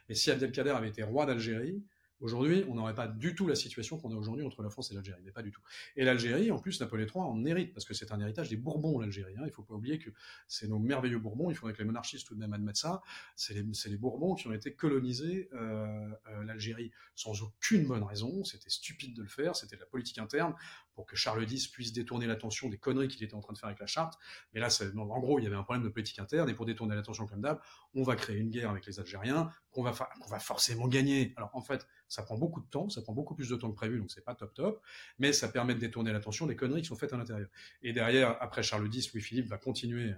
[0.09, 1.83] Mais si Abdelkader avait été roi d'Algérie,
[2.23, 4.95] Aujourd'hui, on n'aurait pas du tout la situation qu'on a aujourd'hui entre la France et
[4.95, 5.61] l'Algérie, mais pas du tout.
[5.97, 9.01] Et l'Algérie, en plus, Napoléon III en hérite, parce que c'est un héritage des Bourbons,
[9.01, 9.35] l'Algérie.
[9.37, 9.43] Hein.
[9.43, 10.11] Il ne faut pas oublier que
[10.47, 13.03] c'est nos merveilleux Bourbons, il faudrait que les monarchistes tout de même admettent ça,
[13.35, 18.71] c'est les, Bourbons qui ont été colonisés euh, euh, l'Algérie sans aucune bonne raison, c'était
[18.71, 20.55] stupide de le faire, c'était de la politique interne,
[20.95, 23.69] pour que Charles X puisse détourner l'attention des conneries qu'il était en train de faire
[23.69, 24.19] avec la charte.
[24.55, 26.95] Mais là, en gros, il y avait un problème de politique interne, et pour détourner
[26.95, 27.61] l'attention comme d'hab,
[27.95, 31.33] on va créer une guerre avec les Algériens, qu'on va, qu'on va forcément gagner.
[31.37, 33.77] Alors en fait, ça prend beaucoup de temps, ça prend beaucoup plus de temps que
[33.77, 34.83] prévu, donc c'est pas top top,
[35.19, 37.49] mais ça permet de détourner l'attention des conneries qui sont faites à l'intérieur.
[37.83, 40.15] Et derrière, après Charles X, Louis-Philippe va continuer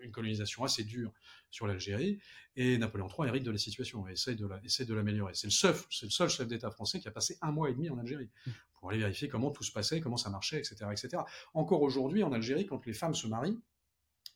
[0.00, 1.14] une colonisation assez dure
[1.50, 2.18] sur l'Algérie,
[2.56, 5.32] et Napoléon III hérite de la situation et essaie de, l'améliorer.
[5.34, 7.88] C'est le, seul, le seul chef d'État français qui a passé un mois et demi
[7.88, 8.28] en Algérie
[8.74, 10.76] pour aller vérifier comment tout se passait, comment ça marchait, etc.
[10.92, 11.22] etc.
[11.54, 13.58] Encore aujourd'hui, en Algérie, quand les femmes se marient,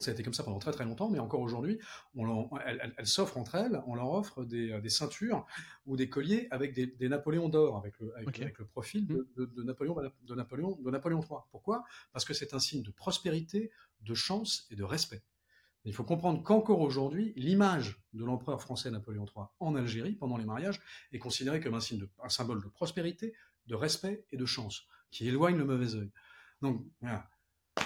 [0.01, 1.79] ça a été comme ça pendant très très longtemps, mais encore aujourd'hui,
[2.17, 5.47] elles, s'offrent entre elles, on leur offre des, euh, des ceintures
[5.85, 9.27] ou des colliers avec des, des Napoléons d'or, avec le, avec, le profil de, mmh.
[9.37, 11.41] de, de, Napoléon, de, Napoléon, de Napoléon III.
[11.51, 11.85] Pourquoi?
[12.13, 13.71] Parce que c'est un signe de prospérité,
[14.01, 15.23] de chance et de respect.
[15.85, 20.45] Il faut comprendre qu'encore aujourd'hui, l'image de l'empereur français Napoléon III en Algérie pendant les
[20.45, 20.81] mariages
[21.13, 23.35] est considérée comme un, signe de, un symbole de prospérité,
[23.67, 26.11] de respect et de chance, qui éloigne le mauvais œil.
[26.63, 27.29] Donc, voilà.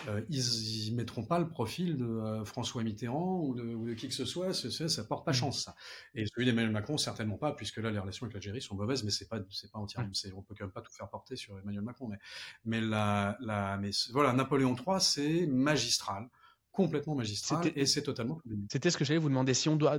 [0.09, 4.15] Euh, ils, ne mettront pas le profil de euh, François Mitterrand ou de, qui que
[4.15, 5.35] ce soit, ça, ça porte pas mmh.
[5.35, 5.75] chance ça.
[6.15, 9.11] Et celui d'Emmanuel Macron certainement pas, puisque là les relations avec l'Algérie sont mauvaises, mais
[9.11, 11.83] c'est pas c'est pas entièrement, on peut quand même pas tout faire porter sur Emmanuel
[11.83, 12.19] Macron, mais
[12.65, 16.29] mais la, la mais voilà Napoléon III c'est magistral,
[16.73, 18.41] complètement magistral et c'est totalement.
[18.71, 19.99] C'était ce que j'allais vous demander si on doit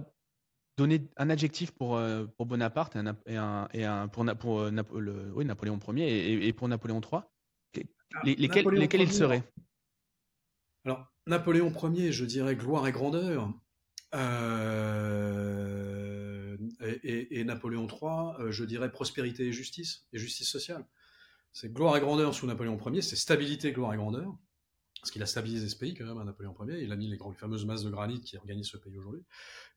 [0.78, 4.64] donner un adjectif pour, euh, pour Bonaparte et un, et un, et un pour, pour
[4.66, 7.22] le, oui, Napoléon Ier et, pour Napoléon III,
[8.14, 9.43] ah, lesquels, lesquels il serait
[10.86, 13.51] alors, Napoléon Ier, je dirais gloire et grandeur.
[17.03, 20.86] et, Napoléon III, je dirais prospérité et justice, et justice sociale.
[21.51, 24.37] C'est gloire et grandeur sous Napoléon Ier, c'est stabilité, gloire et grandeur
[25.05, 26.82] parce qu'il a stabilisé ce pays quand même, à Napoléon Ier.
[26.82, 29.21] Il a mis les, fameuses masses de granit qui organisent ce pays aujourd'hui.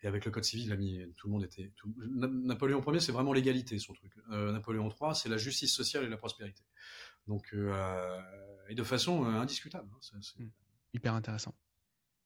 [0.02, 1.70] Et avec le Code civil, il a mis, tout le monde était.
[2.16, 4.10] Napoléon Ier, c'est vraiment l'égalité, son truc.
[4.30, 6.62] Euh, Napoléon III, c'est la justice sociale et la prospérité.
[7.26, 8.22] Donc, euh,
[8.70, 9.90] et de façon euh, indiscutable.
[10.14, 10.48] Hein, hmm.
[10.94, 11.54] Hyper intéressant.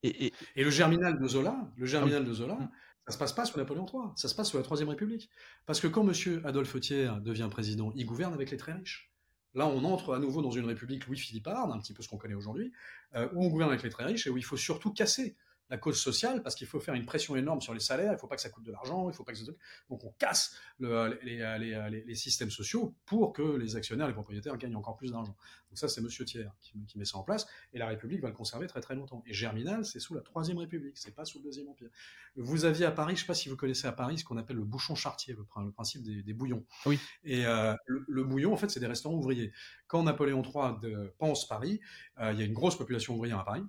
[0.02, 2.70] Et, le germinal de Zola, le germinal ah de Zola, hmm.
[3.06, 5.30] ça se passe pas sous Napoléon III, ça se passe sous la Troisième République.
[5.66, 6.43] Parce que quand M.
[6.44, 9.12] Adolphe Thiers devient président, il gouverne avec les très riches.
[9.55, 12.34] Là, on entre à nouveau dans une république Louis-Philippard, un petit peu ce qu'on connaît
[12.34, 12.72] aujourd'hui,
[13.14, 15.36] euh, où on gouverne avec les très riches et où il faut surtout casser
[15.73, 18.19] la cause sociale parce qu'il faut faire une pression énorme sur les salaires, il ne
[18.19, 19.51] faut pas que ça coûte de l'argent, il faut pas que ça...
[19.89, 24.59] Donc on casse le, les, les, les, systèmes sociaux pour que les actionnaires, les propriétaires
[24.59, 25.35] gagnent encore plus d'argent.
[25.70, 28.28] Donc ça, c'est Monsieur Thiers qui, qui, met ça en place et la République va
[28.28, 29.23] le conserver très très longtemps.
[29.27, 31.89] Et Germinal, c'est sous la Troisième République, c'est pas sous le Deuxième Empire.
[32.36, 34.36] Vous aviez à Paris, je ne sais pas si vous connaissez à Paris ce qu'on
[34.36, 36.66] appelle le bouchon chartier, le, principe des, bouillons.
[36.85, 36.99] Oui.
[37.24, 39.53] Et euh, le, bouillon, en fait, c'est des restaurants ouvriers.
[39.86, 41.81] Quand Napoléon III de, pense Paris,
[42.20, 43.65] euh, il y a une grosse population ouvrière à Paris.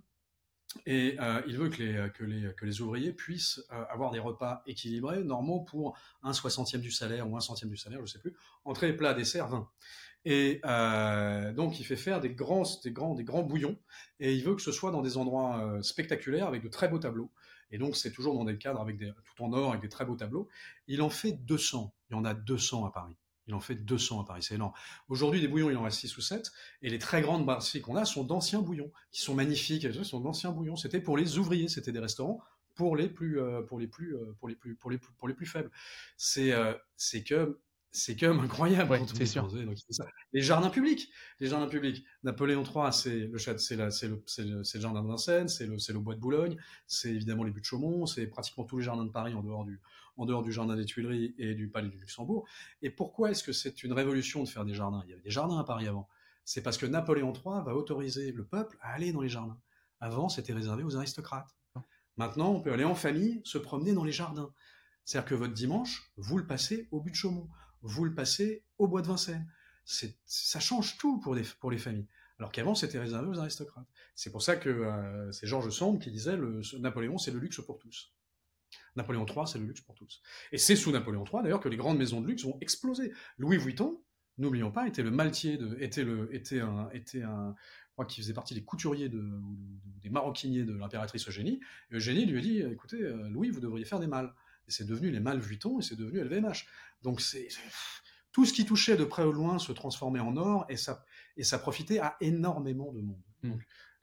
[0.86, 4.20] Et euh, il veut que les, que, les, que les ouvriers puissent euh, avoir des
[4.20, 8.08] repas équilibrés, normaux pour un soixantième du salaire ou un centième du salaire, je ne
[8.08, 8.34] sais plus,
[8.66, 9.70] entrée, plat, dessert, vin.
[10.26, 13.78] Et euh, donc il fait faire des grands, des, grands, des grands bouillons,
[14.20, 17.30] et il veut que ce soit dans des endroits spectaculaires avec de très beaux tableaux.
[17.72, 20.06] Et donc c'est toujours dans des cadres avec des, tout en or, avec des très
[20.06, 20.48] beaux tableaux.
[20.88, 23.18] Il en fait 200, il y en a 200 à Paris.
[23.48, 24.74] Il en fait 200 à Paris, c'est énorme.
[25.10, 26.52] Aujourd'hui, des bouillons, il en reste 6 ou 7,
[26.82, 30.52] et les très grandes brasseries qu'on a sont d'anciens bouillons, qui sont magnifiques, sont d'anciens
[30.52, 30.76] bouillons.
[30.76, 32.41] C'était pour les ouvriers, c'était des restaurants
[32.76, 35.72] pour les plus, euh, euh, pour les plus, pour les plus faibles.
[36.18, 37.60] C'est, euh, c'est que
[37.94, 38.99] c'est quand même incroyable.
[39.26, 39.48] sûr.
[40.34, 41.10] Les jardins publics,
[41.40, 42.03] les jardins publics.
[42.24, 46.15] Napoléon III, c'est le, c'est le, c'est le, jardin de Vincennes, c'est le, le bois
[46.15, 46.57] de Boulogne,
[46.88, 49.64] c'est évidemment les buts de Chaumont, c'est pratiquement tous les jardins de Paris en dehors
[49.64, 49.80] du,
[50.18, 52.48] en dehors du jardin des Tuileries et du palais du Luxembourg.
[52.82, 55.03] Et pourquoi est-ce que c'est une révolution de faire des jardins?
[55.06, 56.10] Il y avait des jardins à Paris avant.
[56.45, 59.60] C'est parce que Napoléon III va autoriser le peuple à aller dans les jardins.
[59.99, 61.56] Avant, c'était réservé aux aristocrates.
[62.18, 64.52] Maintenant, on peut aller en famille se promener dans les jardins.
[65.06, 67.49] C'est-à-dire que votre dimanche, vous le passez au but de Chaumont,
[67.84, 69.48] vous le passez au bois de Vincennes.
[69.86, 72.08] Ça change tout pour les, familles.
[72.40, 73.88] Alors qu'avant, c'était réservé aux aristocrates.
[74.16, 77.62] C'est pour ça que euh, c'est Georges Sand qui disait le, Napoléon, c'est le luxe
[77.66, 78.14] pour tous.
[78.96, 80.22] Napoléon III, c'est le luxe pour tous.
[80.52, 83.12] Et c'est sous Napoléon III, d'ailleurs, que les grandes maisons de luxe vont exploser.
[83.38, 84.02] Louis Vuitton,
[84.38, 87.56] n'oublions pas, était le maltier, de, était, le, était, un, était un,
[87.94, 89.24] je crois qu'il faisait partie des couturiers de,
[90.02, 91.60] des maroquiniers de l'impératrice Eugénie.
[91.92, 94.34] Eugénie lui a dit, écoutez, euh, Louis, vous devriez faire des mâles.
[94.68, 96.65] Et c'est devenu les mâles Vuitton et c'est devenu LVMH.
[97.02, 97.48] Donc c'est
[98.31, 101.06] tout ce qui touchait de près ou loin se transformait en or et ça,
[101.38, 103.22] et ça profitait à énormément de monde.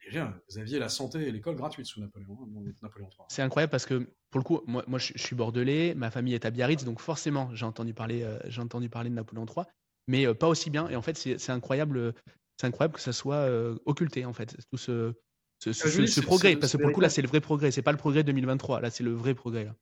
[0.06, 3.26] Et bien, vous aviez la santé et l'école gratuite sous Napoléon, hein, Napoléon III.
[3.28, 6.46] C'est incroyable parce que, pour le coup, moi, moi je, suis bordelais, ma famille est
[6.46, 9.66] à Biarritz, donc forcément, j'ai entendu, parler, euh, j'ai entendu parler de Napoléon III,
[10.06, 10.88] mais euh, pas aussi bien.
[10.88, 12.14] Et en fait, c'est incroyable,
[12.56, 15.12] c'est incroyable que ça soit euh, occulté, en fait, tout ce,
[15.58, 16.56] ce, ce, ah progrès.
[16.56, 17.70] Parce que pour le coup, là, c'est le vrai progrès.
[17.70, 19.64] C'est pas le progrès 2023, là, c'est le vrai progrès.
[19.64, 19.76] Là.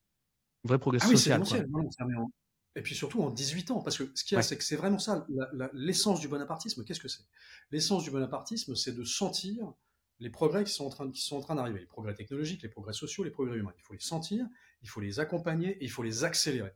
[0.64, 1.42] Le vrai progrès ah social.
[2.74, 4.76] et puis surtout en 18 ans, parce que ce qu'il y a, c'est que c'est
[4.76, 5.26] vraiment ça,
[5.72, 7.24] l'essence du bonapartisme, qu'est-ce que c'est?
[7.70, 9.72] L'essence du bonapartisme, c'est de sentir
[10.20, 12.68] les progrès qui sont en train, qui sont en train d'arriver, les progrès technologiques, les
[12.68, 13.74] progrès sociaux, les progrès humains.
[13.76, 14.46] Il faut les sentir,
[14.82, 16.72] il faut les accompagner et il faut les accélérer.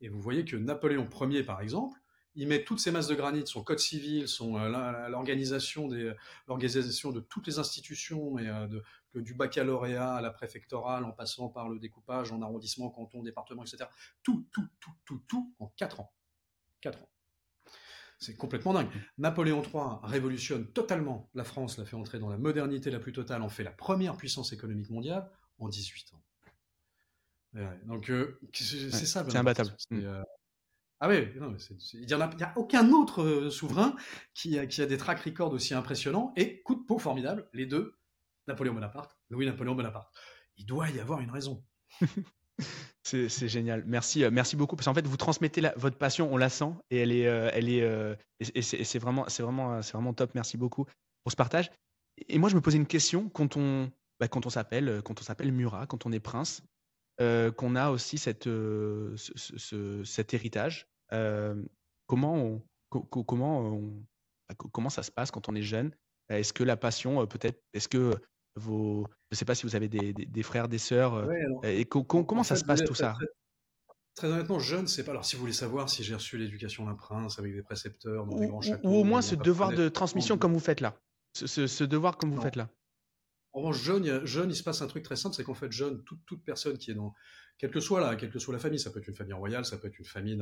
[0.00, 1.98] Et vous voyez que Napoléon Ier, par exemple,
[2.40, 6.14] il met toutes ces masses de granit, son code civil, son euh, l'organisation des
[6.48, 11.50] l'organisation de toutes les institutions et euh, de, du baccalauréat à la préfectorale, en passant
[11.50, 13.84] par le découpage en arrondissement, canton, département, etc.
[14.22, 16.14] Tout, tout, tout, tout, tout en quatre ans.
[16.80, 17.10] Quatre ans.
[18.18, 18.88] C'est complètement dingue.
[19.18, 23.42] Napoléon III révolutionne totalement la France, la fait entrer dans la modernité la plus totale,
[23.42, 26.22] en fait la première puissance économique mondiale en 18 ans.
[27.84, 29.26] donc euh, c'est ça.
[29.28, 29.76] C'est imbattable.
[29.90, 29.98] Mm.
[30.04, 30.22] Euh,
[31.00, 33.96] ah oui, il n'y a, aucun autre euh, souverain
[34.34, 37.66] qui a, qui a des track records aussi impressionnants et coup de peau formidable, les
[37.66, 37.96] deux,
[38.46, 40.12] Napoléon Bonaparte, Louis-Napoléon Bonaparte.
[40.56, 41.64] Il doit y avoir une raison.
[43.02, 43.82] C'est génial.
[43.86, 44.76] Merci, euh, merci beaucoup.
[44.76, 48.14] Parce qu'en fait, vous transmettez votre passion, on la sent, et euh, euh,
[48.60, 50.34] c'est vraiment, top.
[50.34, 50.84] Merci beaucoup
[51.24, 51.70] pour ce partage.
[52.28, 53.90] Et moi, je me posais une question quand on,
[54.20, 56.62] bah, quand on s'appelle, quand on s'appelle Murat, quand on est prince,
[57.18, 58.48] qu'on a aussi cette,
[60.04, 60.89] cet héritage.
[62.06, 63.80] Comment on, comment
[64.48, 65.92] bah, comment ça se passe quand on est jeune?
[66.28, 68.14] Est-ce que la passion, peut-être, est-ce que
[68.56, 71.14] vos, je ne sais pas si vous avez des, des, frères, des sœurs.
[71.14, 71.28] Euh,
[71.62, 73.16] et comment ça se passe tout ça?
[74.16, 75.12] Très, honnêtement, je ne sais pas.
[75.12, 78.36] Alors, si vous voulez savoir si j'ai reçu l'éducation d'un prince avec des précepteurs dans
[78.36, 78.88] ou, des grands châteaux.
[78.88, 80.96] Ou au moins ce devoir de transmission comme vous faites là.
[81.32, 82.68] Ce, ce, devoir comme vous faites là.
[83.52, 86.04] En revanche, jeune, jeune, il se passe un truc très simple, c'est qu'en fait, jeune,
[86.04, 87.14] toute, toute personne qui est dans,
[87.60, 89.66] quelle que soit la, quelle que soit la famille, ça peut être une famille royale,
[89.66, 90.36] ça peut être une famille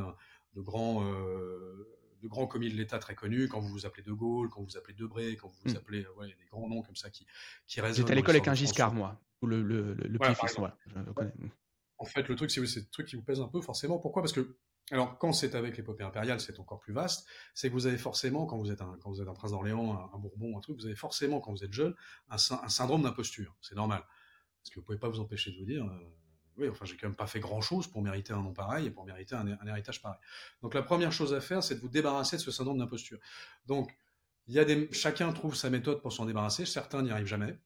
[0.55, 1.89] de grands, euh,
[2.23, 4.67] de grands commis de l'État très connus, quand vous vous appelez De Gaulle, quand vous
[4.67, 5.77] vous appelez Debré, quand vous vous hmm.
[5.77, 7.27] appelez, ouais, des grands noms comme ça qui,
[7.67, 7.97] qui résonnent.
[7.97, 10.59] J'étais à l'école avec un Giscard, moi, ou le, le, le, petit-fils,
[11.99, 13.99] En fait, le truc, c'est le truc qui vous pèse un peu, forcément.
[13.99, 14.23] Pourquoi?
[14.23, 14.57] Parce que
[14.91, 17.29] alors, quand c'est avec l'épopée impériale, c'est encore plus vaste.
[17.55, 20.11] C'est que vous avez forcément, quand vous êtes un, quand vous êtes un prince d'Orléans,
[20.13, 21.95] un, Bourbon, un truc, vous avez forcément, quand vous êtes jeune,
[22.31, 23.55] un, syndrome d'imposture.
[23.61, 24.03] C'est normal.
[24.63, 26.15] Parce que vous pouvez pas vous empêcher de vous dire, euh,
[26.57, 28.91] oui, enfin, j'ai quand même pas fait grand chose pour mériter un nom pareil et
[28.91, 30.19] pour mériter un, héritage pareil.
[30.63, 33.19] Donc, la première chose à faire, c'est de vous débarrasser de ce syndrome d'imposture.
[33.67, 33.95] Donc,
[34.47, 36.65] il y a des, chacun trouve sa méthode pour s'en débarrasser.
[36.65, 37.59] Certains n'y arrivent jamais.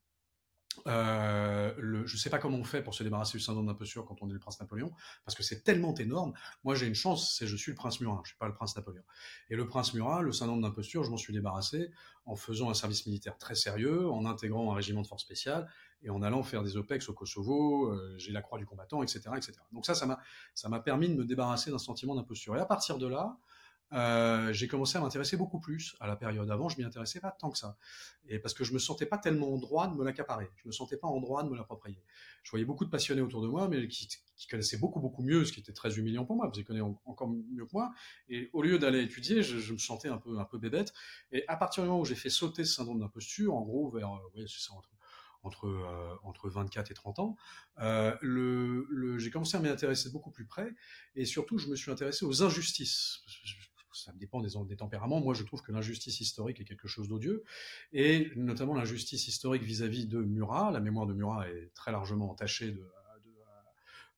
[0.86, 1.72] Euh,
[2.06, 4.28] je ne sais pas comment on fait pour se débarrasser du syndrome d'imposture quand on
[4.28, 4.92] est le prince Napoléon,
[5.24, 6.32] parce que c'est tellement énorme.
[6.64, 8.76] Moi, j'ai une chance, c'est je suis le prince Murat, je suis pas le prince
[8.76, 9.02] Napoléon.
[9.50, 11.90] Et le prince Murat, le syndrome d'imposture, je m'en suis débarrassé
[12.24, 15.68] en faisant un service militaire très sérieux, en intégrant un régiment de force spéciale
[16.02, 17.92] et en allant faire des OPEX au Kosovo.
[17.92, 19.52] Euh, j'ai la croix du combattant, etc., etc.
[19.72, 22.56] Donc ça, ça m'a permis de me débarrasser d'un sentiment d'imposture.
[22.56, 23.36] Et à partir de là,
[23.92, 25.96] euh, j'ai commencé à m'intéresser beaucoup plus.
[26.00, 27.76] À la période avant, je m'y intéressais pas tant que ça.
[28.28, 30.48] Et parce que je me sentais pas tellement en droit de me l'accaparer.
[30.56, 32.02] Je me sentais pas en droit de me l'approprier.
[32.42, 34.08] Je voyais beaucoup de passionnés autour de moi, mais qui,
[34.50, 37.28] connaissaient beaucoup, beaucoup mieux, ce qui était très humiliant pour moi, parce qu'ils connaissaient encore
[37.28, 37.92] mieux que moi.
[38.28, 40.92] Et au lieu d'aller étudier, je, me sentais un peu, un peu bébête.
[41.30, 44.12] Et à partir du moment où j'ai fait sauter ce syndrome d'imposture, en gros, vers,
[44.12, 44.90] euh, oui, c'est ça, entre,
[45.42, 47.36] entre, euh, entre 24 et 30 ans,
[47.78, 50.72] j'ai commencé à m'y intéresser beaucoup plus près,
[51.14, 53.22] et surtout, je me suis intéressé aux injustices
[54.04, 55.20] ça dépend des, tempéraments.
[55.20, 57.44] Moi, je trouve que l'injustice historique est quelque chose d'odieux,
[57.92, 60.70] et notamment l'injustice historique vis-à-vis de Murat.
[60.72, 62.84] La mémoire de Murat est très largement entachée de,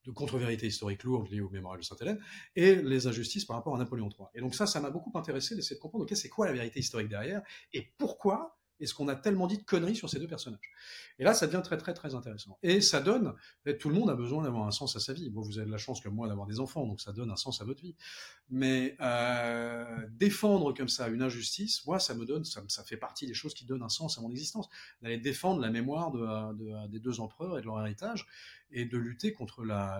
[0.05, 2.19] de contre-vérité historique lourde liée au mémorial de Sainte-Hélène,
[2.55, 4.27] et les injustices par rapport à Napoléon III.
[4.35, 6.79] Et donc ça, ça m'a beaucoup intéressé d'essayer de comprendre, ok, c'est quoi la vérité
[6.79, 7.41] historique derrière,
[7.73, 10.71] et pourquoi est-ce qu'on a tellement dit de conneries sur ces deux personnages
[11.17, 12.57] Et là, ça devient très très très intéressant.
[12.61, 13.33] Et ça donne,
[13.79, 15.29] tout le monde a besoin d'avoir un sens à sa vie.
[15.29, 17.61] Bon, vous avez la chance comme moi d'avoir des enfants, donc ça donne un sens
[17.61, 17.95] à votre vie.
[18.49, 23.33] Mais euh, défendre comme ça une injustice, moi, ça me donne, ça, fait partie des
[23.33, 24.67] choses qui donnent un sens à mon existence.
[25.01, 28.27] D'aller défendre la mémoire de, de, des deux empereurs et de leur héritage,
[28.71, 29.99] et de lutter contre la,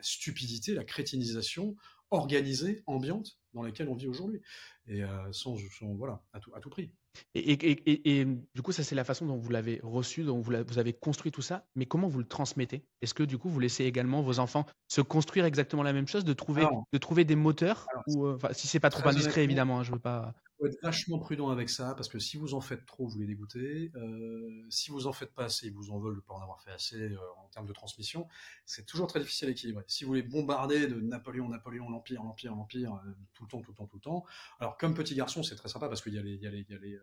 [0.00, 1.76] stupidité, la crétinisation
[2.10, 4.40] organisée, ambiante, dans laquelle on vit aujourd'hui.
[4.86, 5.56] Et euh, sans,
[5.96, 6.92] voilà, à tout prix.
[7.34, 10.52] Et, et, et, du coup, ça, c'est la façon dont vous l'avez reçu, dont vous,
[10.66, 11.66] vous, avez construit tout ça.
[11.76, 12.84] Mais comment vous le transmettez?
[13.00, 16.24] Est-ce que du coup, vous laissez également vos enfants se construire exactement la même chose,
[16.24, 19.82] de trouver, de trouver des moteurs ou, euh, Si c'est pas trop indiscret, évidemment, hein,
[19.82, 22.86] je veux pas faut être vachement prudent avec ça parce que si vous en faites
[22.86, 23.90] trop, vous les dégoûtez.
[23.96, 26.62] Euh, si vous en faites pas assez, ils vous en veulent de pas en avoir
[26.62, 28.28] fait assez euh, en termes de transmission.
[28.64, 29.82] C'est toujours très difficile à équilibrer.
[29.88, 33.72] Si vous les bombardez de Napoléon, Napoléon, l'Empire, l'Empire, l'Empire, euh, tout le temps, tout
[33.72, 34.24] le temps, tout le temps.
[34.60, 36.50] Alors comme petit garçon, c'est très sympa parce qu'il y a les, il y a
[36.50, 36.98] les, il y a les,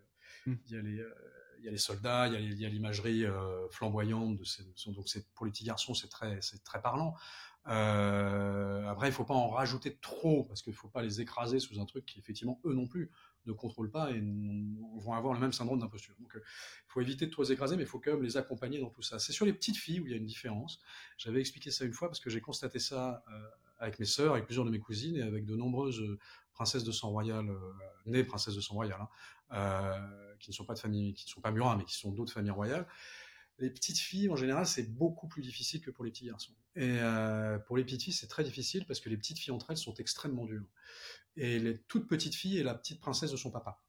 [0.46, 1.04] il y a les
[1.58, 3.26] il y a les soldats, il y a l'imagerie
[3.70, 7.14] flamboyante de ces, donc c'est pour les petits garçons c'est très c'est très parlant.
[7.68, 11.78] Euh, après il faut pas en rajouter trop parce qu'il faut pas les écraser sous
[11.78, 13.10] un truc qui effectivement eux non plus
[13.46, 14.20] ne contrôlent pas et
[14.96, 16.14] vont avoir le même syndrome d'imposture.
[16.18, 16.44] Donc, il euh,
[16.88, 19.02] faut éviter de trop les écraser, mais il faut quand même les accompagner dans tout
[19.02, 19.18] ça.
[19.18, 20.80] C'est sur les petites filles où il y a une différence.
[21.16, 23.48] J'avais expliqué ça une fois parce que j'ai constaté ça euh,
[23.78, 26.18] avec mes sœurs, avec plusieurs de mes cousines et avec de nombreuses euh,
[26.52, 27.46] princesses de sang royal,
[28.04, 28.98] nées princesses de sang royal,
[29.50, 32.12] hein, qui ne sont pas de famille, qui ne sont pas Murat, mais qui sont
[32.12, 32.86] d'autres familles royales
[33.60, 36.52] les petites filles, en général, c'est beaucoup plus difficile que pour les petits garçons.
[36.76, 36.98] Et
[37.66, 39.94] pour les petites filles, c'est très difficile parce que les petites filles entre elles sont
[39.94, 40.66] extrêmement dures
[41.36, 43.82] et les toutes petites filles est la petite princesse de son papa.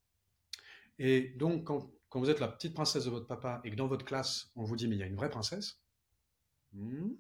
[1.00, 4.06] Et donc, quand, vous êtes la petite princesse de votre papa et que dans votre
[4.06, 5.82] classe, on vous dit, mais il y a une vraie princesse,
[6.74, 7.12] hmm,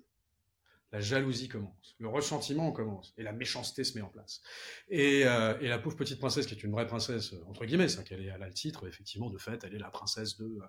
[0.91, 4.41] la jalousie commence, le ressentiment commence, et la méchanceté se met en place.
[4.89, 8.21] Et, euh, la pauvre petite princesse, qui est une vraie princesse, entre guillemets, c'est qu'elle
[8.21, 10.59] est, elle a le titre, effectivement, de fait, elle est la princesse de,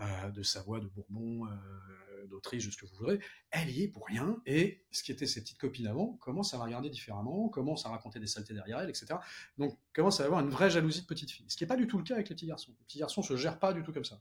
[0.00, 3.20] euh, Savoie, de Bourbon, euh, d'Autriche, de ce que vous voudrez,
[3.52, 6.58] elle y est pour rien, et ce qui était ses petites copines avant commence à
[6.58, 9.14] la regarder différemment, commence à raconter des saletés derrière elle, etc.
[9.56, 11.86] Donc commence à avoir une vraie jalousie de petite fille, ce qui n'est pas du
[11.86, 12.72] tout le cas avec les petits garçons.
[12.78, 14.20] Les petits garçons se gèrent pas du tout comme ça.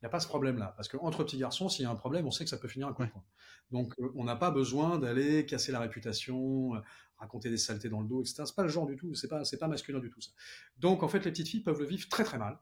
[0.00, 2.24] Il n'y a pas ce problème-là, parce qu'entre petits garçons, s'il y a un problème,
[2.26, 3.24] on sait que ça peut finir à coup de poing.
[3.72, 6.72] Donc euh, on n'a pas besoin d'aller casser la réputation,
[7.18, 8.44] raconter des saletés dans le dos, etc.
[8.46, 10.30] C'est pas le genre du tout, c'est pas, c'est pas masculin du tout ça.
[10.78, 12.60] Donc en fait, les petites filles peuvent le vivre très très mal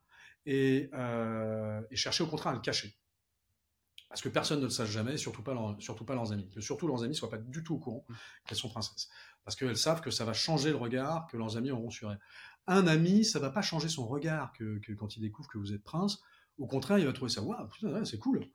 [0.49, 2.97] euh, et, chercher au contraire à le cacher.
[4.09, 6.49] Parce que personne ne le sache jamais, surtout pas, surtout pas leurs amis.
[6.51, 8.07] Que surtout leurs amis ne soient pas du tout au courant
[8.47, 9.09] qu'elles sont princesses.
[9.45, 12.21] Parce qu'elles savent que ça va changer le regard que leurs amis auront sur elles.
[12.69, 15.83] Un ami, ça va pas changer son regard que, quand il découvre que vous êtes
[15.83, 16.23] prince.
[16.59, 17.69] Au contraire, il va trouver ça, waouh,
[18.05, 18.47] c'est cool.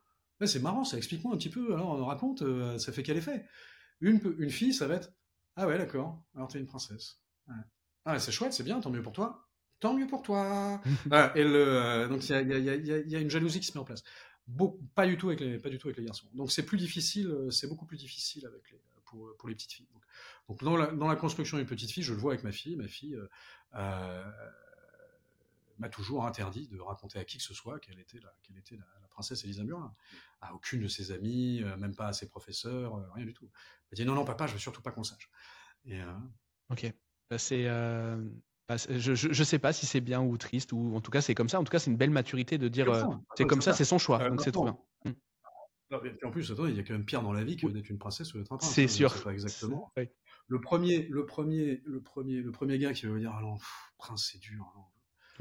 [0.46, 1.74] c'est marrant, ça explique-moi un petit peu.
[1.74, 3.46] Alors, on raconte, euh, ça fait quel effet?
[4.00, 5.14] Une, une fille, ça va être,
[5.56, 7.22] ah ouais, d'accord, alors t'es une princesse.
[8.06, 9.48] Ah, c'est chouette, c'est bien, tant mieux pour toi
[9.82, 10.80] tant mieux pour toi.
[11.36, 14.04] et le, donc il y a, une jalousie qui se met en place.
[14.96, 16.28] pas du tout avec les, pas du tout avec les garçons.
[16.34, 19.88] Donc c'est plus difficile, c'est beaucoup plus difficile avec les, pour, pour les petites filles.
[20.48, 22.76] Donc, dans, la, dans, la, construction des petites filles, je le vois avec ma fille.
[22.76, 23.18] Ma fille
[25.82, 28.78] m'a toujours interdit de raconter à qui que ce soit qu'elle était, la, qu'elle était
[28.78, 29.94] la, princesse Elisa Murin.
[30.40, 33.50] À aucune de ses amies, même pas à ses professeurs, rien du tout.
[33.54, 35.30] Elle m'a dit non, non, papa, je veux surtout pas qu'on sache.
[35.86, 36.00] Et,
[36.70, 36.94] ok.
[37.30, 37.66] Bah, c'est,
[38.72, 41.36] bah, je, je, sais pas si c'est bien ou triste, ou en tout cas c'est
[41.36, 41.60] comme ça.
[41.60, 42.88] En tout cas, c'est une belle maturité de dire
[43.36, 44.78] c'est comme ça, c'est son choix, donc c'est trop bien.
[45.92, 47.98] Et en plus, il y a quand même pire dans la vie que d'être une
[47.98, 48.74] princesse ou d'être un prince.
[48.74, 49.24] C'est sûr.
[49.24, 49.92] Pas exactement.
[50.48, 53.58] Le premier, le premier, le premier, le premier gars qui va dire ah non,
[53.98, 54.74] prince c'est dur.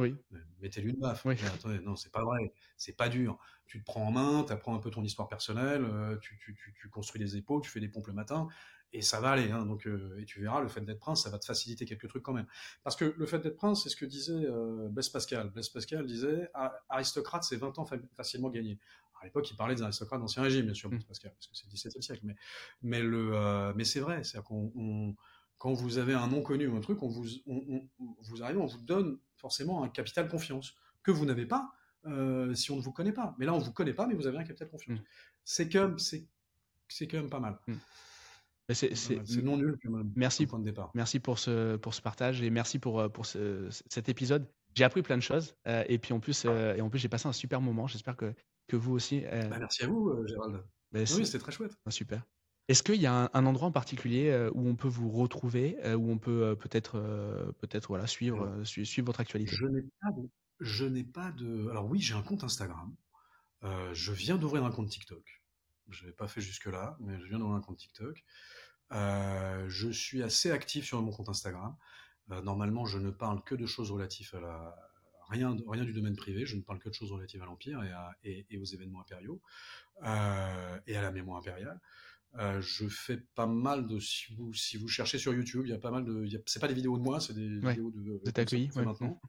[0.01, 0.17] Oui.
[0.61, 1.25] Mettez-lui une baffe.
[1.27, 1.37] Oui.
[1.85, 2.53] Non, c'est pas vrai.
[2.77, 3.39] C'est pas dur.
[3.67, 6.57] Tu te prends en main, tu apprends un peu ton histoire personnelle, euh, tu, tu,
[6.57, 8.49] tu, tu, construis des épaules, tu fais des pompes le matin,
[8.93, 9.51] et ça va aller.
[9.51, 12.09] Hein, donc, euh, et tu verras, le fait d'être prince, ça va te faciliter quelques
[12.09, 12.47] trucs quand même.
[12.83, 15.51] Parce que le fait d'être prince, c'est ce que disait euh, Blaise Pascal.
[15.51, 16.51] Blaise Pascal disait
[16.89, 17.87] aristocrate, c'est 20 ans
[18.17, 18.79] facilement gagné.
[19.21, 21.09] À l'époque, il parlait des aristocrates d'Ancien Régime, bien sûr, Blaise mmh.
[21.09, 22.23] Pascal, parce que c'est le XVIIe siècle.
[22.25, 22.37] Mais,
[22.83, 25.15] mais, le, euh, mais c'est vrai, c'est qu'on
[25.61, 27.87] quand vous avez un nom connu ou un truc, on vous, on,
[28.23, 31.71] vous arrive, on vous donne forcément un capital confiance que vous n'avez pas
[32.07, 33.37] euh, si on ne vous connaît pas.
[33.39, 34.99] Mais là, on ne vous connaît pas, mais vous avez un capital confiance.
[34.99, 35.03] Mm.
[35.45, 35.97] C'est quand même,
[37.11, 37.59] quand pas mal.
[37.67, 37.75] Mm.
[38.71, 39.79] C'est, non nul
[40.17, 40.93] Merci, point de départ.
[40.95, 44.51] merci pour ce, pour ce partage et merci pour, euh, pour ce, cet épisode.
[44.75, 47.29] J'ai appris plein de choses euh, et puis en plus, et en plus j'ai passé
[47.29, 47.87] un super moment.
[47.87, 48.33] J'espère que,
[48.67, 49.21] que vous aussi.
[49.21, 50.65] Bah, merci à vous, Gérald.
[50.91, 51.77] Bah, oui, c'était très chouette.
[51.85, 52.25] Ah, super.
[52.71, 55.97] Est-ce qu'il y a un, endroit en particulier euh, où on peut vous retrouver, euh,
[55.97, 57.03] où on peut euh, peut-être
[57.59, 59.57] peut-être voilà suivre suivre votre actualité?
[59.57, 60.31] Je n'ai pas de,
[60.61, 61.69] je n'ai pas de.
[61.69, 62.95] Alors oui, j'ai un compte Instagram.
[63.93, 65.43] je viens d'ouvrir un compte TikTok.
[65.89, 68.23] Je l'ai pas fait jusque là, mais je viens d'ouvrir un compte TikTok.
[68.93, 71.75] je suis assez actif sur mon compte Instagram.
[72.29, 74.77] normalement, je ne parle que de choses relatives à la
[75.29, 76.47] rien, rien du domaine privé.
[76.47, 77.83] Je ne parle que de choses relatives à l'empire
[78.23, 79.41] et, et, aux événements impériaux
[80.05, 81.81] et à la mémoire impériale.
[82.39, 85.75] Euh, je fais pas mal de si vous si vous cherchez sur YouTube, il y
[85.75, 88.41] a pas mal de c'est pas des vidéos de moi, c'est des vidéos de, de
[88.41, 89.21] accueilli maintenant.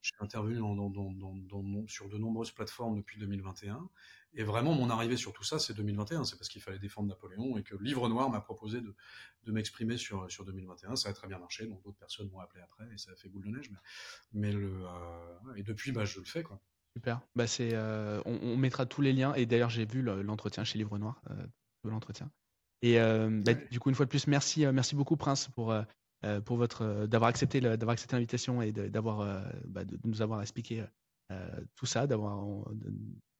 [0.00, 3.90] J'ai intervenu dans, dans, dans, sur de nombreuses plateformes depuis 2021
[4.34, 7.58] et vraiment mon arrivée sur tout ça c'est 2021, c'est parce qu'il fallait défendre Napoléon
[7.58, 8.94] et que Livre Noir m'a proposé de,
[9.42, 12.62] de m'exprimer sur sur 2021, ça a très bien marché, donc d'autres personnes m'ont appelé
[12.62, 13.78] après et ça a fait boule de neige mais,
[14.32, 16.62] mais le euh, et depuis bah je le fais quoi.
[16.96, 17.20] Super.
[17.34, 20.96] Bah c'est euh, on, mettra tous les liens et d'ailleurs j'ai vu l'entretien chez Livre
[20.96, 21.20] Noir
[21.84, 22.30] de l'entretien.
[22.82, 25.72] Et euh, bah, du coup, une fois de plus, merci, euh, merci beaucoup, Prince, pour,
[25.72, 30.84] euh, pour votre d'avoir accepté d'avoir accepté l'invitation et d'avoir bah, de, nous avoir expliqué
[31.76, 32.66] tout ça, d'avoir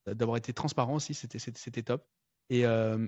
[0.07, 2.07] d'avoir été transparent aussi, c'était c'était top.
[2.51, 2.63] Et,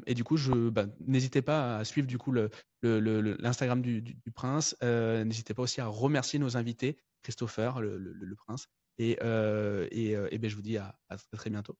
[0.06, 4.30] et, du coup, je bah, n'hésitez pas à suivre du coup l'Instagram le, du, du,
[4.32, 4.76] prince.
[4.82, 8.66] n'hésitez pas aussi à remercier nos invités, Christopher, le, prince.
[8.98, 9.18] Et,
[9.92, 11.76] et, et ben, je vous dis à, à très, très bientôt.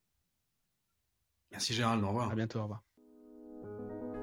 [1.51, 2.31] Merci Gérald, au revoir.
[2.31, 2.85] À bientôt, au revoir.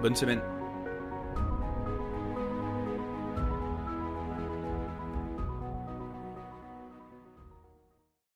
[0.00, 0.59] Bonne semaine.